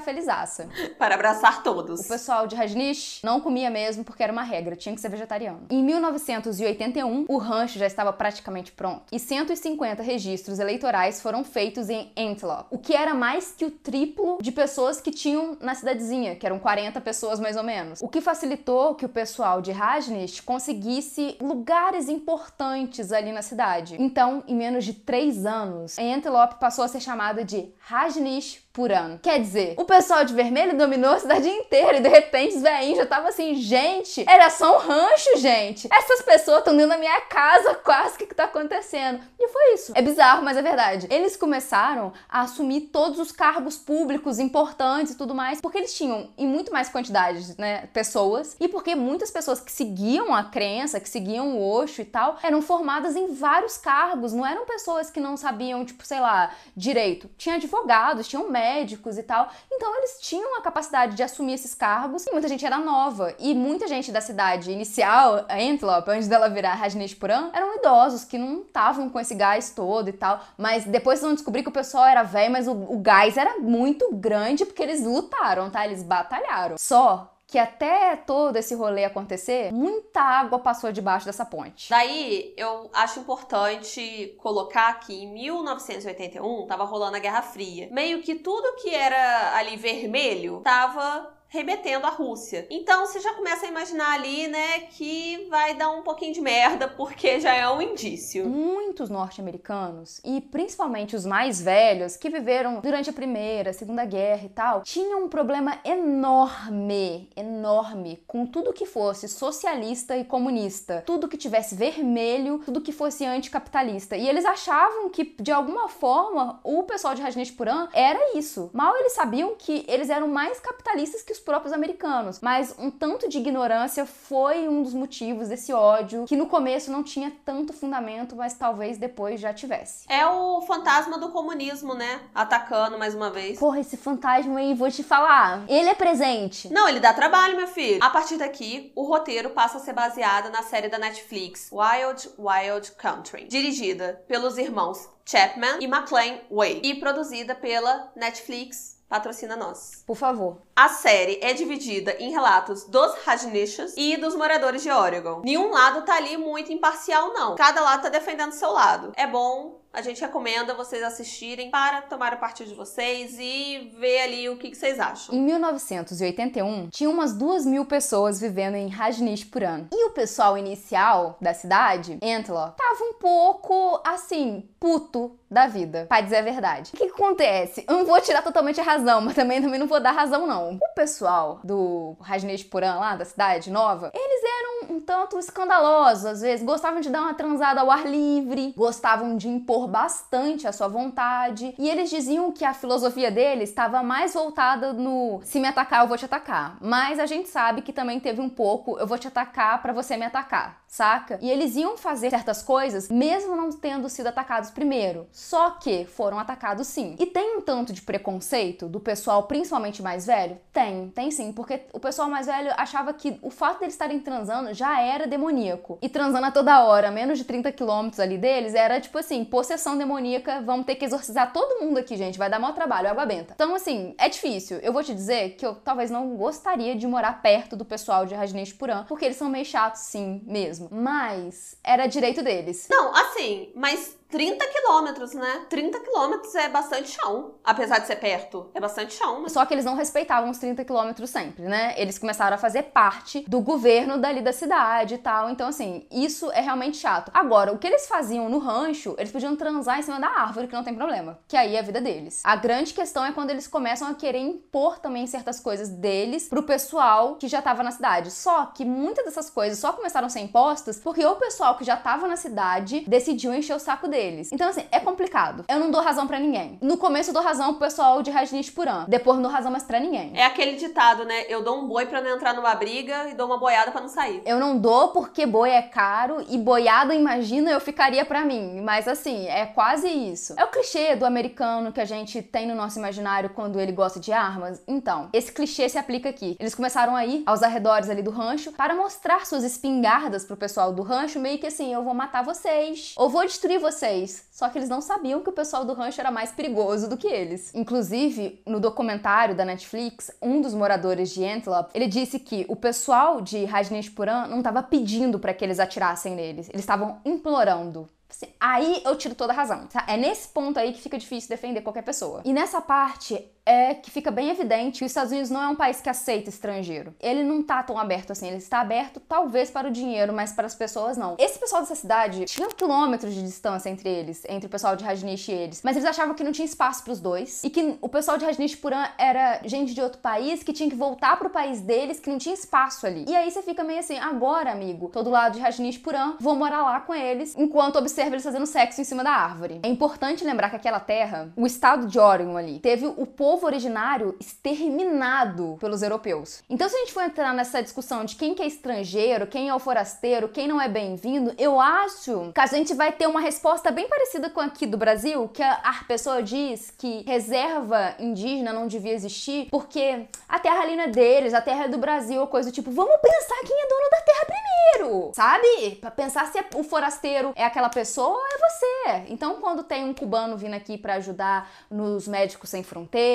felizaça. 0.00 0.68
Para 0.98 1.14
abraçar 1.14 1.62
todos. 1.62 2.00
O 2.00 2.08
pessoal 2.08 2.46
de 2.46 2.54
Rajnish 2.54 3.20
não 3.22 3.40
comia 3.40 3.70
mesmo 3.70 4.04
porque 4.04 4.22
era 4.22 4.32
uma 4.32 4.42
regra, 4.42 4.76
tinha 4.76 4.94
que 4.94 5.00
ser 5.00 5.08
vegetariano. 5.08 5.62
Em 5.70 5.82
1981, 5.82 7.26
o 7.28 7.36
rancho 7.38 7.78
já 7.78 7.86
estava 7.86 8.12
praticamente 8.12 8.72
pronto 8.72 9.02
e 9.10 9.18
150 9.18 10.02
registros 10.02 10.58
eleitorais 10.58 11.20
foram 11.20 11.44
feitos 11.44 11.88
em 11.88 12.12
Antelope, 12.16 12.68
o 12.70 12.78
que 12.78 12.94
era 12.94 13.14
mais 13.14 13.52
que 13.52 13.64
o 13.64 13.70
triplo 13.70 14.38
de 14.40 14.52
pessoas 14.52 15.00
que 15.00 15.10
tinham 15.10 15.56
na 15.60 15.74
cidadezinha, 15.74 16.36
que 16.36 16.46
eram 16.46 16.58
40 16.58 17.00
pessoas 17.00 17.40
mais 17.40 17.56
ou 17.56 17.62
menos. 17.62 18.00
O 18.02 18.08
que 18.08 18.20
facilitou 18.20 18.94
que 18.94 19.04
o 19.04 19.08
pessoal 19.08 19.60
de 19.60 19.72
Rajneesh 19.72 20.40
conseguisse 20.40 21.36
lugares 21.40 22.08
importantes 22.08 23.12
ali 23.12 23.32
na 23.32 23.42
cidade. 23.42 23.96
Então, 23.98 24.42
em 24.46 24.54
menos 24.54 24.84
de 24.84 24.92
três 25.14 25.46
anos, 25.46 25.96
Antelope 26.12 26.58
passou 26.58 26.84
a 26.84 26.88
ser 26.88 26.98
chamada 26.98 27.44
de 27.44 27.72
Rajneesh 27.78 28.63
por 28.74 28.90
ano. 28.90 29.20
Quer 29.22 29.40
dizer, 29.40 29.76
o 29.78 29.84
pessoal 29.84 30.24
de 30.24 30.34
vermelho 30.34 30.76
dominou 30.76 31.12
a 31.12 31.18
cidade 31.20 31.48
inteira 31.48 31.98
e 31.98 32.02
de 32.02 32.08
repente 32.08 32.56
os 32.56 32.62
velhinhos 32.62 32.96
já 32.96 33.04
estavam 33.04 33.28
assim, 33.28 33.54
gente, 33.54 34.24
era 34.28 34.50
só 34.50 34.76
um 34.76 34.80
rancho, 34.80 35.36
gente. 35.36 35.88
Essas 35.92 36.22
pessoas 36.22 36.58
estão 36.58 36.74
dentro 36.74 36.90
da 36.90 36.98
minha 36.98 37.20
casa 37.20 37.76
quase, 37.84 38.18
que, 38.18 38.26
que 38.26 38.34
tá 38.34 38.44
acontecendo? 38.44 39.20
E 39.38 39.48
foi 39.48 39.74
isso. 39.74 39.92
É 39.94 40.02
bizarro, 40.02 40.42
mas 40.42 40.56
é 40.56 40.62
verdade. 40.62 41.06
Eles 41.08 41.36
começaram 41.36 42.12
a 42.28 42.40
assumir 42.40 42.88
todos 42.92 43.20
os 43.20 43.30
cargos 43.30 43.78
públicos 43.78 44.40
importantes 44.40 45.12
e 45.12 45.16
tudo 45.16 45.36
mais, 45.36 45.60
porque 45.60 45.78
eles 45.78 45.94
tinham, 45.94 46.30
em 46.36 46.46
muito 46.46 46.72
mais 46.72 46.88
quantidade, 46.88 47.54
né, 47.56 47.86
pessoas, 47.92 48.56
e 48.58 48.66
porque 48.66 48.96
muitas 48.96 49.30
pessoas 49.30 49.60
que 49.60 49.70
seguiam 49.70 50.34
a 50.34 50.42
crença, 50.42 50.98
que 50.98 51.08
seguiam 51.08 51.56
o 51.56 51.64
Osho 51.64 52.02
e 52.02 52.04
tal, 52.04 52.38
eram 52.42 52.60
formadas 52.60 53.14
em 53.14 53.32
vários 53.32 53.78
cargos, 53.78 54.32
não 54.32 54.44
eram 54.44 54.66
pessoas 54.66 55.10
que 55.10 55.20
não 55.20 55.36
sabiam, 55.36 55.84
tipo, 55.84 56.04
sei 56.04 56.18
lá, 56.18 56.50
direito. 56.76 57.30
Tinha 57.38 57.54
advogados, 57.54 58.26
tinham 58.26 58.50
médicos, 58.50 58.63
médicos 58.64 59.18
e 59.18 59.22
tal. 59.22 59.48
Então 59.70 59.94
eles 59.98 60.18
tinham 60.20 60.56
a 60.58 60.62
capacidade 60.62 61.14
de 61.14 61.22
assumir 61.22 61.54
esses 61.54 61.74
cargos 61.74 62.26
e 62.26 62.32
muita 62.32 62.48
gente 62.48 62.64
era 62.64 62.78
nova. 62.78 63.34
E 63.38 63.54
muita 63.54 63.86
gente 63.86 64.10
da 64.10 64.20
cidade 64.20 64.72
inicial, 64.72 65.44
a 65.48 65.56
Antelope, 65.56 66.10
antes 66.10 66.28
dela 66.28 66.48
virar 66.48 66.74
Rajneeshpuram, 66.74 67.50
eram 67.52 67.76
idosos 67.76 68.24
que 68.24 68.38
não 68.38 68.62
estavam 68.62 69.10
com 69.10 69.20
esse 69.20 69.34
gás 69.34 69.70
todo 69.70 70.08
e 70.08 70.12
tal. 70.12 70.40
Mas 70.56 70.84
depois 70.84 71.20
vão 71.20 71.34
descobrir 71.34 71.62
que 71.62 71.68
o 71.68 71.72
pessoal 71.72 72.06
era 72.06 72.22
velho, 72.22 72.52
mas 72.52 72.66
o, 72.66 72.72
o 72.72 72.98
gás 72.98 73.36
era 73.36 73.58
muito 73.58 74.14
grande 74.14 74.64
porque 74.64 74.82
eles 74.82 75.04
lutaram, 75.04 75.70
tá? 75.70 75.84
Eles 75.84 76.02
batalharam. 76.02 76.76
Só 76.78 77.33
que 77.54 77.58
até 77.60 78.16
todo 78.16 78.56
esse 78.56 78.74
rolê 78.74 79.04
acontecer, 79.04 79.72
muita 79.72 80.20
água 80.20 80.58
passou 80.58 80.90
debaixo 80.90 81.24
dessa 81.24 81.46
ponte. 81.46 81.88
Daí, 81.88 82.52
eu 82.56 82.90
acho 82.92 83.20
importante 83.20 84.34
colocar 84.38 84.92
que 84.98 85.22
em 85.22 85.32
1981 85.32 86.66
tava 86.66 86.82
rolando 86.82 87.16
a 87.16 87.20
Guerra 87.20 87.42
Fria. 87.42 87.88
Meio 87.92 88.22
que 88.22 88.34
tudo 88.34 88.74
que 88.82 88.92
era 88.92 89.56
ali 89.56 89.76
vermelho 89.76 90.62
tava 90.64 91.32
remetendo 91.54 92.04
à 92.04 92.10
Rússia. 92.10 92.66
Então 92.68 93.06
você 93.06 93.20
já 93.20 93.32
começa 93.32 93.64
a 93.64 93.68
imaginar 93.68 94.14
ali, 94.14 94.48
né, 94.48 94.80
que 94.90 95.46
vai 95.48 95.72
dar 95.74 95.90
um 95.92 96.02
pouquinho 96.02 96.34
de 96.34 96.40
merda, 96.40 96.88
porque 96.88 97.38
já 97.38 97.54
é 97.54 97.70
um 97.70 97.80
indício. 97.80 98.44
Muitos 98.44 99.08
norte-americanos, 99.08 100.20
e 100.24 100.40
principalmente 100.40 101.14
os 101.14 101.24
mais 101.24 101.62
velhos, 101.62 102.16
que 102.16 102.28
viveram 102.28 102.80
durante 102.80 103.08
a 103.08 103.12
Primeira, 103.12 103.72
Segunda 103.72 104.04
Guerra 104.04 104.44
e 104.44 104.48
tal, 104.48 104.82
tinham 104.82 105.22
um 105.24 105.28
problema 105.28 105.78
enorme, 105.84 107.30
enorme, 107.36 108.20
com 108.26 108.46
tudo 108.46 108.72
que 108.72 108.84
fosse 108.84 109.28
socialista 109.28 110.16
e 110.16 110.24
comunista, 110.24 111.04
tudo 111.06 111.28
que 111.28 111.36
tivesse 111.36 111.76
vermelho, 111.76 112.62
tudo 112.64 112.80
que 112.80 112.90
fosse 112.90 113.24
anticapitalista. 113.24 114.16
E 114.16 114.28
eles 114.28 114.44
achavam 114.44 115.08
que, 115.08 115.36
de 115.40 115.52
alguma 115.52 115.88
forma, 115.88 116.58
o 116.64 116.82
pessoal 116.82 117.14
de 117.14 117.22
Rajneeshpuram 117.22 117.88
era 117.92 118.36
isso. 118.36 118.70
Mal 118.72 118.96
eles 118.96 119.12
sabiam 119.12 119.54
que 119.56 119.84
eles 119.86 120.10
eram 120.10 120.26
mais 120.26 120.58
capitalistas 120.58 121.22
que 121.22 121.32
os 121.32 121.43
próprios 121.44 121.72
americanos. 121.72 122.40
Mas 122.40 122.74
um 122.78 122.90
tanto 122.90 123.28
de 123.28 123.38
ignorância 123.38 124.06
foi 124.06 124.68
um 124.68 124.82
dos 124.82 124.94
motivos 124.94 125.48
desse 125.48 125.72
ódio, 125.72 126.24
que 126.24 126.36
no 126.36 126.46
começo 126.46 126.90
não 126.90 127.02
tinha 127.02 127.32
tanto 127.44 127.72
fundamento, 127.72 128.34
mas 128.34 128.54
talvez 128.54 128.98
depois 128.98 129.40
já 129.40 129.52
tivesse. 129.52 130.06
É 130.08 130.26
o 130.26 130.62
fantasma 130.62 131.18
do 131.18 131.28
comunismo, 131.30 131.94
né? 131.94 132.20
Atacando 132.34 132.98
mais 132.98 133.14
uma 133.14 133.30
vez. 133.30 133.58
Porra, 133.58 133.80
esse 133.80 133.96
fantasma 133.96 134.58
aí, 134.58 134.74
vou 134.74 134.90
te 134.90 135.02
falar, 135.02 135.64
ele 135.68 135.88
é 135.88 135.94
presente. 135.94 136.72
Não, 136.72 136.88
ele 136.88 137.00
dá 137.00 137.12
trabalho, 137.12 137.56
meu 137.56 137.68
filho. 137.68 138.02
A 138.02 138.10
partir 138.10 138.36
daqui, 138.36 138.92
o 138.96 139.04
roteiro 139.04 139.50
passa 139.50 139.78
a 139.78 139.80
ser 139.80 139.92
baseado 139.92 140.50
na 140.50 140.62
série 140.62 140.88
da 140.88 140.98
Netflix 140.98 141.70
Wild 141.70 142.30
Wild 142.38 142.92
Country, 142.92 143.44
dirigida 143.44 144.24
pelos 144.26 144.56
irmãos 144.56 145.08
Chapman 145.26 145.78
e 145.80 145.86
McLean 145.86 146.40
Way 146.50 146.80
e 146.84 146.94
produzida 146.96 147.54
pela 147.54 148.12
Netflix 148.14 149.02
patrocina 149.14 149.54
nós. 149.54 150.02
Por 150.04 150.16
favor. 150.16 150.58
A 150.74 150.88
série 150.88 151.38
é 151.40 151.52
dividida 151.52 152.16
em 152.18 152.32
relatos 152.32 152.84
dos 152.84 153.14
Rajneeshas 153.24 153.94
e 153.96 154.16
dos 154.16 154.34
moradores 154.34 154.82
de 154.82 154.90
Oregon. 154.90 155.42
Nenhum 155.44 155.70
lado 155.70 156.02
tá 156.02 156.16
ali 156.16 156.36
muito 156.36 156.72
imparcial, 156.72 157.32
não. 157.32 157.54
Cada 157.54 157.80
lado 157.80 158.02
tá 158.02 158.08
defendendo 158.08 158.50
seu 158.50 158.72
lado. 158.72 159.12
É 159.14 159.24
bom, 159.24 159.80
a 159.94 160.02
gente 160.02 160.20
recomenda 160.20 160.74
vocês 160.74 161.02
assistirem 161.02 161.70
para 161.70 162.02
tomar 162.02 162.32
a 162.32 162.36
partir 162.36 162.64
de 162.64 162.74
vocês 162.74 163.36
e 163.38 163.92
ver 163.98 164.22
ali 164.22 164.48
o 164.48 164.56
que, 164.56 164.70
que 164.70 164.76
vocês 164.76 164.98
acham. 164.98 165.34
Em 165.34 165.40
1981, 165.40 166.88
tinha 166.90 167.08
umas 167.08 167.32
duas 167.32 167.64
mil 167.64 167.86
pessoas 167.86 168.40
vivendo 168.40 168.74
em 168.74 168.88
Rajneesh 168.88 169.44
por 169.44 169.62
ano. 169.62 169.88
E 169.92 170.06
o 170.06 170.10
pessoal 170.10 170.58
inicial 170.58 171.38
da 171.40 171.54
cidade, 171.54 172.18
Entla, 172.20 172.74
tava 172.76 173.04
um 173.04 173.14
pouco 173.14 174.00
assim, 174.04 174.68
puto 174.80 175.38
da 175.48 175.68
vida, 175.68 176.06
pra 176.08 176.20
dizer 176.20 176.38
a 176.38 176.42
verdade. 176.42 176.90
O 176.92 176.96
que, 176.96 177.06
que 177.06 177.12
acontece? 177.12 177.84
Eu 177.88 177.98
não 177.98 178.04
vou 178.04 178.20
tirar 178.20 178.42
totalmente 178.42 178.80
a 178.80 178.84
razão, 178.84 179.20
mas 179.20 179.34
também, 179.36 179.62
também 179.62 179.78
não 179.78 179.86
vou 179.86 180.00
dar 180.00 180.10
razão, 180.10 180.46
não. 180.46 180.74
O 180.74 180.94
pessoal 180.96 181.60
do 181.62 182.16
Rajneesh 182.20 182.64
Puran 182.64 182.96
lá, 182.96 183.14
da 183.14 183.24
cidade 183.24 183.70
nova, 183.70 184.10
eles 184.12 184.42
eram 184.42 184.73
um 184.94 185.00
tanto 185.00 185.38
escandalosos, 185.38 186.24
às 186.24 186.40
vezes. 186.40 186.64
Gostavam 186.64 187.00
de 187.00 187.10
dar 187.10 187.22
uma 187.22 187.34
transada 187.34 187.80
ao 187.80 187.90
ar 187.90 188.06
livre, 188.06 188.72
gostavam 188.76 189.36
de 189.36 189.48
impor 189.48 189.88
bastante 189.88 190.66
a 190.66 190.72
sua 190.72 190.88
vontade. 190.88 191.74
E 191.78 191.88
eles 191.88 192.10
diziam 192.10 192.52
que 192.52 192.64
a 192.64 192.72
filosofia 192.72 193.30
deles 193.30 193.70
estava 193.70 194.02
mais 194.02 194.34
voltada 194.34 194.92
no 194.92 195.40
se 195.44 195.58
me 195.58 195.66
atacar, 195.66 196.02
eu 196.02 196.08
vou 196.08 196.16
te 196.16 196.24
atacar. 196.24 196.76
Mas 196.80 197.18
a 197.18 197.26
gente 197.26 197.48
sabe 197.48 197.82
que 197.82 197.92
também 197.92 198.20
teve 198.20 198.40
um 198.40 198.48
pouco, 198.48 198.98
eu 198.98 199.06
vou 199.06 199.18
te 199.18 199.28
atacar 199.28 199.82
para 199.82 199.92
você 199.92 200.16
me 200.16 200.24
atacar, 200.24 200.82
saca? 200.86 201.38
E 201.42 201.50
eles 201.50 201.74
iam 201.76 201.96
fazer 201.96 202.30
certas 202.30 202.62
coisas 202.62 203.08
mesmo 203.08 203.56
não 203.56 203.70
tendo 203.70 204.08
sido 204.08 204.28
atacados 204.28 204.70
primeiro. 204.70 205.26
Só 205.32 205.70
que 205.70 206.04
foram 206.04 206.38
atacados 206.38 206.86
sim. 206.86 207.16
E 207.18 207.26
tem 207.26 207.56
um 207.56 207.60
tanto 207.60 207.92
de 207.92 208.02
preconceito 208.02 208.88
do 208.88 209.00
pessoal, 209.00 209.44
principalmente 209.44 210.02
mais 210.02 210.26
velho? 210.26 210.58
Tem, 210.72 211.08
tem 211.10 211.30
sim, 211.30 211.52
porque 211.52 211.82
o 211.92 212.00
pessoal 212.00 212.28
mais 212.28 212.46
velho 212.46 212.72
achava 212.76 213.12
que 213.12 213.38
o 213.42 213.50
fato 213.50 213.80
deles 213.80 213.94
estarem 213.94 214.20
transando 214.20 214.72
já 214.74 214.83
era 215.00 215.26
demoníaco. 215.26 215.98
E 216.00 216.08
transando 216.08 216.46
a 216.46 216.50
toda 216.50 216.84
hora, 216.84 217.10
menos 217.10 217.38
de 217.38 217.44
30 217.44 217.72
quilômetros 217.72 218.20
ali 218.20 218.38
deles, 218.38 218.74
era 218.74 219.00
tipo 219.00 219.18
assim, 219.18 219.44
possessão 219.44 219.96
demoníaca, 219.96 220.60
vamos 220.62 220.86
ter 220.86 220.94
que 220.96 221.04
exorcizar 221.04 221.52
todo 221.52 221.80
mundo 221.84 221.98
aqui, 221.98 222.16
gente, 222.16 222.38
vai 222.38 222.50
dar 222.50 222.58
maior 222.58 222.74
trabalho, 222.74 223.08
água 223.08 223.26
benta. 223.26 223.54
Então, 223.54 223.74
assim, 223.74 224.14
é 224.18 224.28
difícil. 224.28 224.78
Eu 224.78 224.92
vou 224.92 225.02
te 225.02 225.14
dizer 225.14 225.56
que 225.56 225.64
eu 225.64 225.74
talvez 225.74 226.10
não 226.10 226.36
gostaria 226.36 226.94
de 226.94 227.06
morar 227.06 227.40
perto 227.40 227.76
do 227.76 227.84
pessoal 227.84 228.26
de 228.26 228.34
Rajneesh 228.34 228.72
Puran, 228.72 229.04
porque 229.04 229.24
eles 229.24 229.36
são 229.36 229.48
meio 229.48 229.64
chatos, 229.64 230.02
sim, 230.02 230.42
mesmo. 230.44 230.88
Mas 230.90 231.76
era 231.82 232.06
direito 232.06 232.42
deles. 232.42 232.86
Não, 232.90 233.14
assim, 233.14 233.70
mas 233.74 234.16
30 234.28 234.66
quilômetros, 234.66 235.32
né? 235.32 235.66
30 235.70 236.00
quilômetros 236.00 236.54
é 236.56 236.68
bastante 236.68 237.10
chão. 237.10 237.54
Apesar 237.62 238.00
de 238.00 238.06
ser 238.06 238.16
perto, 238.16 238.68
é 238.74 238.80
bastante 238.80 239.14
chão. 239.14 239.42
Mas... 239.42 239.52
Só 239.52 239.64
que 239.64 239.72
eles 239.72 239.84
não 239.84 239.94
respeitavam 239.94 240.50
os 240.50 240.58
30 240.58 240.84
quilômetros 240.84 241.30
sempre, 241.30 241.62
né? 241.62 241.94
Eles 241.96 242.18
começaram 242.18 242.56
a 242.56 242.58
fazer 242.58 242.84
parte 242.84 243.44
do 243.48 243.60
governo 243.60 244.18
dali 244.18 244.42
da 244.42 244.52
cidade 244.52 244.73
e 245.14 245.18
tal. 245.18 245.50
Então, 245.50 245.68
assim, 245.68 246.06
isso 246.10 246.50
é 246.52 246.60
realmente 246.60 246.96
chato. 246.96 247.30
Agora, 247.32 247.72
o 247.72 247.78
que 247.78 247.86
eles 247.86 248.06
faziam 248.06 248.48
no 248.48 248.58
rancho, 248.58 249.14
eles 249.18 249.32
podiam 249.32 249.54
transar 249.56 249.98
em 249.98 250.02
cima 250.02 250.20
da 250.20 250.28
árvore, 250.28 250.66
que 250.66 250.74
não 250.74 250.84
tem 250.84 250.94
problema. 250.94 251.38
Que 251.46 251.56
aí 251.56 251.76
é 251.76 251.78
a 251.78 251.82
vida 251.82 252.00
deles. 252.00 252.40
A 252.44 252.56
grande 252.56 252.92
questão 252.92 253.24
é 253.24 253.32
quando 253.32 253.50
eles 253.50 253.66
começam 253.66 254.08
a 254.08 254.14
querer 254.14 254.40
impor 254.40 254.98
também 254.98 255.26
certas 255.26 255.60
coisas 255.60 255.88
deles 255.88 256.48
pro 256.48 256.62
pessoal 256.62 257.36
que 257.36 257.48
já 257.48 257.62
tava 257.62 257.82
na 257.82 257.90
cidade. 257.90 258.30
Só 258.30 258.66
que 258.66 258.84
muitas 258.84 259.24
dessas 259.24 259.48
coisas 259.48 259.78
só 259.78 259.92
começaram 259.92 260.26
a 260.26 260.30
ser 260.30 260.40
impostas 260.40 260.98
porque 260.98 261.24
o 261.24 261.36
pessoal 261.36 261.76
que 261.76 261.84
já 261.84 261.96
tava 261.96 262.26
na 262.26 262.36
cidade 262.36 263.04
decidiu 263.06 263.54
encher 263.54 263.74
o 263.74 263.78
saco 263.78 264.08
deles 264.08 264.24
deles. 264.24 264.52
Então, 264.52 264.68
assim, 264.68 264.84
é 264.90 265.00
complicado. 265.00 265.64
Eu 265.68 265.78
não 265.78 265.90
dou 265.90 266.00
razão 266.00 266.26
para 266.26 266.38
ninguém. 266.38 266.78
No 266.80 266.96
começo 266.96 267.30
eu 267.30 267.34
dou 267.34 267.42
razão 267.42 267.74
pro 267.74 267.80
pessoal 267.80 268.22
de 268.22 268.30
Rajneesh 268.30 268.70
Puran. 268.70 269.04
Depois 269.08 269.36
não 269.36 269.42
dou 269.42 269.52
razão 269.52 269.70
mais 269.70 269.84
pra 269.84 270.00
ninguém. 270.00 270.32
É 270.34 270.44
aquele 270.44 270.76
ditado, 270.76 271.24
né? 271.24 271.44
Eu 271.48 271.62
dou 271.62 271.78
um 271.78 271.86
boi 271.86 272.06
para 272.06 272.20
não 272.20 272.30
entrar 272.30 272.54
numa 272.54 272.74
briga 272.74 273.28
e 273.28 273.34
dou 273.34 273.46
uma 273.46 273.58
boiada 273.58 273.90
para 273.90 274.00
não 274.00 274.08
sair. 274.08 274.42
Eu 274.46 274.58
não 274.58 274.63
dou 274.78 275.08
porque 275.08 275.46
boi 275.46 275.70
é 275.70 275.82
caro 275.82 276.44
e 276.48 276.56
boiada, 276.56 277.14
imagina, 277.14 277.70
eu 277.70 277.80
ficaria 277.80 278.24
para 278.24 278.44
mim. 278.44 278.80
Mas 278.80 279.06
assim, 279.06 279.46
é 279.46 279.66
quase 279.66 280.08
isso. 280.08 280.54
É 280.56 280.64
o 280.64 280.68
clichê 280.68 281.14
do 281.16 281.26
americano 281.26 281.92
que 281.92 282.00
a 282.00 282.04
gente 282.04 282.40
tem 282.40 282.66
no 282.66 282.74
nosso 282.74 282.98
imaginário 282.98 283.50
quando 283.50 283.78
ele 283.78 283.92
gosta 283.92 284.18
de 284.18 284.32
armas. 284.32 284.82
Então, 284.86 285.28
esse 285.32 285.52
clichê 285.52 285.88
se 285.88 285.98
aplica 285.98 286.28
aqui. 286.28 286.56
Eles 286.58 286.74
começaram 286.74 287.14
a 287.14 287.26
ir 287.26 287.42
aos 287.44 287.62
arredores 287.62 288.08
ali 288.08 288.22
do 288.22 288.30
rancho 288.30 288.72
para 288.72 288.94
mostrar 288.94 289.46
suas 289.46 289.64
espingardas 289.64 290.44
pro 290.44 290.56
pessoal 290.56 290.92
do 290.92 291.02
rancho, 291.02 291.38
meio 291.38 291.58
que 291.58 291.66
assim, 291.66 291.92
eu 291.92 292.02
vou 292.02 292.14
matar 292.14 292.42
vocês, 292.42 293.14
ou 293.16 293.28
vou 293.28 293.44
destruir 293.44 293.78
vocês. 293.78 294.46
Só 294.54 294.68
que 294.68 294.78
eles 294.78 294.88
não 294.88 295.00
sabiam 295.00 295.40
que 295.40 295.50
o 295.50 295.52
pessoal 295.52 295.84
do 295.84 295.92
rancho 295.92 296.20
era 296.20 296.30
mais 296.30 296.52
perigoso 296.52 297.08
do 297.08 297.16
que 297.16 297.26
eles. 297.26 297.74
Inclusive, 297.74 298.62
no 298.64 298.78
documentário 298.78 299.52
da 299.52 299.64
Netflix, 299.64 300.30
um 300.40 300.60
dos 300.60 300.72
moradores 300.72 301.30
de 301.30 301.44
Antelope, 301.44 301.90
ele 301.92 302.06
disse 302.06 302.38
que 302.38 302.64
o 302.68 302.76
pessoal 302.76 303.40
de 303.40 303.64
Rajneeshpuram 303.64 304.46
não 304.46 304.58
estava 304.58 304.80
pedindo 304.80 305.40
para 305.40 305.52
que 305.52 305.64
eles 305.64 305.80
atirassem 305.80 306.36
neles, 306.36 306.68
eles 306.68 306.82
estavam 306.82 307.20
implorando. 307.24 308.08
Assim, 308.30 308.46
aí 308.60 309.02
eu 309.04 309.16
tiro 309.16 309.34
toda 309.34 309.52
a 309.52 309.56
razão. 309.56 309.88
Tá? 309.88 310.04
É 310.06 310.16
nesse 310.16 310.46
ponto 310.46 310.78
aí 310.78 310.92
que 310.92 311.02
fica 311.02 311.18
difícil 311.18 311.48
defender 311.48 311.80
qualquer 311.80 312.02
pessoa. 312.02 312.40
E 312.44 312.52
nessa 312.52 312.80
parte 312.80 313.44
é 313.66 313.94
que 313.94 314.10
fica 314.10 314.30
bem 314.30 314.50
evidente 314.50 314.98
que 314.98 315.04
os 315.04 315.10
Estados 315.10 315.32
Unidos 315.32 315.50
não 315.50 315.62
é 315.62 315.68
um 315.68 315.74
país 315.74 316.00
que 316.00 316.08
aceita 316.08 316.48
estrangeiro. 316.48 317.14
Ele 317.20 317.42
não 317.42 317.62
tá 317.62 317.82
tão 317.82 317.98
aberto 317.98 318.32
assim, 318.32 318.48
ele 318.48 318.58
está 318.58 318.80
aberto 318.80 319.20
talvez 319.20 319.70
para 319.70 319.88
o 319.88 319.90
dinheiro, 319.90 320.32
mas 320.32 320.52
para 320.52 320.66
as 320.66 320.74
pessoas 320.74 321.16
não. 321.16 321.36
Esse 321.38 321.58
pessoal 321.58 321.80
dessa 321.82 321.94
cidade 321.94 322.44
tinha 322.44 322.68
quilômetros 322.68 323.34
de 323.34 323.42
distância 323.42 323.88
entre 323.88 324.08
eles, 324.08 324.44
entre 324.48 324.66
o 324.66 324.70
pessoal 324.70 324.96
de 324.96 325.04
Rajneesh 325.04 325.48
e 325.48 325.52
eles, 325.52 325.80
mas 325.82 325.96
eles 325.96 326.08
achavam 326.08 326.34
que 326.34 326.44
não 326.44 326.52
tinha 326.52 326.66
espaço 326.66 327.02
para 327.02 327.12
os 327.12 327.20
dois 327.20 327.62
e 327.64 327.70
que 327.70 327.96
o 328.00 328.08
pessoal 328.08 328.36
de 328.36 328.44
Rajneesh 328.44 328.74
Puran 328.76 329.06
era 329.16 329.60
gente 329.64 329.94
de 329.94 330.00
outro 330.00 330.20
país 330.20 330.62
que 330.62 330.72
tinha 330.72 330.88
que 330.88 330.96
voltar 330.96 331.38
pro 331.38 331.50
país 331.50 331.80
deles, 331.80 332.20
que 332.20 332.30
não 332.30 332.38
tinha 332.38 332.54
espaço 332.54 333.06
ali. 333.06 333.24
E 333.28 333.34
aí 333.34 333.50
você 333.50 333.62
fica 333.62 333.82
meio 333.82 334.00
assim, 334.00 334.18
agora, 334.18 334.72
amigo, 334.72 335.08
todo 335.08 335.30
lado 335.30 335.54
de 335.54 335.60
Rajneesh 335.60 335.98
Puran, 335.98 336.34
vou 336.38 336.54
morar 336.54 336.82
lá 336.82 337.00
com 337.00 337.14
eles 337.14 337.54
enquanto 337.56 337.96
observa 337.96 338.34
eles 338.34 338.44
fazendo 338.44 338.66
sexo 338.66 339.00
em 339.00 339.04
cima 339.04 339.24
da 339.24 339.30
árvore. 339.30 339.80
É 339.82 339.88
importante 339.88 340.44
lembrar 340.44 340.70
que 340.70 340.76
aquela 340.76 341.00
terra, 341.00 341.52
o 341.56 341.66
estado 341.66 342.06
de 342.06 342.18
Oregon 342.18 342.56
ali, 342.56 342.78
teve 342.78 343.06
o 343.06 343.26
povo 343.26 343.53
povo 343.54 343.66
originário 343.66 344.34
exterminado 344.40 345.76
pelos 345.80 346.02
europeus. 346.02 346.60
Então, 346.68 346.88
se 346.88 346.96
a 346.96 346.98
gente 346.98 347.12
for 347.12 347.22
entrar 347.22 347.54
nessa 347.54 347.80
discussão 347.80 348.24
de 348.24 348.34
quem 348.34 348.52
que 348.52 348.60
é 348.60 348.66
estrangeiro, 348.66 349.46
quem 349.46 349.68
é 349.68 349.74
o 349.74 349.78
forasteiro, 349.78 350.48
quem 350.48 350.66
não 350.66 350.80
é 350.80 350.88
bem-vindo, 350.88 351.54
eu 351.56 351.78
acho 351.78 352.50
que 352.52 352.60
a 352.60 352.66
gente 352.66 352.92
vai 352.94 353.12
ter 353.12 353.28
uma 353.28 353.40
resposta 353.40 353.92
bem 353.92 354.08
parecida 354.08 354.50
com 354.50 354.60
aqui 354.60 354.86
do 354.86 354.96
Brasil, 354.96 355.48
que 355.48 355.62
a, 355.62 356.02
pessoa 356.08 356.42
diz 356.42 356.92
que 356.98 357.22
reserva 357.22 358.16
indígena 358.18 358.72
não 358.72 358.88
devia 358.88 359.12
existir 359.12 359.68
porque 359.70 360.26
a 360.48 360.58
terra 360.58 360.82
ali 360.82 360.96
não 360.96 361.04
é 361.04 361.08
deles, 361.08 361.54
a 361.54 361.60
terra 361.60 361.84
é 361.84 361.88
do 361.88 361.96
Brasil, 361.96 362.40
ou 362.40 362.48
coisa 362.48 362.70
do 362.70 362.74
tipo. 362.74 362.90
Vamos 362.90 363.20
pensar 363.20 363.60
quem 363.64 363.80
é 363.80 363.86
dono 363.86 364.10
da 364.10 364.20
terra 364.20 364.46
primeiro, 364.46 365.30
sabe? 365.32 365.94
Pra 366.00 366.10
pensar 366.10 366.46
se 366.46 366.58
é 366.58 366.64
o 366.74 366.82
forasteiro 366.82 367.52
é 367.54 367.64
aquela 367.64 367.88
pessoa 367.88 368.36
ou 368.36 368.46
é 368.46 368.58
você. 368.68 369.32
Então, 369.32 369.60
quando 369.60 369.84
tem 369.84 370.04
um 370.04 370.12
cubano 370.12 370.56
vindo 370.56 370.74
aqui 370.74 370.98
para 370.98 371.14
ajudar 371.14 371.70
nos 371.88 372.26
médicos 372.26 372.68
sem 372.68 372.82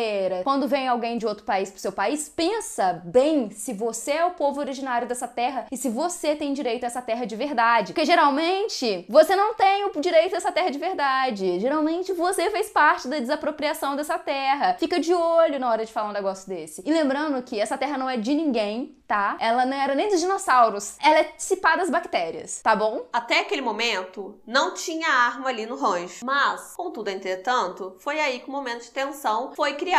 fronteira, 0.10 0.42
quando 0.44 0.68
vem 0.68 0.88
alguém 0.88 1.18
de 1.18 1.26
outro 1.26 1.44
país 1.44 1.70
pro 1.70 1.80
seu 1.80 1.92
país, 1.92 2.28
pensa 2.28 3.02
bem 3.06 3.52
se 3.52 3.74
você 3.74 4.12
é 4.12 4.26
o 4.26 4.32
povo 4.32 4.60
originário 4.60 5.08
dessa 5.08 5.28
terra 5.28 5.68
e 5.72 5.78
se 5.78 5.90
você 5.90 6.36
tem 6.36 6.54
direito 6.54 6.84
a 6.84 6.88
essa 6.88 7.02
terra 7.02 7.26
de 7.26 7.36
verdade. 7.36 7.94
Porque 7.94 8.06
geralmente 8.06 9.06
você 9.08 9.36
não 9.36 9.54
tem 9.54 9.86
o 9.86 9.92
direito 10.00 10.34
a 10.34 10.38
essa 10.38 10.52
terra 10.52 10.70
de 10.70 10.80
verdade. 10.80 11.60
Geralmente 11.60 12.12
você 12.14 12.50
fez 12.50 12.70
parte 12.70 13.08
da 13.08 13.20
desapropriação 13.20 13.96
dessa 13.96 14.18
terra. 14.18 14.76
Fica 14.80 15.00
de 15.00 15.14
olho 15.14 15.60
na 15.60 15.70
hora 15.70 15.86
de 15.86 15.92
falar 15.92 16.10
um 16.10 16.14
negócio 16.14 16.50
desse. 16.50 16.82
E 16.86 16.92
lembrando 16.92 17.42
que 17.44 17.60
essa 17.60 17.78
terra 17.78 17.98
não 17.98 18.10
é 18.10 18.18
de 18.18 18.34
ninguém, 18.34 18.96
tá? 19.08 19.38
Ela 19.40 19.66
não 19.66 19.76
era 19.76 19.96
nem 19.96 20.10
dos 20.10 20.20
dinossauros. 20.20 20.96
Ela 21.04 21.20
é 21.20 21.24
dissipar 21.36 21.78
das 21.78 21.90
bactérias, 21.90 22.62
tá 22.62 22.76
bom? 22.76 23.06
Até 23.12 23.40
aquele 23.40 23.62
momento, 23.62 24.40
não 24.46 24.74
tinha 24.74 25.08
arma 25.08 25.50
ali 25.50 25.66
no 25.66 25.76
rancho. 25.76 26.26
Mas, 26.26 26.74
contudo, 26.76 27.10
entretanto, 27.10 27.96
foi 28.00 28.20
aí 28.20 28.40
que 28.40 28.48
o 28.48 28.52
momento 28.52 28.84
de 28.84 28.92
tensão 28.92 29.52
foi 29.56 29.74
criado 29.74 29.99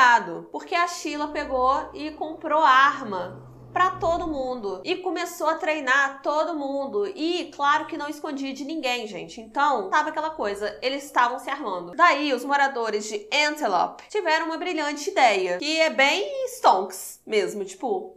porque 0.51 0.75
a 0.75 0.89
Sheila 0.89 1.29
pegou 1.29 1.91
e 1.93 2.11
comprou 2.13 2.63
arma 2.63 3.51
para 3.71 3.91
todo 3.93 4.27
mundo 4.27 4.81
e 4.83 4.97
começou 4.97 5.49
a 5.49 5.57
treinar 5.57 6.23
todo 6.23 6.59
mundo 6.59 7.07
e 7.07 7.51
claro 7.55 7.87
que 7.87 7.99
não 7.99 8.09
escondia 8.09 8.53
de 8.53 8.65
ninguém, 8.65 9.07
gente. 9.07 9.43
Então, 9.43 9.91
tava 9.91 10.09
aquela 10.09 10.31
coisa, 10.31 10.79
eles 10.81 11.05
estavam 11.05 11.39
se 11.39 11.51
armando. 11.51 11.93
Daí 11.95 12.33
os 12.33 12.45
moradores 12.45 13.09
de 13.09 13.29
Antelope 13.33 14.05
tiveram 14.09 14.47
uma 14.47 14.57
brilhante 14.57 15.11
ideia, 15.11 15.59
que 15.59 15.81
é 15.81 15.91
bem 15.91 16.47
stonks 16.47 17.21
mesmo, 17.27 17.63
tipo, 17.65 18.17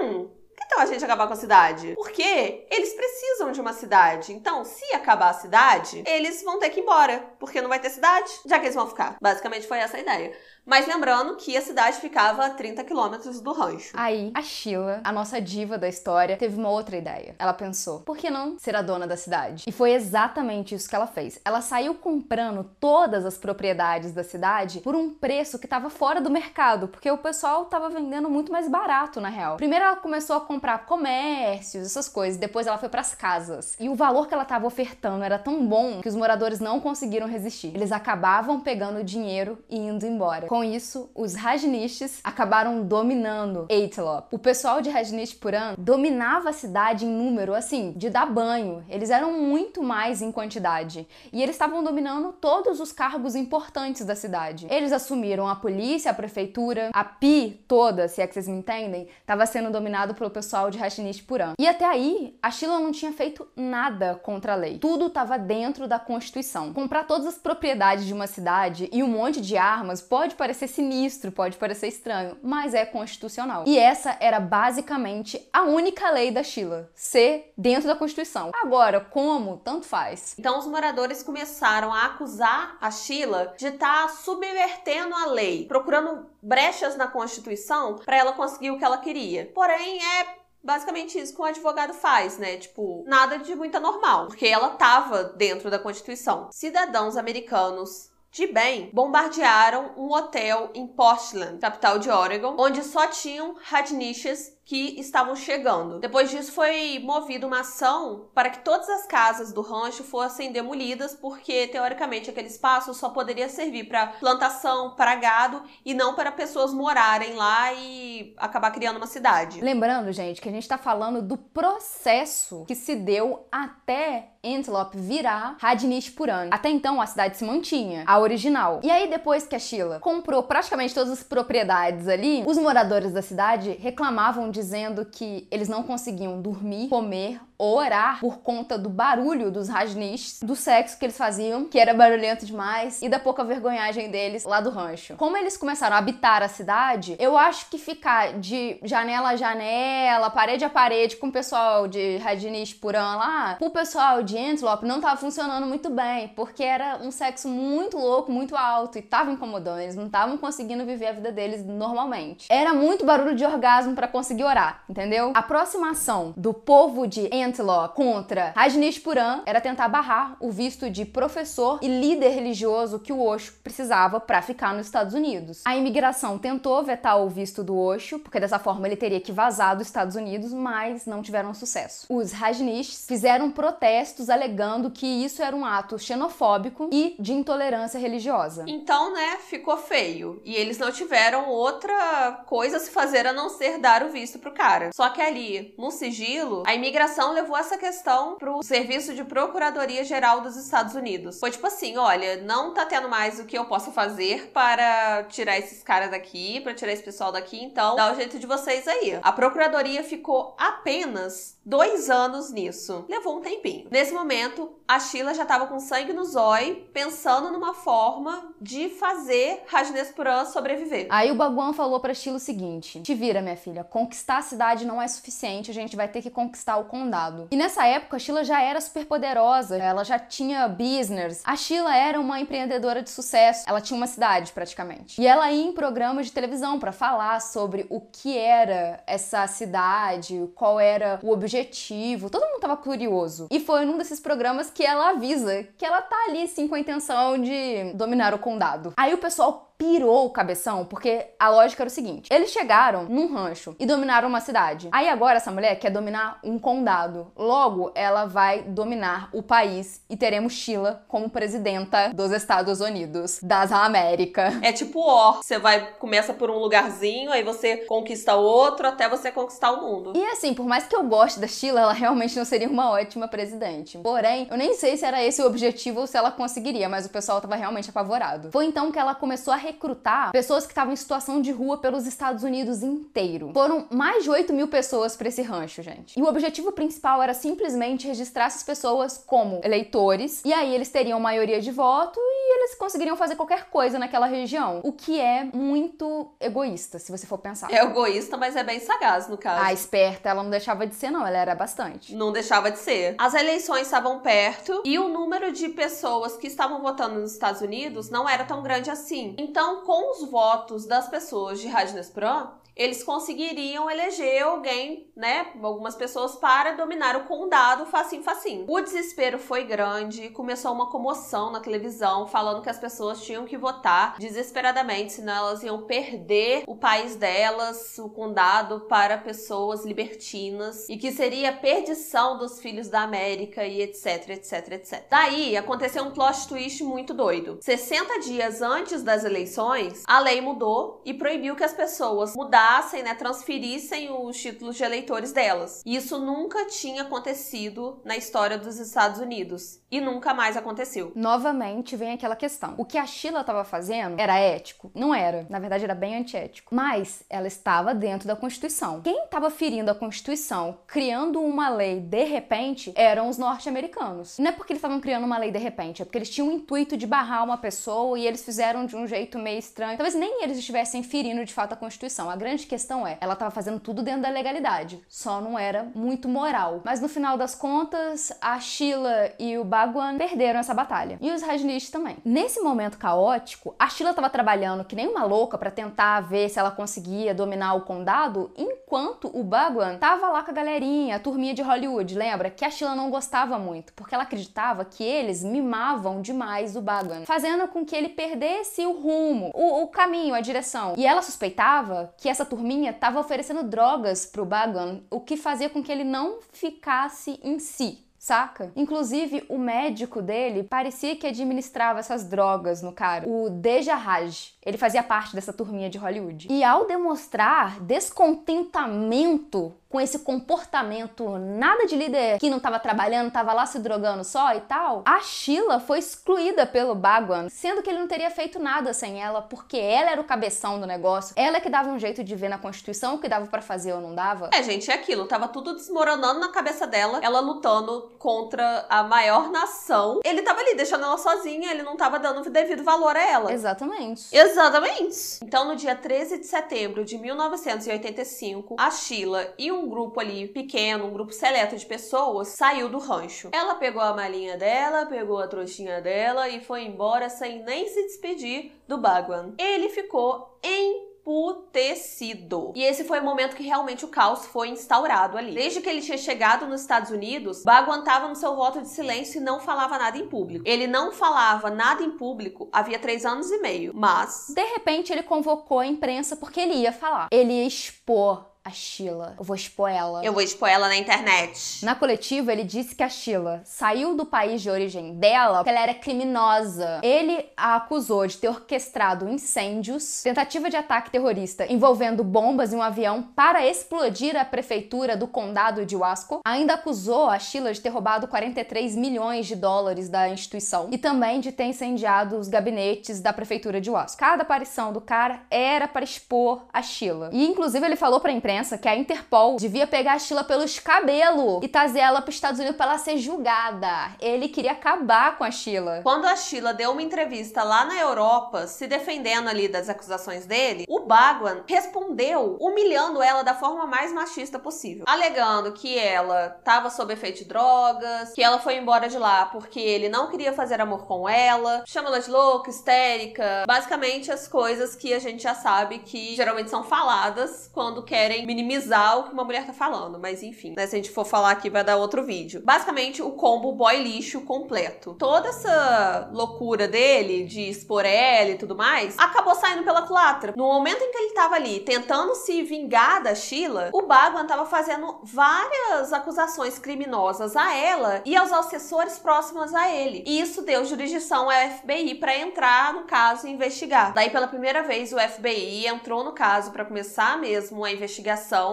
hum, 0.00 0.28
então 0.72 0.82
a 0.82 0.86
gente 0.86 1.04
acabar 1.04 1.26
com 1.26 1.34
a 1.34 1.36
cidade? 1.36 1.94
Porque 1.94 2.66
eles 2.70 2.94
precisam 2.94 3.52
de 3.52 3.60
uma 3.60 3.74
cidade. 3.74 4.32
Então, 4.32 4.64
se 4.64 4.94
acabar 4.94 5.28
a 5.28 5.34
cidade, 5.34 6.02
eles 6.06 6.42
vão 6.42 6.58
ter 6.58 6.70
que 6.70 6.80
ir 6.80 6.82
embora. 6.82 7.22
Porque 7.38 7.60
não 7.60 7.68
vai 7.68 7.78
ter 7.78 7.90
cidade, 7.90 8.30
já 8.46 8.58
que 8.58 8.64
eles 8.64 8.74
vão 8.74 8.86
ficar. 8.86 9.16
Basicamente 9.20 9.66
foi 9.66 9.78
essa 9.78 9.98
a 9.98 10.00
ideia. 10.00 10.32
Mas 10.64 10.86
lembrando 10.86 11.36
que 11.36 11.56
a 11.56 11.60
cidade 11.60 11.98
ficava 11.98 12.46
a 12.46 12.50
30 12.50 12.84
quilômetros 12.84 13.40
do 13.40 13.52
rancho. 13.52 13.92
Aí, 13.94 14.30
a 14.32 14.42
Sheila, 14.42 15.00
a 15.02 15.10
nossa 15.10 15.40
diva 15.40 15.76
da 15.76 15.88
história, 15.88 16.36
teve 16.36 16.56
uma 16.56 16.70
outra 16.70 16.96
ideia. 16.96 17.34
Ela 17.38 17.52
pensou: 17.52 18.00
por 18.00 18.16
que 18.16 18.30
não 18.30 18.56
ser 18.58 18.76
a 18.76 18.82
dona 18.82 19.06
da 19.06 19.16
cidade? 19.16 19.64
E 19.66 19.72
foi 19.72 19.92
exatamente 19.92 20.74
isso 20.74 20.88
que 20.88 20.94
ela 20.94 21.08
fez. 21.08 21.40
Ela 21.44 21.60
saiu 21.60 21.96
comprando 21.96 22.64
todas 22.78 23.26
as 23.26 23.36
propriedades 23.36 24.12
da 24.12 24.22
cidade 24.22 24.80
por 24.80 24.94
um 24.94 25.10
preço 25.10 25.58
que 25.58 25.66
estava 25.66 25.90
fora 25.90 26.20
do 26.20 26.30
mercado, 26.30 26.86
porque 26.86 27.10
o 27.10 27.18
pessoal 27.18 27.64
estava 27.64 27.90
vendendo 27.90 28.30
muito 28.30 28.52
mais 28.52 28.68
barato, 28.68 29.20
na 29.20 29.28
real. 29.28 29.56
Primeiro 29.56 29.84
ela 29.84 29.96
começou 29.96 30.36
a 30.36 30.40
comprar 30.40 30.61
comércios, 30.86 31.86
essas 31.86 32.08
coisas, 32.08 32.38
depois 32.38 32.66
ela 32.66 32.78
foi 32.78 32.88
para 32.88 33.00
as 33.00 33.14
casas. 33.14 33.76
E 33.78 33.88
o 33.88 33.94
valor 33.94 34.28
que 34.28 34.34
ela 34.34 34.42
estava 34.44 34.66
ofertando 34.66 35.24
era 35.24 35.38
tão 35.38 35.66
bom 35.66 36.00
que 36.00 36.08
os 36.08 36.14
moradores 36.14 36.60
não 36.60 36.80
conseguiram 36.80 37.26
resistir. 37.26 37.72
Eles 37.74 37.92
acabavam 37.92 38.60
pegando 38.60 39.00
o 39.00 39.04
dinheiro 39.04 39.58
e 39.68 39.76
indo 39.76 40.06
embora. 40.06 40.46
Com 40.46 40.62
isso, 40.62 41.10
os 41.14 41.34
Rajneeshis 41.34 42.20
acabaram 42.22 42.82
dominando 42.82 43.66
Aitlop. 43.70 44.28
O 44.30 44.38
pessoal 44.38 44.80
de 44.80 44.90
Rajneeshpuram 44.90 45.74
dominava 45.76 46.50
a 46.50 46.52
cidade 46.52 47.04
em 47.04 47.10
número, 47.10 47.54
assim, 47.54 47.92
de 47.96 48.08
dar 48.08 48.26
banho. 48.26 48.84
Eles 48.88 49.10
eram 49.10 49.32
muito 49.32 49.82
mais 49.82 50.22
em 50.22 50.30
quantidade. 50.30 51.06
E 51.32 51.42
eles 51.42 51.54
estavam 51.54 51.82
dominando 51.82 52.32
todos 52.32 52.80
os 52.80 52.92
cargos 52.92 53.34
importantes 53.34 54.04
da 54.04 54.14
cidade. 54.14 54.66
Eles 54.70 54.92
assumiram 54.92 55.48
a 55.48 55.56
polícia, 55.56 56.10
a 56.10 56.14
prefeitura, 56.14 56.90
a 56.92 57.04
PI 57.04 57.64
toda, 57.66 58.08
se 58.08 58.20
é 58.20 58.26
que 58.26 58.34
vocês 58.34 58.48
me 58.48 58.58
entendem, 58.58 59.08
estava 59.20 59.44
sendo 59.46 59.70
dominado 59.70 60.14
pelo 60.14 60.30
pessoal 60.30 60.51
de 60.70 60.78
Rajneeshpuram. 60.78 61.54
E 61.58 61.66
até 61.66 61.84
aí, 61.84 62.38
a 62.42 62.50
Sheila 62.50 62.78
não 62.78 62.92
tinha 62.92 63.12
feito 63.12 63.48
nada 63.56 64.14
contra 64.22 64.52
a 64.52 64.56
lei. 64.56 64.78
Tudo 64.78 65.06
estava 65.06 65.38
dentro 65.38 65.88
da 65.88 65.98
Constituição. 65.98 66.72
Comprar 66.72 67.04
todas 67.04 67.26
as 67.26 67.38
propriedades 67.38 68.04
de 68.04 68.12
uma 68.12 68.26
cidade 68.26 68.88
e 68.92 69.02
um 69.02 69.08
monte 69.08 69.40
de 69.40 69.56
armas 69.56 70.00
pode 70.00 70.34
parecer 70.34 70.68
sinistro, 70.68 71.32
pode 71.32 71.56
parecer 71.56 71.88
estranho, 71.88 72.36
mas 72.42 72.74
é 72.74 72.84
constitucional. 72.84 73.64
E 73.66 73.78
essa 73.78 74.16
era 74.20 74.38
basicamente 74.40 75.48
a 75.52 75.62
única 75.62 76.10
lei 76.10 76.30
da 76.30 76.42
Sheila, 76.42 76.90
ser 76.94 77.52
dentro 77.56 77.88
da 77.88 77.96
Constituição. 77.96 78.50
Agora, 78.62 79.00
como? 79.00 79.58
Tanto 79.58 79.86
faz. 79.86 80.34
Então 80.38 80.58
os 80.58 80.66
moradores 80.66 81.22
começaram 81.22 81.92
a 81.92 82.06
acusar 82.06 82.76
a 82.80 82.90
Sheila 82.90 83.54
de 83.56 83.68
estar 83.68 84.02
tá 84.02 84.08
subvertendo 84.08 85.14
a 85.14 85.26
lei, 85.26 85.66
procurando 85.66 86.26
brechas 86.42 86.96
na 86.96 87.06
Constituição 87.06 87.96
para 88.04 88.16
ela 88.16 88.32
conseguir 88.32 88.70
o 88.70 88.78
que 88.78 88.84
ela 88.84 88.98
queria. 88.98 89.50
Porém, 89.54 89.98
é 90.02 90.41
basicamente 90.62 91.18
isso 91.18 91.34
que 91.34 91.40
um 91.40 91.44
advogado 91.44 91.92
faz, 91.94 92.38
né? 92.38 92.56
Tipo, 92.56 93.04
nada 93.06 93.38
de 93.38 93.54
muito 93.54 93.76
anormal, 93.76 94.26
porque 94.26 94.46
ela 94.46 94.70
tava 94.70 95.24
dentro 95.24 95.70
da 95.70 95.78
Constituição. 95.78 96.48
Cidadãos 96.52 97.16
americanos 97.16 98.12
de 98.32 98.46
bem, 98.46 98.88
bombardearam 98.94 99.92
um 99.94 100.10
hotel 100.10 100.70
em 100.72 100.86
Portland, 100.86 101.58
capital 101.58 101.98
de 101.98 102.08
Oregon, 102.08 102.56
onde 102.58 102.82
só 102.82 103.06
tinham 103.06 103.54
Radnishes 103.62 104.56
que 104.64 105.00
estavam 105.00 105.34
chegando. 105.34 105.98
Depois 105.98 106.30
disso 106.30 106.52
foi 106.52 106.98
movida 107.00 107.46
uma 107.46 107.60
ação 107.60 108.28
para 108.34 108.50
que 108.50 108.60
todas 108.60 108.88
as 108.88 109.06
casas 109.06 109.52
do 109.52 109.60
rancho 109.60 110.04
fossem 110.04 110.52
demolidas, 110.52 111.14
porque 111.14 111.66
teoricamente 111.66 112.30
aquele 112.30 112.48
espaço 112.48 112.94
só 112.94 113.08
poderia 113.10 113.48
servir 113.48 113.84
para 113.84 114.06
plantação, 114.06 114.94
para 114.94 115.14
gado 115.16 115.62
e 115.84 115.94
não 115.94 116.14
para 116.14 116.30
pessoas 116.30 116.72
morarem 116.72 117.34
lá 117.34 117.72
e 117.72 118.34
acabar 118.38 118.70
criando 118.70 118.96
uma 118.96 119.06
cidade. 119.06 119.60
Lembrando, 119.60 120.12
gente, 120.12 120.40
que 120.40 120.48
a 120.48 120.52
gente 120.52 120.62
está 120.62 120.78
falando 120.78 121.20
do 121.20 121.36
processo 121.36 122.64
que 122.66 122.74
se 122.74 122.94
deu 122.94 123.46
até 123.50 124.32
Antelope 124.44 124.98
virar 124.98 125.56
Radnishpuran. 125.60 126.48
Até 126.50 126.68
então 126.68 127.00
a 127.00 127.06
cidade 127.06 127.36
se 127.36 127.44
mantinha, 127.44 128.02
a 128.06 128.18
original. 128.18 128.80
E 128.82 128.90
aí 128.90 129.08
depois 129.08 129.46
que 129.46 129.54
a 129.54 129.58
Sheila 129.58 130.00
comprou 130.00 130.42
praticamente 130.42 130.92
todas 130.92 131.12
as 131.12 131.22
propriedades 131.22 132.08
ali, 132.08 132.42
os 132.44 132.58
moradores 132.58 133.12
da 133.12 133.22
cidade 133.22 133.76
reclamavam 133.80 134.50
dizendo 134.52 135.04
que 135.04 135.48
eles 135.50 135.68
não 135.68 135.82
conseguiam 135.82 136.40
dormir, 136.40 136.88
comer 136.88 137.40
orar 137.64 138.20
por 138.20 138.38
conta 138.38 138.76
do 138.76 138.88
barulho 138.88 139.50
dos 139.50 139.68
Rajneesh, 139.68 140.40
do 140.42 140.56
sexo 140.56 140.98
que 140.98 141.04
eles 141.04 141.16
faziam, 141.16 141.64
que 141.64 141.78
era 141.78 141.94
barulhento 141.94 142.44
demais, 142.44 143.00
e 143.02 143.08
da 143.08 143.18
pouca 143.18 143.44
vergonhagem 143.44 144.10
deles 144.10 144.44
lá 144.44 144.60
do 144.60 144.70
rancho. 144.70 145.16
Como 145.16 145.36
eles 145.36 145.56
começaram 145.56 145.96
a 145.96 145.98
habitar 145.98 146.42
a 146.42 146.48
cidade, 146.48 147.16
eu 147.18 147.36
acho 147.36 147.70
que 147.70 147.78
ficar 147.78 148.38
de 148.38 148.78
janela 148.82 149.30
a 149.30 149.36
janela, 149.36 150.30
parede 150.30 150.64
a 150.64 150.70
parede 150.70 151.16
com 151.16 151.28
o 151.28 151.32
pessoal 151.32 151.86
de 151.86 152.16
Rajneesh 152.18 152.74
Puran 152.74 153.16
lá, 153.16 153.56
pro 153.58 153.70
pessoal 153.70 154.22
de 154.22 154.36
Antelope 154.36 154.86
não 154.86 155.00
tava 155.00 155.16
funcionando 155.16 155.66
muito 155.66 155.88
bem, 155.90 156.28
porque 156.28 156.62
era 156.62 156.98
um 157.02 157.10
sexo 157.10 157.48
muito 157.48 157.96
louco, 157.96 158.32
muito 158.32 158.56
alto 158.56 158.98
e 158.98 159.02
tava 159.02 159.30
incomodando, 159.30 159.80
eles 159.80 159.96
não 159.96 160.06
estavam 160.06 160.36
conseguindo 160.36 160.84
viver 160.84 161.08
a 161.08 161.12
vida 161.12 161.30
deles 161.30 161.64
normalmente. 161.64 162.46
Era 162.50 162.74
muito 162.74 163.04
barulho 163.04 163.34
de 163.34 163.44
orgasmo 163.44 163.94
para 163.94 164.08
conseguir 164.08 164.44
orar, 164.44 164.82
entendeu? 164.88 165.32
A 165.34 165.38
aproximação 165.38 166.34
do 166.36 166.52
povo 166.52 167.06
de 167.06 167.26
Antelope 167.32 167.51
Antelope 167.52 167.94
contra 167.94 168.52
Rajneesh 168.56 168.98
Puran 168.98 169.42
era 169.44 169.60
tentar 169.60 169.86
barrar 169.88 170.36
o 170.40 170.50
visto 170.50 170.88
de 170.88 171.04
professor 171.04 171.78
e 171.82 171.86
líder 171.86 172.30
religioso 172.30 172.98
que 172.98 173.12
o 173.12 173.22
Osho 173.22 173.52
precisava 173.62 174.18
para 174.18 174.40
ficar 174.40 174.72
nos 174.72 174.86
Estados 174.86 175.12
Unidos. 175.12 175.60
A 175.66 175.76
imigração 175.76 176.38
tentou 176.38 176.82
vetar 176.82 177.20
o 177.20 177.28
visto 177.28 177.62
do 177.62 177.78
Osho, 177.78 178.18
porque 178.18 178.40
dessa 178.40 178.58
forma 178.58 178.86
ele 178.88 178.96
teria 178.96 179.20
que 179.20 179.30
vazar 179.30 179.76
dos 179.76 179.86
Estados 179.86 180.16
Unidos, 180.16 180.52
mas 180.52 181.04
não 181.04 181.20
tiveram 181.22 181.52
sucesso. 181.52 182.06
Os 182.08 182.32
Rajneeshs 182.32 183.04
fizeram 183.06 183.50
protestos 183.50 184.30
alegando 184.30 184.90
que 184.90 185.06
isso 185.06 185.42
era 185.42 185.54
um 185.54 185.64
ato 185.64 185.98
xenofóbico 185.98 186.88
e 186.90 187.14
de 187.18 187.34
intolerância 187.34 187.98
religiosa. 187.98 188.64
Então, 188.66 189.12
né, 189.12 189.36
ficou 189.40 189.76
feio. 189.76 190.40
E 190.44 190.54
eles 190.54 190.78
não 190.78 190.90
tiveram 190.90 191.50
outra 191.50 192.44
coisa 192.46 192.78
a 192.78 192.80
se 192.80 192.90
fazer 192.90 193.26
a 193.26 193.32
não 193.32 193.50
ser 193.50 193.78
dar 193.78 194.02
o 194.02 194.08
visto 194.08 194.38
pro 194.38 194.52
cara. 194.52 194.90
Só 194.94 195.10
que 195.10 195.20
ali, 195.20 195.74
no 195.76 195.90
sigilo, 195.90 196.62
a 196.66 196.74
imigração 196.74 197.31
levou 197.32 197.56
essa 197.56 197.76
questão 197.76 198.36
pro 198.36 198.62
Serviço 198.62 199.14
de 199.14 199.24
Procuradoria 199.24 200.04
Geral 200.04 200.40
dos 200.40 200.56
Estados 200.56 200.94
Unidos. 200.94 201.38
Foi 201.40 201.50
tipo 201.50 201.66
assim: 201.66 201.96
olha, 201.96 202.42
não 202.42 202.72
tá 202.72 202.86
tendo 202.86 203.08
mais 203.08 203.38
o 203.40 203.44
que 203.44 203.56
eu 203.56 203.64
possa 203.64 203.90
fazer 203.90 204.50
para 204.52 205.24
tirar 205.24 205.58
esses 205.58 205.82
caras 205.82 206.10
daqui, 206.10 206.60
para 206.60 206.74
tirar 206.74 206.92
esse 206.92 207.02
pessoal 207.02 207.32
daqui, 207.32 207.62
então 207.62 207.96
dá 207.96 208.12
o 208.12 208.14
jeito 208.14 208.38
de 208.38 208.46
vocês 208.46 208.86
aí. 208.86 209.18
A 209.22 209.32
Procuradoria 209.32 210.02
ficou 210.02 210.54
apenas 210.58 211.58
dois 211.64 212.10
anos 212.10 212.50
nisso. 212.50 213.04
Levou 213.08 213.38
um 213.38 213.40
tempinho. 213.40 213.86
Nesse 213.90 214.12
momento, 214.12 214.74
a 214.86 214.98
Sheila 214.98 215.34
já 215.34 215.44
tava 215.44 215.66
com 215.66 215.78
sangue 215.80 216.12
no 216.12 216.24
zóio, 216.24 216.84
pensando 216.92 217.50
numa 217.50 217.74
forma 217.74 218.52
de 218.60 218.88
fazer 218.88 219.62
Rajnespuram 219.66 220.46
sobreviver. 220.46 221.06
Aí 221.10 221.30
o 221.30 221.34
Baguan 221.34 221.72
falou 221.72 222.00
pra 222.00 222.14
Sheila 222.14 222.36
o 222.36 222.40
seguinte: 222.40 223.00
Te 223.00 223.14
vira, 223.14 223.40
minha 223.40 223.56
filha, 223.56 223.84
conquistar 223.84 224.38
a 224.38 224.42
cidade 224.42 224.84
não 224.84 225.00
é 225.00 225.08
suficiente, 225.08 225.70
a 225.70 225.74
gente 225.74 225.96
vai 225.96 226.08
ter 226.08 226.22
que 226.22 226.30
conquistar 226.30 226.76
o 226.76 226.84
condado. 226.84 227.21
E 227.50 227.56
nessa 227.56 227.86
época, 227.86 228.16
a 228.16 228.18
Sheila 228.18 228.44
já 228.44 228.60
era 228.60 228.80
super 228.80 229.06
poderosa, 229.06 229.76
ela 229.76 230.04
já 230.04 230.18
tinha 230.18 230.66
business. 230.68 231.42
A 231.44 231.56
Sheila 231.56 231.94
era 231.94 232.20
uma 232.20 232.40
empreendedora 232.40 233.02
de 233.02 233.10
sucesso, 233.10 233.64
ela 233.68 233.80
tinha 233.80 233.96
uma 233.96 234.06
cidade 234.06 234.52
praticamente. 234.52 235.20
E 235.20 235.26
ela 235.26 235.50
ia 235.50 235.62
em 235.62 235.72
programas 235.72 236.26
de 236.26 236.32
televisão 236.32 236.78
para 236.78 236.92
falar 236.92 237.40
sobre 237.40 237.86
o 237.88 238.00
que 238.00 238.36
era 238.36 239.02
essa 239.06 239.46
cidade, 239.46 240.48
qual 240.54 240.80
era 240.80 241.20
o 241.22 241.30
objetivo, 241.30 242.30
todo 242.30 242.46
mundo 242.46 242.60
tava 242.60 242.76
curioso. 242.76 243.48
E 243.50 243.60
foi 243.60 243.84
num 243.84 243.98
desses 243.98 244.20
programas 244.20 244.70
que 244.70 244.84
ela 244.84 245.10
avisa 245.10 245.66
que 245.76 245.84
ela 245.84 246.00
tá 246.02 246.16
ali 246.28 246.46
sim 246.46 246.68
com 246.68 246.74
a 246.74 246.80
intenção 246.80 247.40
de 247.40 247.92
dominar 247.94 248.34
o 248.34 248.38
condado. 248.38 248.92
Aí 248.96 249.12
o 249.12 249.18
pessoal 249.18 249.71
pirou 249.78 250.26
o 250.26 250.30
cabeção, 250.30 250.84
porque 250.84 251.26
a 251.38 251.48
lógica 251.48 251.82
era 251.82 251.88
o 251.88 251.92
seguinte: 251.92 252.32
eles 252.32 252.50
chegaram 252.50 253.04
num 253.04 253.32
rancho 253.32 253.74
e 253.78 253.86
dominaram 253.86 254.28
uma 254.28 254.40
cidade. 254.40 254.88
Aí 254.92 255.08
agora 255.08 255.36
essa 255.36 255.50
mulher 255.50 255.78
quer 255.78 255.90
dominar 255.90 256.38
um 256.44 256.58
condado. 256.58 257.32
Logo, 257.36 257.92
ela 257.94 258.24
vai 258.24 258.62
dominar 258.62 259.28
o 259.32 259.42
país 259.42 260.02
e 260.08 260.16
teremos 260.16 260.52
Sheila 260.52 261.04
como 261.08 261.30
presidenta 261.30 262.12
dos 262.14 262.30
Estados 262.30 262.80
Unidos 262.80 263.40
das 263.42 263.72
Américas. 263.72 264.54
É 264.62 264.72
tipo 264.72 265.00
ó, 265.00 265.34
você 265.42 265.58
vai 265.58 265.92
começa 265.98 266.32
por 266.32 266.50
um 266.50 266.58
lugarzinho, 266.58 267.30
aí 267.30 267.42
você 267.42 267.78
conquista 267.78 268.34
outro 268.34 268.86
até 268.86 269.08
você 269.08 269.30
conquistar 269.30 269.72
o 269.72 269.82
mundo. 269.82 270.12
E 270.16 270.24
assim, 270.26 270.54
por 270.54 270.66
mais 270.66 270.86
que 270.86 270.94
eu 270.94 271.02
goste 271.04 271.40
da 271.40 271.46
Sheila, 271.46 271.80
ela 271.80 271.92
realmente 271.92 272.36
não 272.36 272.44
seria 272.44 272.68
uma 272.68 272.90
ótima 272.90 273.28
presidente. 273.28 273.98
Porém, 273.98 274.46
eu 274.50 274.56
nem 274.56 274.74
sei 274.74 274.96
se 274.96 275.04
era 275.04 275.22
esse 275.22 275.42
o 275.42 275.46
objetivo 275.46 276.00
ou 276.00 276.06
se 276.06 276.16
ela 276.16 276.30
conseguiria, 276.30 276.88
mas 276.88 277.06
o 277.06 277.10
pessoal 277.10 277.40
tava 277.40 277.56
realmente 277.56 277.90
apavorado. 277.90 278.50
Foi 278.52 278.66
então 278.66 278.92
que 278.92 278.98
ela 278.98 279.14
começou 279.14 279.52
a 279.52 279.56
recrutar 279.72 280.30
pessoas 280.32 280.64
que 280.64 280.72
estavam 280.72 280.92
em 280.92 280.96
situação 280.96 281.40
de 281.40 281.50
rua 281.50 281.78
pelos 281.78 282.06
Estados 282.06 282.44
Unidos 282.44 282.82
inteiro. 282.82 283.50
Foram 283.52 283.86
mais 283.90 284.22
de 284.24 284.30
8 284.30 284.52
mil 284.52 284.68
pessoas 284.68 285.16
para 285.16 285.28
esse 285.28 285.42
rancho, 285.42 285.82
gente. 285.82 286.18
E 286.18 286.22
o 286.22 286.26
objetivo 286.26 286.72
principal 286.72 287.22
era 287.22 287.34
simplesmente 287.34 288.06
registrar 288.06 288.46
essas 288.46 288.62
pessoas 288.62 289.22
como 289.26 289.60
eleitores, 289.64 290.42
e 290.44 290.52
aí 290.52 290.74
eles 290.74 290.90
teriam 290.90 291.18
maioria 291.18 291.60
de 291.60 291.70
voto 291.70 292.18
e 292.20 292.56
eles 292.56 292.74
conseguiriam 292.74 293.16
fazer 293.16 293.36
qualquer 293.36 293.68
coisa 293.70 293.98
naquela 293.98 294.26
região. 294.26 294.80
O 294.82 294.92
que 294.92 295.18
é 295.18 295.44
muito 295.44 296.30
egoísta, 296.40 296.98
se 296.98 297.10
você 297.10 297.26
for 297.26 297.38
pensar. 297.38 297.72
É 297.72 297.82
egoísta, 297.82 298.36
mas 298.36 298.56
é 298.56 298.62
bem 298.62 298.78
sagaz 298.80 299.28
no 299.28 299.38
caso. 299.38 299.64
A 299.64 299.72
esperta, 299.72 300.28
ela 300.28 300.42
não 300.42 300.50
deixava 300.50 300.86
de 300.86 300.94
ser, 300.94 301.10
não, 301.10 301.26
ela 301.26 301.38
era 301.38 301.54
bastante. 301.54 302.14
Não 302.14 302.32
deixava 302.32 302.70
de 302.70 302.78
ser. 302.78 303.14
As 303.18 303.34
eleições 303.34 303.82
estavam 303.82 304.20
perto 304.20 304.82
e 304.84 304.98
o 304.98 305.08
número 305.08 305.52
de 305.52 305.68
pessoas 305.68 306.36
que 306.36 306.46
estavam 306.46 306.80
votando 306.82 307.20
nos 307.20 307.32
Estados 307.32 307.60
Unidos 307.60 308.10
não 308.10 308.28
era 308.28 308.44
tão 308.44 308.62
grande 308.62 308.90
assim. 308.90 309.34
Então, 309.52 309.82
com 309.82 310.12
os 310.12 310.30
votos 310.30 310.86
das 310.86 311.08
pessoas 311.08 311.60
de 311.60 311.68
Rajneeshpuram, 311.68 312.52
eles 312.76 313.02
conseguiriam 313.02 313.90
eleger 313.90 314.42
alguém, 314.42 315.10
né, 315.16 315.52
algumas 315.62 315.94
pessoas 315.94 316.36
para 316.36 316.72
dominar 316.72 317.16
o 317.16 317.24
condado 317.24 317.86
facinho 317.86 318.22
facinho. 318.22 318.64
O 318.68 318.80
desespero 318.80 319.38
foi 319.38 319.64
grande, 319.64 320.30
começou 320.30 320.72
uma 320.72 320.90
comoção 320.90 321.50
na 321.50 321.60
televisão 321.60 322.26
falando 322.26 322.62
que 322.62 322.70
as 322.70 322.78
pessoas 322.78 323.22
tinham 323.22 323.44
que 323.44 323.56
votar 323.56 324.16
desesperadamente, 324.18 325.14
senão 325.14 325.48
elas 325.48 325.62
iam 325.62 325.82
perder 325.82 326.64
o 326.66 326.76
país 326.76 327.16
delas, 327.16 327.98
o 327.98 328.08
condado 328.08 328.80
para 328.82 329.18
pessoas 329.18 329.84
libertinas 329.84 330.88
e 330.88 330.96
que 330.96 331.12
seria 331.12 331.52
perdição 331.52 332.38
dos 332.38 332.60
filhos 332.60 332.88
da 332.88 333.02
América 333.02 333.66
e 333.66 333.82
etc, 333.82 334.30
etc, 334.30 334.72
etc. 334.72 335.04
Daí 335.10 335.56
aconteceu 335.56 336.04
um 336.04 336.10
plot 336.10 336.48
twist 336.48 336.82
muito 336.82 337.12
doido. 337.12 337.58
60 337.60 338.20
dias 338.20 338.62
antes 338.62 339.02
das 339.02 339.24
eleições, 339.24 340.02
a 340.06 340.18
lei 340.18 340.40
mudou 340.40 341.02
e 341.04 341.12
proibiu 341.12 341.54
que 341.54 341.64
as 341.64 341.74
pessoas 341.74 342.34
mudassem 342.34 342.61
mudassem, 342.62 343.02
né, 343.02 343.14
transferissem 343.14 344.10
os 344.10 344.36
títulos 344.40 344.76
de 344.76 344.84
eleitores 344.84 345.32
delas. 345.32 345.82
Isso 345.84 346.18
nunca 346.18 346.66
tinha 346.66 347.02
acontecido 347.02 348.00
na 348.04 348.16
história 348.16 348.56
dos 348.56 348.78
Estados 348.78 349.20
Unidos 349.20 349.80
e 349.90 350.00
nunca 350.00 350.32
mais 350.32 350.56
aconteceu. 350.56 351.12
Novamente 351.14 351.96
vem 351.96 352.12
aquela 352.12 352.36
questão. 352.36 352.74
O 352.78 352.84
que 352.84 352.96
a 352.96 353.04
Sheila 353.04 353.40
estava 353.40 353.64
fazendo 353.64 354.18
era 354.18 354.38
ético? 354.38 354.90
Não 354.94 355.14
era. 355.14 355.46
Na 355.50 355.58
verdade, 355.58 355.84
era 355.84 355.94
bem 355.94 356.16
antiético. 356.16 356.74
Mas 356.74 357.24
ela 357.28 357.46
estava 357.46 357.94
dentro 357.94 358.26
da 358.26 358.36
Constituição. 358.36 359.02
Quem 359.02 359.24
estava 359.24 359.50
ferindo 359.50 359.90
a 359.90 359.94
Constituição, 359.94 360.78
criando 360.86 361.40
uma 361.40 361.68
lei 361.68 362.00
de 362.00 362.24
repente, 362.24 362.92
eram 362.94 363.28
os 363.28 363.36
norte-americanos. 363.36 364.38
Não 364.38 364.48
é 364.48 364.52
porque 364.52 364.72
eles 364.72 364.78
estavam 364.78 365.00
criando 365.00 365.24
uma 365.24 365.36
lei 365.36 365.50
de 365.50 365.58
repente, 365.58 366.00
é 366.00 366.04
porque 366.04 366.18
eles 366.18 366.30
tinham 366.30 366.48
o 366.48 366.52
intuito 366.52 366.96
de 366.96 367.06
barrar 367.06 367.44
uma 367.44 367.58
pessoa 367.58 368.18
e 368.18 368.26
eles 368.26 368.44
fizeram 368.44 368.86
de 368.86 368.96
um 368.96 369.06
jeito 369.06 369.38
meio 369.38 369.58
estranho. 369.58 369.98
Talvez 369.98 370.14
nem 370.14 370.42
eles 370.42 370.56
estivessem 370.56 371.02
ferindo 371.02 371.44
de 371.44 371.52
fato 371.52 371.72
a 371.72 371.76
Constituição. 371.76 372.30
A 372.30 372.36
grande 372.36 372.51
grande 372.52 372.66
questão 372.66 373.06
é, 373.06 373.16
ela 373.18 373.32
estava 373.32 373.50
fazendo 373.50 373.80
tudo 373.80 374.02
dentro 374.02 374.20
da 374.20 374.28
legalidade, 374.28 375.02
só 375.08 375.40
não 375.40 375.58
era 375.58 375.90
muito 375.94 376.28
moral. 376.28 376.82
Mas 376.84 377.00
no 377.00 377.08
final 377.08 377.38
das 377.38 377.54
contas, 377.54 378.30
a 378.42 378.60
Sheila 378.60 379.32
e 379.38 379.56
o 379.56 379.64
Bagwan 379.64 380.18
perderam 380.18 380.60
essa 380.60 380.74
batalha. 380.74 381.16
E 381.20 381.30
os 381.30 381.40
Rajneesh 381.40 381.88
também. 381.88 382.18
Nesse 382.22 382.60
momento 382.60 382.98
caótico, 382.98 383.74
a 383.78 383.88
Sheila 383.88 384.10
estava 384.10 384.28
trabalhando 384.28 384.84
que 384.84 384.94
nem 384.94 385.08
uma 385.08 385.24
louca 385.24 385.56
para 385.56 385.70
tentar 385.70 386.20
ver 386.20 386.50
se 386.50 386.58
ela 386.58 386.70
conseguia 386.70 387.34
dominar 387.34 387.72
o 387.74 387.82
condado, 387.82 388.52
enquanto 388.54 389.30
o 389.32 389.42
Bagwan 389.42 389.96
tava 389.96 390.28
lá 390.28 390.42
com 390.42 390.50
a 390.50 390.54
galerinha, 390.54 391.16
a 391.16 391.20
turminha 391.20 391.54
de 391.54 391.62
Hollywood, 391.62 392.14
lembra? 392.14 392.50
Que 392.50 392.66
a 392.66 392.70
Sheila 392.70 392.94
não 392.94 393.10
gostava 393.10 393.58
muito, 393.58 393.94
porque 393.94 394.14
ela 394.14 394.24
acreditava 394.24 394.84
que 394.84 395.02
eles 395.02 395.42
mimavam 395.42 396.20
demais 396.20 396.76
o 396.76 396.82
Bagwan, 396.82 397.24
fazendo 397.24 397.66
com 397.68 397.82
que 397.82 397.96
ele 397.96 398.10
perdesse 398.10 398.84
o 398.84 398.92
rumo, 398.92 399.50
o, 399.54 399.84
o 399.84 399.86
caminho, 399.86 400.34
a 400.34 400.40
direção. 400.42 400.94
E 400.98 401.06
ela 401.06 401.22
suspeitava 401.22 402.12
que 402.18 402.28
essa 402.28 402.41
essa 402.42 402.44
turminha 402.44 402.90
estava 402.90 403.20
oferecendo 403.20 403.62
drogas 403.62 404.26
pro 404.26 404.44
Bagan, 404.44 405.00
o 405.08 405.20
que 405.20 405.36
fazia 405.36 405.70
com 405.70 405.82
que 405.82 405.92
ele 405.92 406.02
não 406.02 406.40
ficasse 406.52 407.38
em 407.42 407.58
si 407.60 408.04
saca? 408.22 408.70
Inclusive, 408.76 409.44
o 409.48 409.58
médico 409.58 410.22
dele 410.22 410.62
parecia 410.62 411.16
que 411.16 411.26
administrava 411.26 411.98
essas 411.98 412.22
drogas 412.22 412.80
no 412.80 412.92
cara, 412.92 413.28
o 413.28 413.50
Deja 413.50 413.96
Raj. 413.96 414.52
Ele 414.64 414.78
fazia 414.78 415.02
parte 415.02 415.34
dessa 415.34 415.52
turminha 415.52 415.90
de 415.90 415.98
Hollywood. 415.98 416.46
E 416.48 416.62
ao 416.62 416.86
demonstrar 416.86 417.80
descontentamento 417.80 419.74
com 419.92 420.00
esse 420.00 420.20
comportamento 420.20 421.38
nada 421.38 421.84
de 421.84 421.94
líder 421.94 422.38
que 422.38 422.48
não 422.48 422.56
estava 422.56 422.80
trabalhando, 422.80 423.28
estava 423.28 423.52
lá 423.52 423.66
se 423.66 423.78
drogando 423.78 424.24
só 424.24 424.54
e 424.54 424.60
tal, 424.62 425.02
a 425.04 425.20
Sheila 425.20 425.78
foi 425.78 425.98
excluída 425.98 426.66
pelo 426.66 426.94
Bagwan, 426.94 427.50
sendo 427.50 427.82
que 427.82 427.90
ele 427.90 427.98
não 427.98 428.08
teria 428.08 428.30
feito 428.30 428.58
nada 428.58 428.94
sem 428.94 429.22
ela, 429.22 429.42
porque 429.42 429.76
ela 429.76 430.10
era 430.10 430.20
o 430.20 430.24
cabeção 430.24 430.80
do 430.80 430.86
negócio, 430.86 431.34
ela 431.36 431.60
que 431.60 431.68
dava 431.68 431.90
um 431.90 431.98
jeito 431.98 432.24
de 432.24 432.34
ver 432.34 432.48
na 432.48 432.56
Constituição 432.56 433.16
o 433.16 433.18
que 433.18 433.28
dava 433.28 433.46
para 433.46 433.60
fazer 433.60 433.92
ou 433.92 434.00
não 434.00 434.14
dava. 434.14 434.48
É, 434.54 434.62
gente, 434.62 434.90
é 434.90 434.94
aquilo, 434.94 435.26
tava 435.26 435.46
tudo 435.46 435.74
desmoronando 435.74 436.40
na 436.40 436.48
cabeça 436.48 436.86
dela, 436.86 437.20
ela 437.22 437.40
lutando 437.40 438.12
contra 438.18 438.86
a 438.88 439.02
maior 439.02 439.50
nação. 439.50 440.20
Ele 440.24 440.40
tava 440.40 440.60
ali 440.60 440.74
deixando 440.74 441.04
ela 441.04 441.18
sozinha, 441.18 441.70
ele 441.70 441.82
não 441.82 441.98
tava 441.98 442.18
dando 442.18 442.40
o 442.40 442.50
devido 442.50 442.82
valor 442.82 443.14
a 443.14 443.22
ela. 443.22 443.52
Exatamente. 443.52 444.34
Exatamente. 444.34 445.38
Então, 445.42 445.66
no 445.66 445.76
dia 445.76 445.94
13 445.94 446.38
de 446.38 446.46
setembro 446.46 447.04
de 447.04 447.18
1985, 447.18 448.76
a 448.78 448.90
Sheila 448.90 449.52
e 449.58 449.70
um 449.70 449.81
um 449.82 449.88
grupo 449.88 450.20
ali 450.20 450.48
pequeno, 450.48 451.06
um 451.06 451.12
grupo 451.12 451.32
seleto 451.32 451.76
de 451.76 451.84
pessoas, 451.84 452.48
saiu 452.48 452.88
do 452.88 452.98
rancho. 452.98 453.50
Ela 453.52 453.74
pegou 453.74 454.02
a 454.02 454.14
malinha 454.14 454.56
dela, 454.56 455.06
pegou 455.06 455.38
a 455.38 455.48
trouxinha 455.48 456.00
dela 456.00 456.48
e 456.48 456.60
foi 456.60 456.84
embora 456.84 457.28
sem 457.28 457.62
nem 457.62 457.88
se 457.88 458.02
despedir 458.02 458.72
do 458.86 458.98
Bagwan. 458.98 459.54
Ele 459.58 459.88
ficou 459.88 460.58
em 460.62 461.12
emputecido. 461.22 462.72
E 462.74 462.82
esse 462.82 463.04
foi 463.04 463.20
o 463.20 463.24
momento 463.24 463.54
que 463.54 463.62
realmente 463.62 464.04
o 464.04 464.08
caos 464.08 464.46
foi 464.46 464.68
instaurado 464.68 465.38
ali. 465.38 465.54
Desde 465.54 465.80
que 465.80 465.88
ele 465.88 466.00
tinha 466.02 466.18
chegado 466.18 466.66
nos 466.66 466.80
Estados 466.80 467.10
Unidos, 467.10 467.62
Bagwan 467.62 468.00
estava 468.00 468.28
no 468.28 468.34
seu 468.34 468.56
voto 468.56 468.82
de 468.82 468.88
silêncio 468.88 469.40
e 469.40 469.44
não 469.44 469.60
falava 469.60 469.96
nada 469.98 470.18
em 470.18 470.26
público. 470.26 470.64
Ele 470.66 470.86
não 470.86 471.12
falava 471.12 471.70
nada 471.70 472.02
em 472.02 472.10
público 472.10 472.68
havia 472.72 472.98
três 472.98 473.24
anos 473.24 473.50
e 473.50 473.58
meio, 473.58 473.92
mas... 473.94 474.52
De 474.54 474.64
repente 474.64 475.12
ele 475.12 475.22
convocou 475.22 475.78
a 475.78 475.86
imprensa 475.86 476.36
porque 476.36 476.60
ele 476.60 476.74
ia 476.74 476.92
falar. 476.92 477.28
Ele 477.30 477.52
ia 477.52 477.66
expor 477.66 478.51
a 478.64 478.70
Sheila. 478.70 479.34
Eu 479.38 479.44
vou 479.44 479.56
expor 479.56 479.90
ela. 479.90 480.24
Eu 480.24 480.32
vou 480.32 480.40
expor 480.40 480.68
ela 480.68 480.86
na 480.86 480.96
internet. 480.96 481.84
Na 481.84 481.96
coletiva, 481.96 482.52
ele 482.52 482.62
disse 482.62 482.94
que 482.94 483.02
a 483.02 483.08
Sheila 483.08 483.60
saiu 483.64 484.14
do 484.14 484.24
país 484.24 484.62
de 484.62 484.70
origem 484.70 485.14
dela 485.14 485.58
porque 485.58 485.70
ela 485.70 485.80
era 485.80 485.94
criminosa. 485.94 487.00
Ele 487.02 487.44
a 487.56 487.76
acusou 487.76 488.26
de 488.26 488.36
ter 488.38 488.48
orquestrado 488.48 489.28
incêndios, 489.28 490.22
tentativa 490.22 490.70
de 490.70 490.76
ataque 490.76 491.10
terrorista 491.10 491.66
envolvendo 491.70 492.22
bombas 492.22 492.72
em 492.72 492.76
um 492.76 492.82
avião 492.82 493.22
para 493.34 493.66
explodir 493.66 494.36
a 494.36 494.44
prefeitura 494.44 495.16
do 495.16 495.26
condado 495.26 495.84
de 495.84 495.96
Wasco. 495.96 496.40
Ainda 496.44 496.74
acusou 496.74 497.28
a 497.28 497.38
Sheila 497.38 497.72
de 497.72 497.80
ter 497.80 497.88
roubado 497.88 498.28
43 498.28 498.94
milhões 498.94 499.46
de 499.46 499.56
dólares 499.56 500.08
da 500.08 500.28
instituição 500.28 500.88
e 500.92 500.98
também 500.98 501.40
de 501.40 501.50
ter 501.50 501.64
incendiado 501.64 502.36
os 502.36 502.46
gabinetes 502.46 503.20
da 503.20 503.32
prefeitura 503.32 503.80
de 503.80 503.90
Wasco. 503.90 504.18
Cada 504.18 504.42
aparição 504.42 504.92
do 504.92 505.00
cara 505.00 505.40
era 505.50 505.88
para 505.88 506.04
expor 506.04 506.62
a 506.72 506.80
Sheila. 506.80 507.30
E 507.32 507.44
inclusive 507.44 507.84
ele 507.84 507.96
falou 507.96 508.20
para 508.20 508.30
a 508.30 508.34
imprensa 508.34 508.51
imprensa 508.52 508.76
que 508.76 508.88
a 508.88 508.94
Interpol 508.94 509.56
devia 509.56 509.86
pegar 509.86 510.14
a 510.14 510.18
Sheila 510.18 510.44
pelos 510.44 510.78
cabelos 510.78 511.60
e 511.62 511.68
trazer 511.68 512.00
ela 512.00 512.20
para 512.20 512.28
os 512.28 512.34
Estados 512.34 512.60
Unidos 512.60 512.76
para 512.76 512.92
ela 512.92 512.98
ser 512.98 513.16
julgada. 513.16 514.12
Ele 514.20 514.48
queria 514.48 514.72
acabar 514.72 515.38
com 515.38 515.44
a 515.44 515.50
Sheila. 515.50 516.00
Quando 516.02 516.26
a 516.26 516.36
Sheila 516.36 516.74
deu 516.74 516.90
uma 516.90 517.02
entrevista 517.02 517.62
lá 517.62 517.84
na 517.84 517.98
Europa, 517.98 518.66
se 518.66 518.86
defendendo 518.86 519.48
ali 519.48 519.68
das 519.68 519.88
acusações 519.88 520.44
dele, 520.44 520.84
o 520.88 521.00
Bagwan 521.00 521.62
respondeu 521.66 522.56
humilhando 522.60 523.22
ela 523.22 523.42
da 523.42 523.54
forma 523.54 523.86
mais 523.86 524.12
machista 524.12 524.58
possível, 524.58 525.04
alegando 525.06 525.72
que 525.72 525.98
ela 525.98 526.54
estava 526.58 526.90
sob 526.90 527.12
efeito 527.12 527.38
de 527.38 527.44
drogas, 527.46 528.32
que 528.32 528.42
ela 528.42 528.58
foi 528.58 528.76
embora 528.76 529.08
de 529.08 529.18
lá 529.18 529.46
porque 529.46 529.80
ele 529.80 530.08
não 530.08 530.28
queria 530.28 530.52
fazer 530.52 530.80
amor 530.80 531.06
com 531.06 531.28
ela, 531.28 531.84
chama 531.86 532.08
ela 532.08 532.20
de 532.20 532.30
louca, 532.30 532.70
histérica, 532.70 533.64
basicamente 533.66 534.30
as 534.30 534.46
coisas 534.46 534.94
que 534.94 535.14
a 535.14 535.18
gente 535.18 535.42
já 535.42 535.54
sabe 535.54 536.00
que 536.00 536.34
geralmente 536.34 536.68
são 536.68 536.84
faladas 536.84 537.70
quando 537.72 538.02
querem 538.02 538.41
minimizar 538.46 539.18
o 539.18 539.24
que 539.24 539.32
uma 539.32 539.44
mulher 539.44 539.66
tá 539.66 539.72
falando, 539.72 540.18
mas 540.18 540.42
enfim, 540.42 540.74
né? 540.76 540.86
Se 540.86 540.96
a 540.96 540.98
gente 540.98 541.10
for 541.10 541.24
falar 541.24 541.50
aqui, 541.50 541.70
vai 541.70 541.84
dar 541.84 541.96
outro 541.96 542.24
vídeo. 542.24 542.62
Basicamente, 542.64 543.22
o 543.22 543.32
combo 543.32 543.72
boy 543.72 544.02
lixo 544.02 544.40
completo. 544.42 545.14
Toda 545.18 545.48
essa 545.48 546.30
loucura 546.32 546.88
dele 546.88 547.44
de 547.44 547.68
expor 547.68 548.04
ela 548.04 548.50
e 548.50 548.58
tudo 548.58 548.76
mais, 548.76 549.18
acabou 549.18 549.54
saindo 549.54 549.84
pela 549.84 550.02
culatra. 550.02 550.54
No 550.56 550.64
momento 550.64 551.02
em 551.02 551.10
que 551.10 551.18
ele 551.18 551.34
tava 551.34 551.54
ali 551.54 551.80
tentando 551.80 552.34
se 552.34 552.62
vingar 552.62 553.22
da 553.22 553.34
Sheila, 553.34 553.90
o 553.92 554.02
Bagman 554.02 554.46
tava 554.46 554.66
fazendo 554.66 555.20
várias 555.22 556.12
acusações 556.12 556.78
criminosas 556.78 557.56
a 557.56 557.74
ela 557.74 558.22
e 558.24 558.36
aos 558.36 558.52
assessores 558.52 559.18
próximos 559.18 559.74
a 559.74 559.90
ele. 559.90 560.24
E 560.26 560.40
isso 560.40 560.62
deu 560.62 560.84
jurisdição 560.84 561.50
ao 561.50 561.70
FBI 561.78 562.16
para 562.16 562.36
entrar 562.36 562.92
no 562.92 563.04
caso 563.04 563.46
e 563.46 563.50
investigar. 563.50 564.12
Daí, 564.12 564.30
pela 564.30 564.48
primeira 564.48 564.82
vez, 564.82 565.12
o 565.12 565.18
FBI 565.18 565.86
entrou 565.86 566.24
no 566.24 566.32
caso 566.32 566.70
para 566.70 566.84
começar 566.84 567.38
mesmo 567.38 567.84
a 567.84 567.92
investigar 567.92 568.31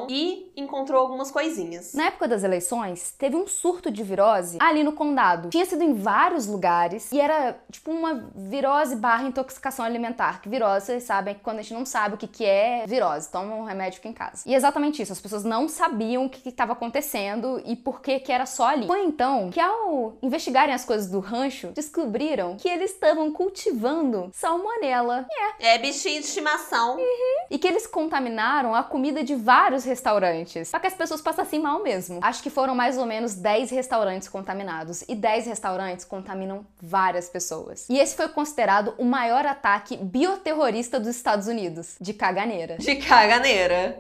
e 0.10 0.49
encontrou 0.60 1.02
algumas 1.02 1.32
coisinhas. 1.32 1.94
Na 1.94 2.06
época 2.06 2.28
das 2.28 2.44
eleições, 2.44 3.14
teve 3.18 3.36
um 3.36 3.48
surto 3.48 3.92
de 3.92 4.04
virose 4.04 4.58
ali 4.60 4.84
no 4.84 4.92
condado. 4.92 5.50
Tinha 5.50 5.66
sido 5.66 5.84
em 5.84 5.94
vários 5.94 6.48
lugares 6.48 7.12
e 7.12 7.20
era 7.20 7.58
tipo 7.72 7.92
uma 7.92 8.30
virose 8.36 8.96
barra 8.96 9.24
intoxicação 9.24 9.86
alimentar. 9.86 10.42
Que 10.42 10.50
virose, 10.50 10.88
vocês 10.88 11.04
sabem 11.04 11.36
que 11.36 11.42
quando 11.42 11.60
a 11.60 11.62
gente 11.62 11.74
não 11.74 11.86
sabe 11.86 12.16
o 12.16 12.18
que, 12.18 12.28
que 12.28 12.46
é 12.46 12.86
virose, 12.88 13.32
toma 13.32 13.56
um 13.56 13.64
remédio 13.64 14.00
aqui 14.00 14.08
em 14.08 14.14
casa. 14.14 14.44
E 14.46 14.54
é 14.54 14.58
exatamente 14.58 15.02
isso, 15.02 15.12
as 15.12 15.22
pessoas 15.22 15.44
não 15.44 15.68
sabiam 15.68 16.26
o 16.26 16.30
que 16.30 16.50
estava 16.50 16.74
acontecendo 16.74 17.62
e 17.66 17.76
por 17.76 18.02
que 18.02 18.20
que 18.20 18.32
era 18.32 18.46
só 18.46 18.68
ali. 18.68 18.88
Foi 18.88 19.04
então 19.04 19.50
que 19.50 19.60
ao 19.60 20.18
investigarem 20.22 20.74
as 20.74 20.86
coisas 20.86 21.10
do 21.10 21.20
rancho, 21.20 21.72
descobriram 21.74 22.56
que 22.58 22.68
eles 22.68 22.92
estavam 22.92 23.32
cultivando 23.32 24.30
salmonela. 24.34 25.26
É. 25.60 25.76
É 25.76 25.78
bichinho 25.78 26.20
de 26.20 26.28
estimação. 26.28 26.96
Uhum. 26.96 27.46
E 27.50 27.58
que 27.58 27.68
eles 27.68 27.86
contaminaram 27.86 28.74
a 28.74 28.84
comida 28.84 29.24
de 29.24 29.36
vários 29.36 29.84
restaurantes. 29.84 30.49
Pra 30.72 30.80
que 30.80 30.88
as 30.88 30.94
pessoas 30.94 31.22
passassem 31.22 31.60
mal 31.60 31.84
mesmo. 31.84 32.20
Acho 32.22 32.42
que 32.42 32.50
foram 32.50 32.74
mais 32.74 32.98
ou 32.98 33.06
menos 33.06 33.36
10 33.36 33.72
restaurantes 33.72 34.28
contaminados. 34.28 35.04
E 35.08 35.16
10 35.16 35.48
restaurantes 35.48 36.06
contaminam 36.06 36.66
várias 36.82 37.30
pessoas. 37.30 37.86
E 37.90 38.00
esse 38.00 38.16
foi 38.16 38.28
considerado 38.30 38.94
o 38.98 39.06
maior 39.06 39.46
ataque 39.46 39.98
bioterrorista 39.98 41.00
dos 41.00 41.16
Estados 41.16 41.48
Unidos. 41.48 41.96
De 42.00 42.14
caganeira. 42.14 42.78
De 42.78 42.96
caganeira. 42.96 44.00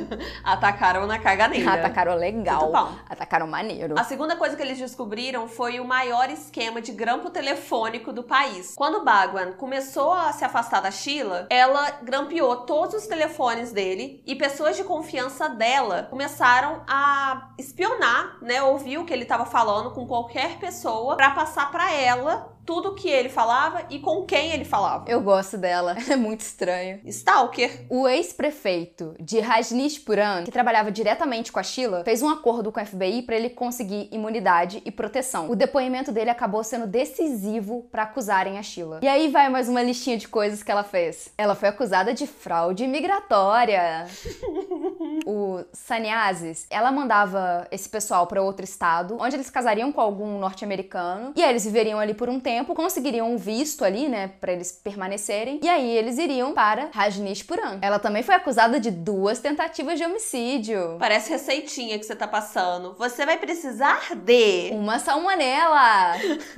Atacaram 0.44 1.06
na 1.06 1.18
caganeira. 1.18 1.72
Atacaram 1.72 2.14
legal. 2.14 2.72
Atacaram 3.08 3.46
maneiro. 3.46 3.98
A 3.98 4.04
segunda 4.04 4.36
coisa 4.36 4.56
que 4.56 4.62
eles 4.62 4.78
descobriram 4.78 5.48
foi 5.48 5.80
o 5.80 5.84
maior 5.84 6.30
esquema 6.30 6.80
de 6.80 6.92
grampo 6.92 7.30
telefônico 7.30 8.12
do 8.12 8.22
país. 8.22 8.74
Quando 8.76 9.04
Bagwan 9.04 9.52
começou 9.52 10.12
a 10.12 10.32
se 10.32 10.44
afastar 10.44 10.80
da 10.80 10.90
Sheila, 10.90 11.46
ela 11.50 11.90
grampeou 12.02 12.56
todos 12.58 12.94
os 12.94 13.06
telefones 13.06 13.72
dele 13.72 14.22
e 14.26 14.34
pessoas 14.34 14.76
de 14.76 14.84
confiança 14.84 15.48
dela 15.48 16.06
começaram 16.10 16.82
a 16.86 17.50
espionar, 17.58 18.38
né, 18.42 18.62
ouvir 18.62 18.98
o 18.98 19.04
que 19.04 19.12
ele 19.12 19.22
estava 19.22 19.46
falando 19.46 19.90
com 19.92 20.06
qualquer 20.06 20.58
pessoa 20.58 21.16
para 21.16 21.30
passar 21.30 21.70
para 21.70 21.92
ela 21.92 22.55
tudo 22.66 22.94
que 22.94 23.08
ele 23.08 23.28
falava 23.28 23.84
e 23.88 24.00
com 24.00 24.26
quem 24.26 24.50
ele 24.50 24.64
falava. 24.64 25.04
Eu 25.08 25.20
gosto 25.20 25.56
dela, 25.56 25.96
é 26.10 26.16
muito 26.16 26.40
estranho. 26.40 27.00
Stalker. 27.04 27.86
O 27.88 28.08
ex-prefeito 28.08 29.14
de 29.20 29.38
Rajneeshpuram, 29.38 30.44
que 30.44 30.50
trabalhava 30.50 30.90
diretamente 30.90 31.52
com 31.52 31.60
a 31.60 31.62
Sheila, 31.62 32.02
fez 32.04 32.22
um 32.22 32.28
acordo 32.28 32.72
com 32.72 32.80
o 32.80 32.84
FBI 32.84 33.22
para 33.22 33.36
ele 33.36 33.50
conseguir 33.50 34.08
imunidade 34.10 34.82
e 34.84 34.90
proteção. 34.90 35.48
O 35.48 35.54
depoimento 35.54 36.10
dele 36.10 36.30
acabou 36.30 36.64
sendo 36.64 36.86
decisivo 36.86 37.86
para 37.90 38.02
acusarem 38.02 38.58
a 38.58 38.62
Sheila. 38.62 39.00
E 39.02 39.08
aí 39.08 39.28
vai 39.28 39.48
mais 39.48 39.68
uma 39.68 39.82
listinha 39.82 40.16
de 40.16 40.26
coisas 40.26 40.62
que 40.62 40.70
ela 40.70 40.82
fez. 40.82 41.32
Ela 41.38 41.54
foi 41.54 41.68
acusada 41.68 42.12
de 42.12 42.26
fraude 42.26 42.86
migratória. 42.86 44.06
o 45.26 45.64
Sannyasis, 45.72 46.66
ela 46.70 46.92
mandava 46.92 47.66
esse 47.70 47.88
pessoal 47.88 48.26
para 48.28 48.40
outro 48.40 48.64
estado, 48.64 49.18
onde 49.20 49.34
eles 49.34 49.50
casariam 49.50 49.90
com 49.90 50.00
algum 50.00 50.38
norte-americano, 50.38 51.32
e 51.34 51.42
aí 51.42 51.50
eles 51.50 51.64
viveriam 51.64 51.98
ali 51.98 52.14
por 52.14 52.28
um 52.28 52.38
tempo 52.38 52.74
conseguiriam 52.74 53.32
um 53.32 53.36
visto 53.36 53.84
ali, 53.84 54.08
né, 54.08 54.28
para 54.40 54.52
eles 54.52 54.70
permanecerem, 54.70 55.60
e 55.62 55.68
aí 55.68 55.96
eles 55.96 56.16
iriam 56.18 56.54
para 56.54 56.90
Rajneeshpuram. 56.92 57.78
Ela 57.82 57.98
também 57.98 58.22
foi 58.22 58.36
acusada 58.36 58.78
de 58.78 58.90
duas 58.90 59.40
tentativas 59.40 59.98
de 59.98 60.04
homicídio. 60.04 60.96
Parece 60.98 61.30
receitinha 61.30 61.98
que 61.98 62.04
você 62.04 62.14
tá 62.14 62.28
passando. 62.28 62.94
Você 62.98 63.26
vai 63.26 63.36
precisar 63.36 64.14
de 64.14 64.70
uma 64.72 64.98
salmonela. 64.98 66.12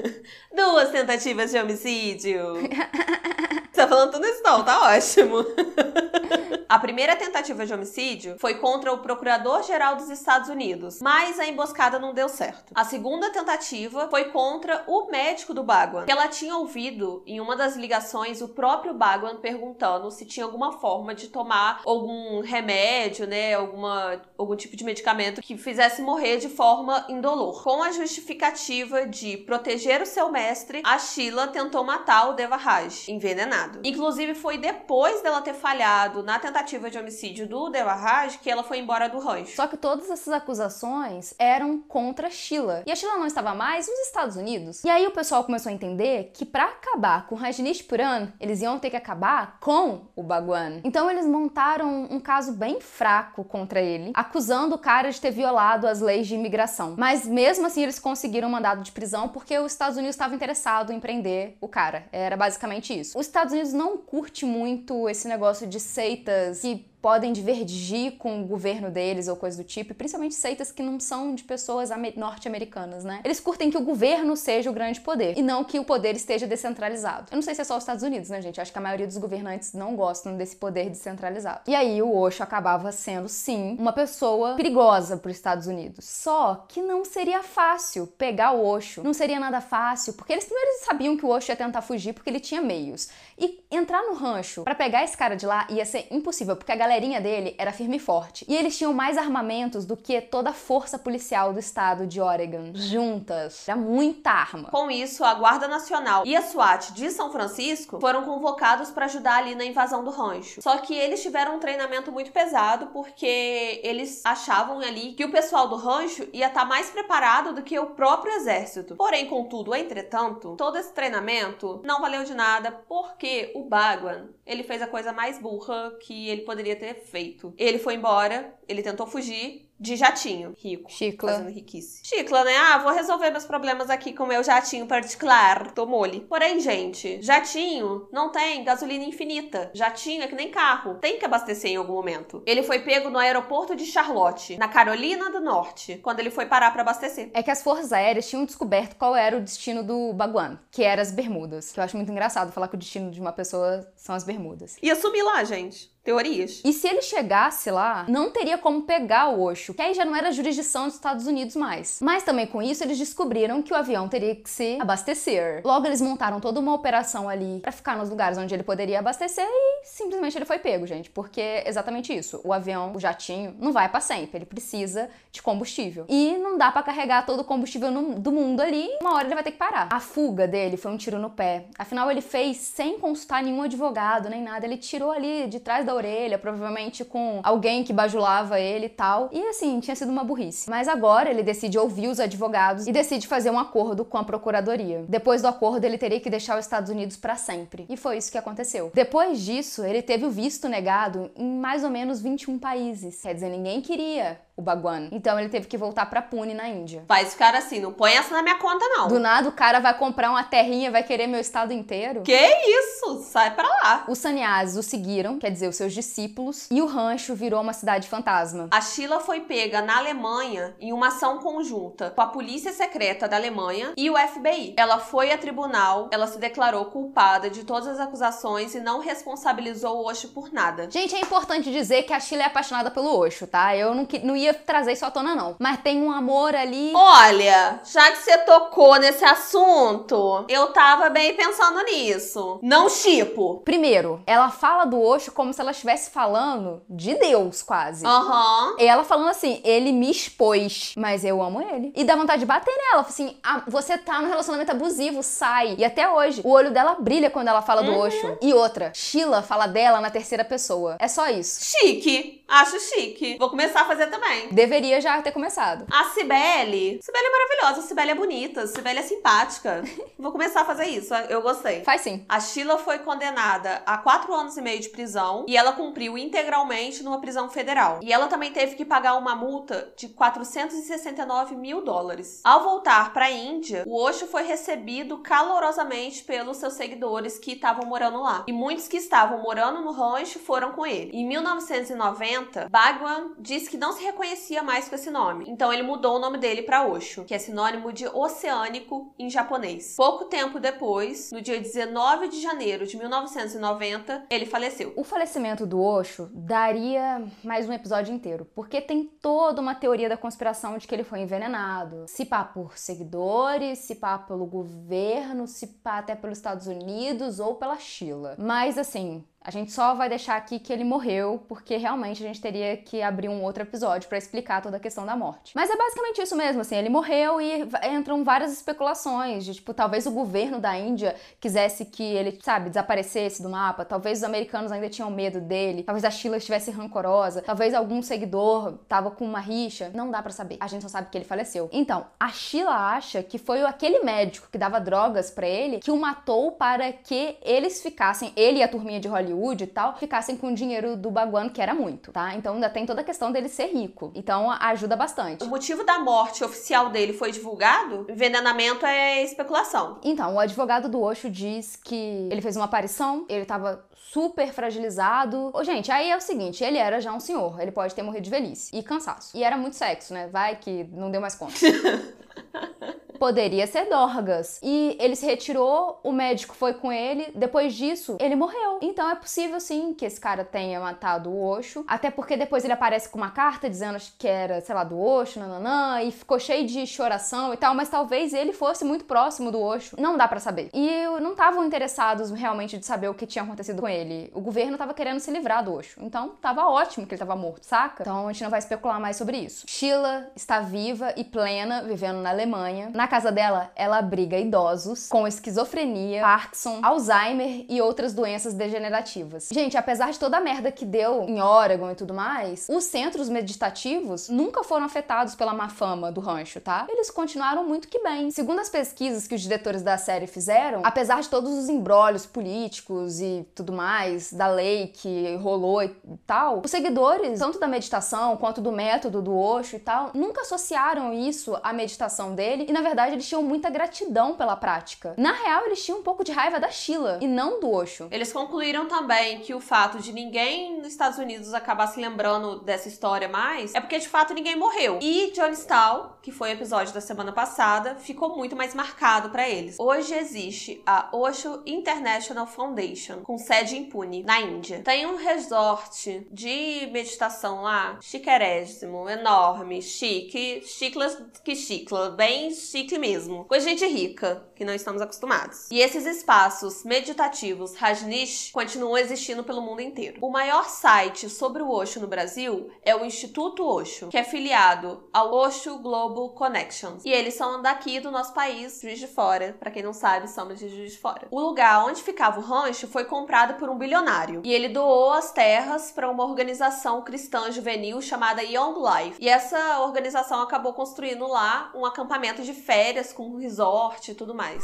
duas 0.55 0.91
tentativas 0.91 1.51
de 1.51 1.59
homicídio. 1.59 2.55
você 3.73 3.81
tá 3.81 3.89
falando 3.89 4.13
tudo 4.13 4.27
isso 4.27 4.43
não, 4.43 4.65
tá 4.65 4.83
ótimo. 4.83 5.45
A 6.69 6.79
primeira 6.79 7.17
tentativa 7.17 7.65
de 7.65 7.73
homicídio 7.73 8.37
foi 8.39 8.57
contra 8.57 8.93
o 8.93 8.99
Procurador-Geral 8.99 9.97
dos 9.97 10.11
Estados 10.11 10.51
Unidos, 10.51 11.01
mas 11.01 11.41
a 11.41 11.47
emboscada 11.47 11.99
não 11.99 12.13
deu 12.13 12.29
certo. 12.29 12.75
A 12.75 12.85
segunda 12.85 13.31
tentativa 13.31 14.07
foi 14.11 14.27
contra 14.27 14.85
o 14.87 15.07
médico 15.11 15.55
do 15.55 15.63
Bagwan, 15.63 16.05
que 16.05 16.13
ela 16.13 16.29
tinha 16.29 16.55
ouvido 16.55 17.23
em 17.27 17.41
uma 17.41 17.57
das 17.57 17.75
ligações 17.75 18.43
o 18.43 18.49
próprio 18.49 18.93
Bagwan 18.93 19.37
perguntando 19.37 20.11
se 20.11 20.27
tinha 20.27 20.45
alguma 20.45 20.73
forma 20.73 21.15
de 21.15 21.29
tomar 21.29 21.81
algum 21.87 22.43
remédio, 22.43 23.27
né, 23.27 23.55
alguma, 23.55 24.21
algum 24.37 24.55
tipo 24.55 24.77
de 24.77 24.85
medicamento 24.85 25.41
que 25.41 25.57
fizesse 25.57 26.03
morrer 26.03 26.37
de 26.37 26.51
forma 26.51 27.07
indolor. 27.09 27.63
Com 27.63 27.83
a 27.83 27.93
justificativa 27.93 29.07
de 29.07 29.39
proteger 29.39 30.03
o 30.03 30.07
seu 30.07 30.31
mestre, 30.31 30.83
a 30.85 30.99
Sheila 30.99 31.49
tentou 31.49 31.83
matar 31.83 32.29
o 32.29 32.35
Devaraj, 32.35 33.11
envenenado. 33.11 33.81
Inclusive 33.83 34.35
foi 34.35 34.59
depois 34.59 35.23
dela 35.23 35.41
ter 35.41 35.55
falhado 35.55 36.23
na 36.23 36.39
tentativa 36.39 36.58
tentativa 36.59 36.91
de 36.91 36.99
homicídio 36.99 37.47
do 37.47 37.71
Devarraj 37.71 38.39
que 38.39 38.51
ela 38.51 38.65
foi 38.65 38.79
embora 38.79 39.09
do 39.09 39.19
rancho. 39.19 39.55
Só 39.55 39.67
que 39.67 39.77
todas 39.77 40.11
essas 40.11 40.33
acusações 40.33 41.33
eram 41.39 41.79
contra 41.79 42.31
Sheila. 42.31 42.83
E 42.85 42.91
a 42.91 42.97
Sheila 42.97 43.17
não 43.17 43.27
estava 43.27 43.55
mais 43.55 43.87
nos 43.87 44.01
Estados 44.01 44.37
Unidos. 44.37 44.83
E 44.83 44.91
aí 44.91 45.07
o 45.07 45.13
pessoal 45.13 45.45
começou 45.45 45.71
a 45.71 45.73
entender 45.73 46.33
que 46.35 46.45
para 46.45 46.65
acabar 46.65 47.27
com 47.27 47.37
Rajneesh 47.37 47.83
Puran, 47.83 48.29
eles 48.41 48.61
iam 48.61 48.79
ter 48.79 48.91
que 48.91 48.97
acabar 48.97 49.59
com 49.61 50.09
o 50.17 50.23
Bhagwan. 50.23 50.81
Então 50.83 51.09
eles 51.09 51.27
montaram 51.27 52.09
um 52.11 52.19
caso 52.19 52.53
bem 52.53 52.81
fraco 52.81 53.45
contra 53.45 53.81
ele, 53.81 54.11
acusando 54.15 54.75
o 54.75 54.79
cara 54.79 55.11
de 55.11 55.21
ter 55.21 55.31
violado 55.31 55.87
as 55.87 56.01
leis 56.01 56.27
de 56.27 56.35
imigração. 56.35 56.95
Mas 56.99 57.25
mesmo 57.25 57.67
assim 57.67 57.83
eles 57.83 57.99
conseguiram 57.99 58.49
um 58.49 58.53
mandado 58.53 58.83
de 58.83 58.91
prisão 58.91 59.29
porque 59.29 59.57
os 59.59 59.73
Estados 59.73 59.97
Unidos 59.97 60.15
estavam 60.15 60.35
interessados 60.35 60.93
em 60.93 60.99
prender 60.99 61.57
o 61.61 61.69
cara. 61.69 62.07
Era 62.11 62.37
basicamente 62.37 62.99
isso. 62.99 63.19
Os 63.19 63.27
Estados 63.27 63.53
Unidos 63.53 63.73
não 63.73 63.97
curte 63.97 64.45
muito 64.45 65.09
esse 65.09 65.29
negócio 65.29 65.67
de 65.67 65.79
seitas 65.79 66.48
que 66.53 66.88
podem 67.01 67.33
divergir 67.33 68.13
com 68.19 68.43
o 68.43 68.45
governo 68.45 68.91
deles 68.91 69.29
ou 69.29 69.37
coisa 69.37 69.57
do 69.57 69.65
tipo, 69.65 69.95
principalmente 69.95 70.35
seitas 70.35 70.73
que 70.73 70.83
não 70.83 70.99
são 70.99 71.35
de 71.35 71.45
pessoas 71.45 71.91
norte-americanas, 72.17 73.05
né? 73.05 73.21
Eles 73.25 73.41
curtem 73.41 73.71
que 73.71 73.77
o 73.77 73.83
governo 73.83 74.37
seja 74.37 74.71
o 74.71 74.73
grande 74.73 75.01
poder 75.01 75.39
e 75.39 75.43
não 75.43 75.63
que 75.65 75.79
o 75.79 75.85
poder 75.85 76.17
esteja 76.17 76.47
descentralizado. 76.47 77.29
Eu 77.31 77.37
não 77.37 77.43
sei 77.43 77.55
se 77.55 77.61
é 77.61 77.65
só 77.65 77.77
os 77.77 77.83
Estados 77.83 78.03
Unidos, 78.03 78.31
né, 78.31 78.43
gente? 78.43 78.61
Acho 78.61 78.73
que 78.73 78.79
a 78.79 78.83
maioria 78.83 79.07
dos 79.07 79.17
governantes 79.17 79.73
não 79.73 79.95
gostam 79.95 80.37
desse 80.37 80.57
poder 80.57 80.91
descentralizado. 80.91 81.61
E 81.67 81.75
aí 81.75 82.03
o 82.03 82.15
Osho 82.15 82.43
acabava 82.43 82.91
sendo, 82.93 83.29
sim, 83.29 83.77
uma 83.79 83.93
pessoa 83.93 84.55
perigosa 84.55 85.17
para 85.17 85.31
os 85.31 85.37
Estados 85.37 85.67
Unidos. 85.67 86.05
Só 86.05 86.67
que 86.69 86.83
não 86.83 87.05
seria 87.05 87.43
fácil 87.43 88.07
pegar 88.07 88.53
o 88.53 88.65
Osho. 88.65 89.03
Não 89.03 89.15
seria 89.15 89.39
nada 89.39 89.61
fácil, 89.61 90.15
porque 90.15 90.33
eles 90.33 90.45
primeiro 90.45 90.85
sabiam 90.85 91.17
que 91.17 91.25
o 91.25 91.29
Osho 91.29 91.51
ia 91.51 91.57
tentar 91.57 91.83
fugir 91.83 92.13
porque 92.13 92.29
ele 92.29 92.41
tinha 92.41 92.61
meios. 92.61 93.09
E 93.39 93.61
entrar 93.71 94.03
no 94.03 94.15
rancho 94.15 94.65
para 94.65 94.75
pegar 94.75 95.05
esse 95.05 95.17
cara 95.17 95.37
de 95.37 95.47
lá 95.47 95.67
ia 95.71 95.85
ser 95.85 96.09
impossível, 96.11 96.57
porque 96.57 96.73
a 96.73 96.77
galerinha 96.89 97.21
dele 97.21 97.55
era 97.59 97.71
firme 97.71 97.97
e 97.97 98.01
forte. 98.01 98.47
E 98.49 98.57
eles 98.57 98.77
tinham 98.77 98.95
mais 98.95 99.19
armamentos 99.19 99.85
do 99.85 99.95
que 99.95 100.23
toda 100.23 100.51
a 100.51 100.55
força 100.55 100.99
policial 100.99 101.53
do 101.53 101.59
estado 101.59 102.07
de 102.07 102.19
Oregon, 102.19 102.73
juntas. 102.75 103.69
Era 103.69 103.77
muita 103.77 104.31
arma. 104.31 104.71
Com 104.71 104.91
isso, 104.91 105.23
a 105.23 105.35
Guarda 105.35 105.69
Nacional 105.69 106.25
e 106.25 106.35
a 106.35 106.41
SWAT 106.41 106.93
de 106.95 107.11
São 107.11 107.31
Francisco 107.31 108.01
foram 108.01 108.25
convocados 108.25 108.91
para 108.91 109.05
ajudar 109.05 109.39
ali 109.39 109.55
na 109.55 109.67
invasão 109.67 110.03
do 110.03 110.11
rancho. 110.11 110.63
Só 110.63 110.79
que 110.79 110.95
eles 110.95 111.23
tiveram 111.23 111.57
um 111.57 111.61
treinamento 111.61 112.11
muito 112.11 112.33
pesado 112.33 112.87
porque 112.87 113.81
eles 113.85 114.25
achavam 114.25 114.81
ali 114.81 115.13
que 115.13 115.25
o 115.25 115.31
pessoal 115.31 115.69
do 115.69 115.77
rancho 115.77 116.27
ia 116.33 116.47
estar 116.47 116.61
tá 116.61 116.67
mais 116.67 116.89
preparado 116.89 117.55
do 117.55 117.63
que 117.63 117.79
o 117.79 117.89
próprio 117.89 118.33
exército. 118.35 118.97
Porém, 118.97 119.27
contudo, 119.27 119.75
entretanto, 119.75 120.55
todo 120.57 120.79
esse 120.79 120.93
treinamento 120.95 121.83
não 121.85 122.01
valeu 122.01 122.25
de 122.25 122.35
nada 122.35 122.73
porque 122.89 123.53
o 123.55 123.65
Bagwan, 123.65 124.29
ele 124.47 124.63
fez 124.63 124.81
a 124.81 124.87
coisa 124.87 125.13
mais 125.13 125.39
burra 125.39 125.93
que 126.01 126.29
ele 126.31 126.43
poderia 126.43 126.78
ter 126.79 126.95
feito. 126.95 127.53
Ele 127.59 127.79
foi 127.79 127.95
embora, 127.95 128.59
ele 128.69 128.83
tentou 128.83 129.07
fugir, 129.07 129.68
de 129.79 129.97
jatinho, 129.97 130.55
rico. 130.57 130.91
Chicla. 130.91 131.33
Fazendo 131.33 131.51
riquice. 131.51 132.01
Chicla, 132.05 132.45
né? 132.45 132.57
Ah, 132.57 132.79
vou 132.79 132.93
resolver 132.93 133.31
meus 133.31 133.45
problemas 133.45 133.91
aqui 133.91 134.13
com 134.13 134.27
meu 134.27 134.43
jatinho 134.43 134.87
particular. 134.87 135.73
Tô 135.73 135.87
mole. 135.87 136.21
Porém, 136.29 136.59
gente, 136.61 137.23
jatinho 137.23 138.09
não 138.13 138.31
tem 138.31 138.65
gasolina 138.65 139.05
infinita. 139.05 139.71
Jatinho 139.73 140.23
é 140.23 140.27
que 140.27 140.35
nem 140.35 140.51
carro. 140.51 140.95
Tem 140.95 141.19
que 141.19 141.25
abastecer 141.25 141.71
em 141.71 141.77
algum 141.77 141.93
momento. 141.93 142.43
Ele 142.47 142.63
foi 142.63 142.81
pego 142.81 143.11
no 143.11 143.19
aeroporto 143.19 143.77
de 143.77 143.87
Charlotte, 143.87 144.57
na 144.57 144.69
Carolina 144.69 145.31
do 145.31 145.41
Norte, 145.41 145.99
quando 146.03 146.21
ele 146.21 146.31
foi 146.31 146.47
parar 146.47 146.73
para 146.73 146.83
abastecer. 146.83 147.31
É 147.33 147.43
que 147.43 147.51
as 147.51 147.63
forças 147.63 147.93
aéreas 147.93 148.29
tinham 148.29 148.45
descoberto 148.45 148.97
qual 148.97 149.15
era 149.15 149.37
o 149.37 149.41
destino 149.41 149.83
do 149.83 150.13
Baguan, 150.13 150.59
que 150.71 150.83
era 150.83 151.01
as 151.01 151.13
Bermudas. 151.13 151.71
Que 151.71 151.81
eu 151.81 151.85
acho 151.85 151.97
muito 151.97 152.11
engraçado 152.11 152.53
falar 152.53 152.69
que 152.69 152.75
o 152.75 152.79
destino 152.79 153.11
de 153.11 153.21
uma 153.21 153.33
pessoa 153.33 153.89
são 153.97 154.15
as 154.15 154.25
Bermudas. 154.25 154.77
Ia 154.83 154.97
sumir 154.97 155.23
lá, 155.23 155.45
gente 155.45 155.99
teorias. 156.09 156.63
E 156.65 156.73
se 156.73 156.89
ele 156.89 157.03
chegasse 157.03 157.71
lá, 157.71 158.07
não 158.09 158.31
teria 158.31 158.57
como 158.57 158.83
pegar 158.83 159.29
o 159.29 159.43
Osho, 159.43 159.68
que 159.75 159.83
aí 159.83 159.95
já 159.95 160.05
não 160.05 160.15
era 160.15 160.33
jurisdição 160.33 160.87
dos 160.87 160.95
Estados 160.95 161.27
Unidos 161.27 161.57
mais. 161.57 161.99
Mas 162.01 162.23
também 162.23 162.47
com 162.47 162.63
isso 162.63 162.83
eles 162.85 162.99
descobriram 162.99 163.63
que 163.63 163.73
o 163.73 163.77
avião 163.77 164.09
teria 164.09 164.35
que 164.35 164.49
se 164.49 164.79
abastecer. 164.81 165.63
Logo 165.65 165.87
eles 165.87 166.01
montaram 166.01 166.41
toda 166.41 166.61
uma 166.61 166.75
operação 166.75 167.29
ali 167.29 167.61
para 167.61 167.73
ficar 167.73 167.97
nos 167.97 168.11
lugares 168.11 168.39
onde 168.39 168.55
ele 168.55 168.63
poderia 168.63 168.99
abastecer 168.99 169.47
e 169.47 169.81
simplesmente 169.85 170.37
ele 170.37 170.45
foi 170.45 170.59
pego, 170.59 170.87
gente, 170.87 171.11
porque 171.11 171.41
é 171.41 171.69
exatamente 171.69 172.17
isso. 172.17 172.41
O 172.45 172.53
avião, 172.53 172.93
o 172.95 173.01
jatinho, 173.01 173.55
não 173.59 173.73
vai 173.73 173.89
para 173.89 174.01
sempre, 174.01 174.39
ele 174.39 174.47
precisa 174.47 175.09
de 175.31 175.43
combustível. 175.43 176.05
E 176.09 176.37
não 176.39 176.57
dá 176.57 176.71
para 176.71 176.83
carregar 176.83 177.27
todo 177.27 177.41
o 177.41 177.45
combustível 177.45 177.91
no, 177.91 178.19
do 178.19 178.33
mundo 178.33 178.61
ali, 178.61 178.89
uma 179.01 179.15
hora 179.15 179.27
ele 179.27 179.35
vai 179.35 179.45
ter 179.45 179.53
que 179.53 179.59
parar. 179.59 179.89
A 179.91 180.01
fuga 180.01 180.47
dele 180.47 180.77
foi 180.77 180.91
um 180.91 180.97
tiro 180.97 181.19
no 181.19 181.31
pé. 181.31 181.67
Afinal 181.79 182.11
ele 182.11 182.21
fez 182.21 182.57
sem 182.59 182.99
consultar 182.99 183.43
nenhum 183.43 183.63
advogado 183.63 184.29
nem 184.29 184.43
nada, 184.43 184.67
ele 184.67 184.77
tirou 184.77 185.11
ali 185.11 185.47
de 185.47 185.61
trás 185.61 185.85
da 185.85 185.95
orelha, 185.95 186.39
provavelmente 186.39 187.05
com 187.05 187.41
alguém 187.43 187.85
que 187.85 187.93
bajulava 187.93 188.59
ele 188.61 188.87
e 188.87 188.91
tal. 188.91 189.29
E 189.33 189.41
assim, 189.49 189.58
tinha 189.59 189.97
sido 189.97 190.11
uma 190.11 190.25
burrice. 190.25 190.69
Mas 190.69 190.89
agora 190.89 191.31
ele 191.31 191.43
decide 191.43 191.79
ouvir 191.79 192.09
os 192.09 192.21
advogados 192.21 192.87
e 192.87 192.93
decide 192.93 193.27
fazer 193.27 193.51
um 193.51 193.59
acordo 193.59 194.05
com 194.05 194.19
a 194.19 194.25
procuradoria. 194.25 195.05
Depois 195.09 195.43
do 195.43 195.49
acordo, 195.49 195.85
ele 195.85 195.99
teria 195.99 196.21
que 196.21 196.31
deixar 196.31 196.59
os 196.59 196.65
Estados 196.65 196.91
Unidos 196.91 197.17
para 197.17 197.37
sempre. 197.37 197.87
E 197.89 197.97
foi 197.97 198.19
isso 198.19 198.31
que 198.31 198.39
aconteceu. 198.39 198.91
Depois 198.95 199.41
disso, 199.41 199.85
ele 199.85 200.03
teve 200.03 200.25
o 200.25 200.31
visto 200.31 200.69
negado 200.69 201.31
em 201.37 201.59
mais 201.59 201.85
ou 201.85 201.91
menos 201.91 202.21
21 202.21 202.59
países. 202.59 203.21
Quer 203.23 203.35
dizer, 203.35 203.49
ninguém 203.49 203.81
queria 203.81 204.39
o 204.59 204.63
Bhagwan. 204.63 205.09
Então 205.13 205.39
ele 205.39 205.49
teve 205.49 205.69
que 205.69 205.79
voltar 205.79 206.05
pra 206.07 206.21
Pune, 206.21 206.53
na 206.53 206.69
Índia. 206.69 207.05
Faz 207.07 207.33
ficar 207.33 207.55
assim, 207.55 207.79
não 207.81 207.93
põe 207.93 208.13
essa 208.13 208.35
na 208.35 208.43
minha 208.43 208.59
conta, 208.59 208.85
não. 208.89 209.07
Do 209.07 209.21
nada 209.21 209.49
o 209.49 209.53
cara 209.53 209.79
vai 209.79 209.97
comprar 209.97 210.31
uma 210.31 210.43
terrinha, 210.43 210.91
vai 210.91 211.05
querer 211.05 211.29
meu 211.29 211.41
estado 211.41 211.73
inteiro. 211.73 212.23
Que 212.23 212.35
isso? 212.35 213.23
Sai 213.23 213.55
pra 213.55 213.69
lá. 213.69 214.05
Os 214.09 214.19
sannyasis 214.19 214.77
o 214.77 214.83
seguiram, 214.83 215.39
quer 215.39 215.51
dizer, 215.51 215.69
os 215.69 215.77
seus 215.77 215.95
discípulos, 215.95 216.67
e 216.71 216.83
o 216.83 216.87
rancho 216.87 217.35
virou 217.37 217.61
uma 217.61 217.73
cidade 217.73 218.09
fantasma. 218.09 218.69
A 218.73 218.81
Sheila 218.81 219.21
foi 219.21 219.41
pega 219.41 219.81
na 219.81 219.99
Alemanha 219.99 220.75
em 220.81 220.93
uma 220.93 221.09
ação 221.09 221.39
conjunta 221.39 222.11
com 222.11 222.21
a 222.21 222.27
polícia 222.27 222.73
secreta 222.73 223.29
da 223.29 223.37
Alemanha 223.37 223.93
e 223.97 224.11
o 224.11 224.17
FBI. 224.17 224.75
Ela 224.77 224.99
foi 224.99 225.31
a 225.31 225.39
tribunal, 225.39 226.09
ela 226.11 226.27
se 226.27 226.39
declarou 226.39 226.87
culpada 226.87 227.49
de 227.49 227.63
todas 227.65 227.87
as 227.87 228.01
acusações 228.01 228.75
e 228.75 228.81
não 228.81 228.99
responsabilizou 228.99 229.99
o 229.99 230.07
Osho 230.07 230.29
por 230.29 230.53
nada. 230.53 230.91
Gente, 230.91 231.15
é 231.15 231.21
importante 231.21 231.71
dizer 231.71 232.03
que 232.03 232.13
a 232.13 232.19
Sheila 232.19 232.43
é 232.43 232.47
apaixonada 232.47 232.91
pelo 232.91 233.17
Osho, 233.17 233.47
tá? 233.47 233.77
Eu 233.77 233.95
não, 233.95 234.07
não 234.25 234.37
ia 234.37 234.48
trazer 234.55 234.93
isso 234.93 235.05
à 235.05 235.11
tona, 235.11 235.35
não. 235.35 235.57
Mas 235.59 235.81
tem 235.81 236.03
um 236.03 236.11
amor 236.13 236.55
ali. 236.55 236.93
Olha, 236.95 237.81
já 237.85 238.11
que 238.11 238.19
você 238.19 238.39
tocou 238.39 238.97
nesse 238.97 239.25
assunto, 239.25 240.45
eu 240.49 240.69
tava 240.73 241.09
bem 241.11 241.35
pensando 241.35 241.83
nisso. 241.85 242.59
Não 242.63 242.89
chipo. 242.89 243.63
Primeiro, 243.65 244.23
ela 244.27 244.51
fala 244.51 244.85
do 244.85 245.01
Osho 245.01 245.33
como 245.33 245.53
se 245.53 245.61
ela 245.61 245.71
estivesse 245.71 246.11
falando 246.11 246.83
de 246.89 247.15
Deus, 247.15 247.63
quase. 247.63 248.07
Aham. 248.07 248.77
E 248.79 248.85
ela 248.87 249.05
falando 249.05 249.29
assim, 249.31 249.61
ele 249.65 249.93
me 249.93 250.11
expôs, 250.11 250.95
mas 250.97 251.25
eu 251.25 251.43
amo 251.43 251.61
ele. 251.63 251.93
E 251.95 252.05
dá 252.05 252.17
vontade 252.17 252.41
de 252.41 252.47
bater 252.47 252.75
nela. 252.77 253.03
Assim, 253.03 253.37
ah, 253.43 253.63
você 253.67 253.97
tá 253.99 254.21
num 254.21 254.29
relacionamento 254.29 254.71
abusivo, 254.73 255.23
sai. 255.23 255.75
E 255.79 255.85
até 255.85 256.09
hoje, 256.09 256.41
o 256.45 256.51
olho 256.51 256.71
dela 256.71 256.97
brilha 256.99 257.31
quando 257.31 257.49
ela 257.49 257.63
fala 257.63 257.83
do 257.83 257.89
Uhum. 257.93 257.99
Osho. 258.01 258.39
E 258.41 258.53
outra, 258.55 258.93
Sheila 258.95 259.43
fala 259.43 259.67
dela 259.67 260.01
na 260.01 260.11
terceira 260.11 260.45
pessoa. 260.45 260.97
É 261.01 261.09
só 261.09 261.29
isso. 261.29 261.65
Chique. 261.65 262.43
Acho 262.47 262.79
chique. 262.81 263.37
Vou 263.39 263.51
começar 263.51 263.83
a 263.83 263.85
fazer 263.85 264.07
também. 264.07 264.38
Deveria 264.51 265.01
já 265.01 265.21
ter 265.23 265.33
começado. 265.33 265.87
A 265.93 266.05
Cibele. 266.05 267.01
Cibele 267.03 267.27
é 267.27 267.31
maravilhosa. 267.31 267.81
A 267.81 267.89
Cibele 267.89 268.11
é 268.11 268.15
bonita. 268.15 268.63
A 268.63 268.67
Cibele 268.67 269.01
é 269.01 269.03
simpática. 269.03 269.83
Vou 270.19 270.33
começar 270.33 270.63
a 270.63 270.65
fazer 270.65 270.87
isso. 270.87 271.15
Eu 271.15 271.43
gostei. 271.43 271.83
Faz 271.85 272.01
sim. 272.01 272.25
A 272.29 272.41
Sheila 272.41 272.79
foi 272.79 272.99
condenada 273.01 273.83
a 273.87 273.99
quatro 273.99 274.35
anos 274.35 274.57
e 274.57 274.63
meio 274.63 274.81
de 274.81 274.89
prisão 274.89 275.45
e 275.49 275.57
ela 275.57 275.73
cumpriu 275.73 276.17
integralmente 276.17 277.03
numa 277.03 277.21
prisão 277.21 277.49
federal. 277.49 278.01
E 278.03 278.13
ela 278.13 278.29
também 278.29 278.53
teve 278.53 278.75
que 278.75 278.85
pagar 278.85 279.15
uma 279.17 279.35
multa 279.35 279.93
de 279.97 280.09
469 280.09 281.57
mil 281.57 281.83
dólares. 281.83 282.41
Ao 282.45 282.63
voltar 282.63 283.13
para 283.13 283.27
a 283.27 283.31
Índia, 283.31 283.85
o 283.87 284.01
Osho 284.01 284.27
foi 284.27 284.43
recebido 284.43 285.19
calorosamente 285.19 286.23
pelos 286.25 286.57
seus 286.57 286.75
seguidores 286.75 287.39
que 287.39 287.53
estavam 287.53 287.87
morando 287.87 288.21
lá. 288.21 288.45
E 288.47 288.53
muitos 288.53 288.89
que 288.89 288.97
estavam 288.97 289.43
morando 289.43 289.81
no 289.81 289.93
rancho 289.93 290.39
foram 290.39 290.73
com 290.73 290.87
ele. 290.87 291.17
Em 291.17 291.27
1990, 291.27 292.69
Bhagwan 292.71 293.33
disse 293.39 293.71
que 293.71 293.77
não 293.77 293.93
se 293.93 294.03
reconhecia 294.19 294.65
mais 294.65 294.89
com 294.89 294.97
esse 294.97 295.11
nome. 295.11 295.45
Então 295.47 295.73
ele 295.73 295.85
mudou 295.85 296.17
o 296.17 296.19
nome 296.19 296.39
dele 296.39 296.63
para 296.63 296.87
Osho, 296.87 297.25
que 297.25 297.33
é 297.33 297.39
sinônimo 297.39 297.93
de 297.93 298.07
oceânico 298.09 299.15
em 299.17 299.31
japonês. 299.31 299.95
Pouco 299.97 300.25
tempo 300.25 300.59
depois, 300.59 301.31
no 301.31 301.41
dia 301.41 301.61
19 301.61 302.27
de 302.27 302.43
janeiro 302.43 302.85
de 302.85 302.97
1990, 302.97 304.27
ele 304.29 304.45
faleceu. 304.45 304.93
O 304.97 305.05
falecimento 305.05 305.65
do 305.65 305.81
Osho 305.81 306.29
daria 306.33 307.25
mais 307.45 307.69
um 307.69 307.73
episódio 307.73 308.13
inteiro, 308.13 308.45
porque 308.57 308.81
tem 308.81 309.05
toda 309.05 309.61
uma 309.61 309.75
teoria 309.75 310.09
da 310.09 310.17
conspiração 310.17 310.77
de 310.79 310.89
que 310.89 310.95
ele 310.95 311.05
foi 311.05 311.21
envenenado. 311.21 312.07
Se 312.09 312.25
pá 312.25 312.43
por 312.43 312.77
seguidores, 312.77 313.79
se 313.79 313.95
pá 313.95 314.19
pelo 314.19 314.47
governo, 314.47 315.47
se 315.47 315.69
pá 315.69 315.99
até 315.99 316.17
pelos 316.17 316.39
Estados 316.39 316.67
Unidos 316.67 317.39
ou 317.39 317.55
pela 317.55 317.79
Sheila. 317.79 318.35
Mas 318.37 318.77
assim, 318.77 319.25
a 319.41 319.51
gente 319.51 319.73
só 319.73 319.95
vai 319.95 320.09
deixar 320.09 320.37
aqui 320.37 320.59
que 320.59 320.73
ele 320.73 320.85
morreu, 320.85 321.43
porque 321.49 321.77
realmente 321.77 322.23
a 322.23 322.27
gente 322.27 322.41
teria 322.41 322.77
que 322.77 323.01
abrir 323.01 323.29
um 323.29 323.43
outro 323.43 323.63
episódio 323.63 324.09
pra 324.09 324.19
explicar 324.19 324.61
toda 324.61 324.77
a 324.77 324.81
questão 324.81 325.07
da 325.07 325.17
morte. 325.17 325.53
Mas 325.55 325.71
é 325.71 325.77
basicamente 325.77 326.21
isso 326.21 326.37
mesmo, 326.37 326.61
assim, 326.61 326.77
ele 326.77 326.89
morreu 326.89 327.41
e 327.41 327.67
entram 327.91 328.25
várias 328.25 328.53
especulações 328.53 329.45
de, 329.45 329.55
tipo, 329.55 329.73
talvez 329.73 330.07
o 330.07 330.11
governo 330.11 330.59
da 330.59 330.77
Índia 330.77 331.15
quisesse 331.41 331.87
que 331.87 332.03
ele, 332.03 332.39
sabe, 332.43 332.69
desaparecesse 332.69 333.43
do 333.43 333.49
mapa, 333.49 333.85
talvez 333.85 334.19
os 334.19 334.25
americanos 334.25 334.71
ainda 334.71 334.89
tinham 334.91 335.11
medo 335.11 335.41
dele, 335.41 335.83
talvez 335.83 336.05
a 336.05 336.11
Sheila 336.11 336.37
estivesse 336.37 336.71
rancorosa, 336.71 337.41
talvez 337.41 337.73
algum 337.73 338.03
seguidor 338.03 338.75
tava 338.89 339.11
com 339.11 339.25
uma 339.25 339.41
rixa, 339.41 339.91
não 339.95 340.11
dá 340.11 340.23
pra 340.23 340.33
saber. 340.33 340.59
A 340.61 340.67
gente 340.67 340.83
só 340.83 340.89
sabe 340.89 341.09
que 341.11 341.17
ele 341.17 341.25
faleceu. 341.25 341.71
Então, 341.73 342.07
a 342.21 342.29
Sheila 342.29 342.75
acha 342.75 343.23
que 343.23 343.39
foi 343.39 343.63
aquele 343.63 344.01
médico 344.01 344.49
que 344.51 344.59
dava 344.59 344.81
drogas 344.81 345.31
pra 345.31 345.47
ele 345.47 345.79
que 345.79 345.91
o 345.91 345.97
matou 345.97 346.53
para 346.53 346.93
que 346.93 347.39
eles 347.43 347.81
ficassem, 347.81 348.33
ele 348.37 348.59
e 348.59 348.63
a 348.63 348.69
turminha 348.69 349.01
de 349.01 349.09
Hollywood 349.09 349.38
e 349.65 349.67
tal, 349.67 349.97
ficassem 349.97 350.37
com 350.37 350.49
o 350.49 350.55
dinheiro 350.55 350.97
do 350.97 351.11
Bhagwan, 351.11 351.49
que 351.49 351.61
era 351.61 351.75
muito, 351.75 352.13
tá? 352.13 352.35
Então 352.35 352.55
ainda 352.55 352.69
tem 352.69 352.85
toda 352.85 353.01
a 353.01 353.05
questão 353.05 353.31
dele 353.31 353.49
ser 353.49 353.67
rico. 353.67 354.13
Então 354.15 354.51
ajuda 354.51 354.97
bastante. 354.97 355.45
O 355.45 355.49
motivo 355.49 355.85
da 355.85 355.99
morte 355.99 356.43
oficial 356.45 356.91
dele 356.91 357.13
foi 357.13 357.31
divulgado? 357.31 358.07
Envenenamento 358.09 358.85
é 358.85 359.23
especulação. 359.23 359.99
Então, 360.03 360.35
o 360.35 360.41
advogado 360.41 360.89
do 360.89 361.01
Osho 361.01 361.31
diz 361.31 361.77
que 361.77 362.29
ele 362.31 362.41
fez 362.41 362.57
uma 362.57 362.65
aparição, 362.65 363.25
ele 363.29 363.45
tava 363.45 363.85
super 363.95 364.53
fragilizado. 364.53 365.51
Ô, 365.55 365.63
gente, 365.63 365.91
aí 365.91 366.11
é 366.11 366.17
o 366.17 366.21
seguinte, 366.21 366.65
ele 366.65 366.79
era 366.79 367.01
já 367.01 367.13
um 367.13 367.21
senhor, 367.21 367.61
ele 367.61 367.71
pode 367.71 367.95
ter 367.95 368.03
morrido 368.03 368.25
de 368.25 368.31
velhice 368.31 368.75
e 368.75 368.83
cansaço. 368.83 369.37
E 369.37 369.45
era 369.45 369.57
muito 369.57 369.77
sexo, 369.77 370.15
né? 370.15 370.29
Vai 370.29 370.57
que 370.57 370.85
não 370.93 371.11
deu 371.11 371.21
mais 371.21 371.35
conta. 371.35 371.55
Poderia 373.19 373.67
ser 373.67 373.89
Dorgas. 373.89 374.61
E 374.63 374.97
ele 375.01 375.17
se 375.17 375.27
retirou, 375.27 375.99
o 376.03 376.13
médico 376.13 376.55
foi 376.55 376.75
com 376.75 376.93
ele. 376.93 377.33
Depois 377.35 377.75
disso, 377.75 378.17
ele 378.21 378.37
morreu. 378.37 378.79
Então 378.81 379.11
é 379.11 379.15
possível 379.15 379.59
sim 379.59 379.93
que 379.93 380.05
esse 380.05 380.21
cara 380.21 380.45
tenha 380.45 380.81
matado 380.81 381.31
o 381.31 381.45
Osho. 381.45 381.85
Até 381.89 382.11
porque 382.11 382.37
depois 382.37 382.65
ele 382.65 382.73
aparece 382.73 383.09
com 383.09 383.19
uma 383.19 383.31
carta 383.31 383.69
dizendo 383.69 383.99
que 384.19 384.29
era, 384.29 384.61
sei 384.61 384.75
lá, 384.75 384.85
do 384.85 385.01
Osho, 385.01 385.41
nananã, 385.41 386.03
e 386.03 386.13
ficou 386.13 386.39
cheio 386.39 386.67
de 386.67 386.87
choração 386.87 387.53
e 387.53 387.57
tal. 387.57 387.75
Mas 387.75 387.89
talvez 387.89 388.33
ele 388.33 388.53
fosse 388.53 388.85
muito 388.85 389.05
próximo 389.05 389.51
do 389.51 389.61
Osho. 389.61 389.97
Não 389.99 390.17
dá 390.17 390.29
pra 390.29 390.39
saber. 390.39 390.71
E 390.73 391.05
não 391.21 391.33
estavam 391.33 391.65
interessados 391.65 392.31
realmente 392.31 392.79
de 392.79 392.87
saber 392.87 393.09
o 393.09 393.15
que 393.15 393.27
tinha 393.27 393.43
acontecido 393.43 393.81
com 393.81 393.89
ele. 393.89 394.31
O 394.35 394.41
governo 394.41 394.79
tava 394.79 394.95
querendo 394.95 395.19
se 395.19 395.31
livrar 395.31 395.65
do 395.65 395.75
Osho. 395.75 395.99
Então 396.01 396.31
tava 396.41 396.67
ótimo 396.67 397.07
que 397.07 397.15
ele 397.15 397.19
tava 397.19 397.35
morto, 397.35 397.65
saca? 397.65 398.03
Então 398.03 398.29
a 398.29 398.33
gente 398.33 398.45
não 398.45 398.51
vai 398.51 398.61
especular 398.61 399.01
mais 399.01 399.17
sobre 399.17 399.39
isso. 399.39 399.65
Sheila 399.67 400.31
está 400.37 400.61
viva 400.61 401.13
e 401.17 401.25
plena, 401.25 401.83
vivendo 401.83 402.19
na 402.19 402.31
Alemanha. 402.31 402.91
Na 402.95 403.08
casa 403.09 403.33
dela, 403.33 403.73
ela 403.75 403.99
abriga 403.99 404.39
idosos 404.39 405.09
com 405.09 405.27
esquizofrenia, 405.27 406.21
Parkinson, 406.23 406.79
Alzheimer 406.83 407.65
e 407.69 407.81
outras 407.81 408.15
doenças 408.15 408.55
degenerativas. 408.55 409.49
Gente, 409.51 409.77
apesar 409.77 410.11
de 410.11 410.19
toda 410.19 410.37
a 410.37 410.41
merda 410.41 410.71
que 410.71 410.85
deu 410.85 411.25
em 411.25 411.41
Oregon 411.41 411.91
e 411.91 411.95
tudo 411.95 412.15
mais, 412.15 412.67
os 412.69 412.85
centros 412.85 413.29
meditativos 413.29 414.29
nunca 414.29 414.63
foram 414.63 414.87
afetados 414.87 415.35
pela 415.35 415.53
má 415.53 415.69
fama 415.69 416.13
do 416.13 416.21
rancho, 416.21 416.61
tá? 416.61 416.87
Eles 416.89 417.11
continuaram 417.11 417.65
muito 417.65 417.89
que 417.89 417.99
bem. 418.01 418.31
Segundo 418.31 418.61
as 418.61 418.69
pesquisas 418.69 419.27
que 419.27 419.35
os 419.35 419.41
diretores 419.41 419.83
da 419.83 419.97
série 419.97 420.27
fizeram, 420.27 420.83
apesar 420.85 421.21
de 421.21 421.29
todos 421.29 421.53
os 421.53 421.69
embrólios 421.69 422.27
políticos 422.27 423.21
e 423.21 423.47
tudo 423.55 423.73
mais, 423.73 424.33
da 424.33 424.47
lei 424.47 424.89
que 424.89 425.37
rolou 425.37 425.83
e 425.83 425.95
tal, 426.27 426.61
os 426.65 426.71
seguidores, 426.71 427.39
tanto 427.39 427.59
da 427.59 427.67
meditação 427.67 428.37
quanto 428.37 428.61
do 428.61 428.71
método 428.71 429.23
do 429.23 429.37
Osho 429.37 429.77
e 429.77 429.81
tal, 429.81 430.11
nunca 430.15 430.43
associaram 430.43 431.13
isso 431.13 431.59
à 431.63 431.73
meditação 431.73 432.35
dele 432.35 432.67
e, 432.69 432.73
na 432.73 432.83
verdade, 432.83 432.98
eles 433.07 433.29
tinham 433.29 433.43
muita 433.43 433.71
gratidão 433.71 434.35
pela 434.35 434.57
prática. 434.57 435.15
Na 435.17 435.33
real, 435.33 435.67
eles 435.67 435.85
tinham 435.85 436.01
um 436.01 436.03
pouco 436.03 436.25
de 436.25 436.33
raiva 436.33 436.59
da 436.59 436.71
Sheila 436.71 437.19
e 437.21 437.29
não 437.29 437.61
do 437.61 437.71
Osho. 437.71 438.09
Eles 438.11 438.33
concluíram 438.33 438.89
também 438.89 439.41
que 439.41 439.55
o 439.55 439.61
fato 439.61 439.99
de 439.99 440.13
ninguém 440.13 440.79
nos 440.79 440.89
Estados 440.89 441.19
Unidos 441.19 441.55
acabar 441.55 441.87
se 441.87 442.01
lembrando 442.01 442.61
dessa 442.61 442.89
história 442.89 443.29
mais 443.29 443.75
é 443.75 443.81
porque 443.81 443.99
de 443.99 444.09
fato 444.09 444.35
ninguém 444.35 444.57
morreu. 444.57 444.99
E 445.01 445.31
Johnstown, 445.33 446.11
que 446.23 446.33
foi 446.33 446.51
o 446.51 446.53
episódio 446.53 446.95
da 446.95 447.01
semana 447.01 447.33
passada, 447.33 447.97
ficou 447.97 448.37
muito 448.37 448.57
mais 448.57 448.75
marcado 448.75 449.31
pra 449.31 449.49
eles. 449.49 449.77
Hoje 449.79 450.15
existe 450.15 450.83
a 450.87 451.09
Osho 451.13 451.63
International 451.67 452.47
Foundation, 452.47 453.21
com 453.23 453.39
sede 453.39 453.77
em 453.77 453.85
Pune, 453.85 454.23
na 454.23 454.41
Índia. 454.41 454.83
Tem 454.83 455.07
um 455.07 455.17
resort 455.17 456.27
de 456.31 456.89
meditação 456.93 457.63
lá, 457.63 457.99
chiquerésimo, 458.01 459.09
enorme, 459.09 459.83
chique, 459.83 460.63
chiclas 460.65 461.17
que 461.45 461.55
chicla, 461.55 462.11
bem 462.11 462.51
chique 462.51 462.88
mesmo. 462.97 463.45
Coisa 463.45 463.67
de 463.67 463.73
gente 463.73 463.93
rica, 463.93 464.49
que 464.55 464.65
não 464.65 464.73
estamos 464.73 465.03
acostumados. 465.03 465.69
E 465.71 465.81
esses 465.81 466.07
espaços 466.07 466.85
meditativos 466.85 467.75
Rajneesh 467.75 468.51
continuam 468.53 468.97
existindo 468.97 469.43
pelo 469.45 469.61
mundo 469.61 469.83
inteiro. 469.83 470.19
O 470.21 470.31
maior 470.31 470.69
site 470.69 471.29
sobre 471.29 471.63
o 471.63 471.71
Osho 471.71 472.01
no 472.01 472.07
Brasil 472.07 472.71
é 472.83 472.95
o 472.95 473.05
Instituto 473.05 473.67
Osho, 473.67 474.09
que 474.09 474.17
é 474.17 474.25
filiado 474.25 475.09
ao 475.13 475.35
Osho 475.35 475.79
Global 475.79 476.31
Connections. 476.31 477.05
E 477.05 477.11
eles 477.11 477.35
são 477.35 477.61
daqui 477.61 478.01
do 478.01 478.11
nosso 478.11 478.33
país, 478.33 478.81
Juiz 478.81 478.99
de 478.99 479.07
Fora. 479.07 479.57
Para 479.59 479.71
quem 479.71 479.83
não 479.83 479.93
sabe, 479.93 480.29
somos 480.31 480.59
de 480.59 480.69
Juiz 480.69 480.93
de 480.93 480.99
Fora. 480.99 481.27
O 481.31 481.41
lugar 481.41 481.85
onde 481.85 482.03
ficava 482.03 482.39
o 482.39 482.43
rancho 482.43 482.87
foi 482.87 483.05
comprado 483.05 483.55
por 483.55 483.69
um 483.69 483.79
bilionário 483.79 484.43
e 484.45 484.53
ele 484.53 484.69
doou 484.69 485.13
as 485.13 485.33
terras 485.33 485.91
para 485.91 486.09
uma 486.09 486.25
organização 486.25 487.03
cristã 487.03 487.51
juvenil 487.51 488.01
chamada 488.01 488.43
Young 488.43 488.77
Life. 488.79 489.19
E 489.21 489.29
essa 489.29 489.81
organização 489.81 490.43
acabou 490.43 490.73
construindo 490.73 491.27
lá 491.27 491.71
um 491.75 491.85
acampamento 491.85 492.43
de 492.43 492.53
férias 492.79 493.13
com 493.13 493.37
resort 493.37 494.13
e 494.13 494.15
tudo 494.15 494.33
mais. 494.33 494.63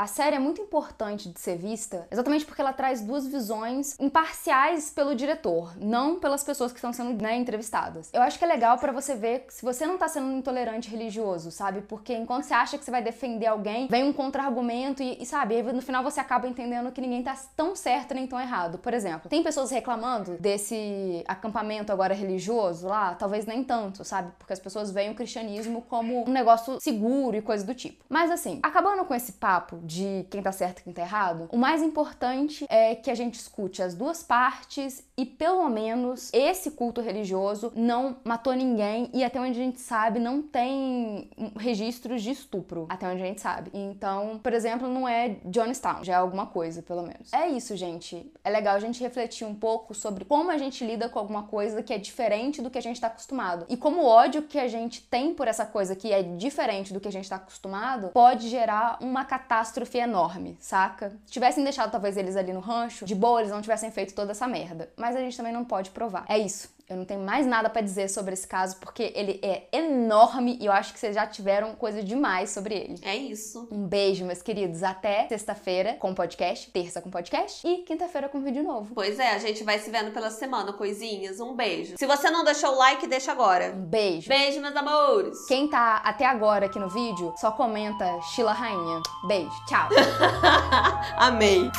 A 0.00 0.06
série 0.06 0.34
é 0.34 0.38
muito 0.38 0.62
importante 0.62 1.28
de 1.28 1.38
ser 1.38 1.58
vista 1.58 2.08
exatamente 2.10 2.46
porque 2.46 2.62
ela 2.62 2.72
traz 2.72 3.02
duas 3.02 3.26
visões 3.26 4.00
imparciais 4.00 4.88
pelo 4.88 5.14
diretor, 5.14 5.76
não 5.76 6.18
pelas 6.18 6.42
pessoas 6.42 6.72
que 6.72 6.78
estão 6.78 6.90
sendo 6.90 7.22
né, 7.22 7.36
entrevistadas. 7.36 8.08
Eu 8.10 8.22
acho 8.22 8.38
que 8.38 8.44
é 8.46 8.48
legal 8.48 8.78
para 8.78 8.92
você 8.92 9.14
ver 9.14 9.44
se 9.50 9.62
você 9.62 9.84
não 9.84 9.98
tá 9.98 10.08
sendo 10.08 10.32
intolerante 10.32 10.88
religioso, 10.88 11.50
sabe? 11.50 11.82
Porque 11.82 12.14
enquanto 12.14 12.44
você 12.44 12.54
acha 12.54 12.78
que 12.78 12.84
você 12.86 12.90
vai 12.90 13.02
defender 13.02 13.44
alguém, 13.44 13.88
vem 13.88 14.02
um 14.02 14.10
contra-argumento 14.10 15.02
e, 15.02 15.22
e, 15.22 15.26
sabe, 15.26 15.62
no 15.62 15.82
final 15.82 16.02
você 16.02 16.18
acaba 16.18 16.48
entendendo 16.48 16.90
que 16.92 17.00
ninguém 17.02 17.22
tá 17.22 17.36
tão 17.54 17.76
certo 17.76 18.14
nem 18.14 18.26
tão 18.26 18.40
errado. 18.40 18.78
Por 18.78 18.94
exemplo, 18.94 19.28
tem 19.28 19.42
pessoas 19.42 19.70
reclamando 19.70 20.38
desse 20.38 21.22
acampamento 21.28 21.92
agora 21.92 22.14
religioso 22.14 22.88
lá, 22.88 23.14
talvez 23.16 23.44
nem 23.44 23.62
tanto, 23.62 24.02
sabe? 24.02 24.32
Porque 24.38 24.54
as 24.54 24.60
pessoas 24.60 24.90
veem 24.90 25.10
o 25.10 25.14
cristianismo 25.14 25.82
como 25.82 26.26
um 26.26 26.32
negócio 26.32 26.80
seguro 26.80 27.36
e 27.36 27.42
coisa 27.42 27.66
do 27.66 27.74
tipo. 27.74 28.02
Mas 28.08 28.30
assim, 28.30 28.60
acabando 28.62 29.04
com 29.04 29.14
esse 29.14 29.32
papo 29.32 29.89
de 29.90 30.24
quem 30.30 30.40
tá 30.40 30.52
certo 30.52 30.78
e 30.78 30.82
quem 30.84 30.92
tá 30.92 31.02
errado, 31.02 31.48
o 31.50 31.58
mais 31.58 31.82
importante 31.82 32.64
é 32.68 32.94
que 32.94 33.10
a 33.10 33.14
gente 33.14 33.34
escute 33.34 33.82
as 33.82 33.92
duas 33.92 34.22
partes 34.22 35.02
e 35.16 35.26
pelo 35.26 35.68
menos 35.68 36.30
esse 36.32 36.70
culto 36.70 37.00
religioso 37.00 37.72
não 37.74 38.16
matou 38.24 38.52
ninguém 38.52 39.10
e 39.12 39.24
até 39.24 39.40
onde 39.40 39.60
a 39.60 39.64
gente 39.64 39.80
sabe 39.80 40.20
não 40.20 40.40
tem 40.40 41.28
registros 41.58 42.22
de 42.22 42.30
estupro, 42.30 42.86
até 42.88 43.08
onde 43.08 43.20
a 43.20 43.26
gente 43.26 43.40
sabe. 43.40 43.70
Então, 43.74 44.38
por 44.40 44.52
exemplo, 44.52 44.86
não 44.86 45.08
é 45.08 45.36
Johnstown, 45.44 46.04
já 46.04 46.14
é 46.14 46.16
alguma 46.16 46.46
coisa, 46.46 46.82
pelo 46.82 47.02
menos. 47.02 47.32
É 47.32 47.48
isso, 47.48 47.76
gente. 47.76 48.32
É 48.44 48.50
legal 48.50 48.76
a 48.76 48.80
gente 48.80 49.00
refletir 49.00 49.44
um 49.44 49.54
pouco 49.54 49.92
sobre 49.92 50.24
como 50.24 50.50
a 50.50 50.58
gente 50.58 50.84
lida 50.84 51.08
com 51.08 51.18
alguma 51.18 51.42
coisa 51.42 51.82
que 51.82 51.92
é 51.92 51.98
diferente 51.98 52.62
do 52.62 52.70
que 52.70 52.78
a 52.78 52.82
gente 52.82 53.00
tá 53.00 53.08
acostumado. 53.08 53.66
E 53.68 53.76
como 53.76 54.02
o 54.02 54.06
ódio 54.06 54.42
que 54.42 54.58
a 54.58 54.68
gente 54.68 55.02
tem 55.02 55.34
por 55.34 55.48
essa 55.48 55.66
coisa 55.66 55.96
que 55.96 56.12
é 56.12 56.22
diferente 56.22 56.92
do 56.92 57.00
que 57.00 57.08
a 57.08 57.12
gente 57.12 57.28
tá 57.28 57.36
acostumado 57.36 58.08
pode 58.08 58.48
gerar 58.48 58.98
uma 59.00 59.24
catástrofe 59.24 59.79
catástrofe 59.80 59.98
enorme, 59.98 60.56
saca? 60.60 61.10
Se 61.24 61.32
tivessem 61.32 61.64
deixado 61.64 61.90
talvez 61.90 62.16
eles 62.16 62.36
ali 62.36 62.52
no 62.52 62.60
rancho, 62.60 63.04
de 63.04 63.14
boa, 63.14 63.40
eles 63.40 63.52
não 63.52 63.62
tivessem 63.62 63.90
feito 63.90 64.14
toda 64.14 64.32
essa 64.32 64.46
merda. 64.46 64.90
Mas 64.96 65.16
a 65.16 65.20
gente 65.20 65.36
também 65.36 65.52
não 65.52 65.64
pode 65.64 65.90
provar. 65.90 66.24
É 66.28 66.38
isso. 66.38 66.68
Eu 66.90 66.96
não 66.96 67.04
tenho 67.04 67.20
mais 67.20 67.46
nada 67.46 67.70
para 67.70 67.82
dizer 67.82 68.10
sobre 68.10 68.34
esse 68.34 68.48
caso 68.48 68.76
porque 68.80 69.12
ele 69.14 69.38
é 69.44 69.68
enorme 69.72 70.58
e 70.60 70.66
eu 70.66 70.72
acho 70.72 70.92
que 70.92 70.98
vocês 70.98 71.14
já 71.14 71.24
tiveram 71.24 71.76
coisa 71.76 72.02
demais 72.02 72.50
sobre 72.50 72.74
ele. 72.74 72.98
É 73.02 73.14
isso. 73.14 73.68
Um 73.70 73.86
beijo, 73.86 74.24
meus 74.24 74.42
queridos. 74.42 74.82
Até 74.82 75.28
sexta-feira 75.28 75.94
com 76.00 76.12
podcast, 76.12 76.68
terça 76.72 77.00
com 77.00 77.08
podcast 77.08 77.64
e 77.64 77.84
quinta-feira 77.84 78.28
com 78.28 78.40
vídeo 78.40 78.64
novo. 78.64 78.92
Pois 78.92 79.20
é, 79.20 79.30
a 79.30 79.38
gente 79.38 79.62
vai 79.62 79.78
se 79.78 79.88
vendo 79.88 80.10
pela 80.10 80.30
semana, 80.30 80.72
coisinhas. 80.72 81.38
Um 81.38 81.54
beijo. 81.54 81.94
Se 81.96 82.06
você 82.06 82.28
não 82.28 82.42
deixou 82.42 82.72
o 82.72 82.76
like, 82.76 83.06
deixa 83.06 83.30
agora. 83.30 83.72
Um 83.72 83.82
beijo. 83.82 84.28
Beijo, 84.28 84.60
meus 84.60 84.74
amores. 84.74 85.46
Quem 85.46 85.70
tá 85.70 85.98
até 85.98 86.26
agora 86.26 86.66
aqui 86.66 86.80
no 86.80 86.88
vídeo, 86.88 87.32
só 87.36 87.52
comenta 87.52 88.20
Sheila 88.34 88.52
Rainha. 88.52 89.00
Beijo. 89.28 89.64
Tchau. 89.68 89.88
Amei. 91.16 91.70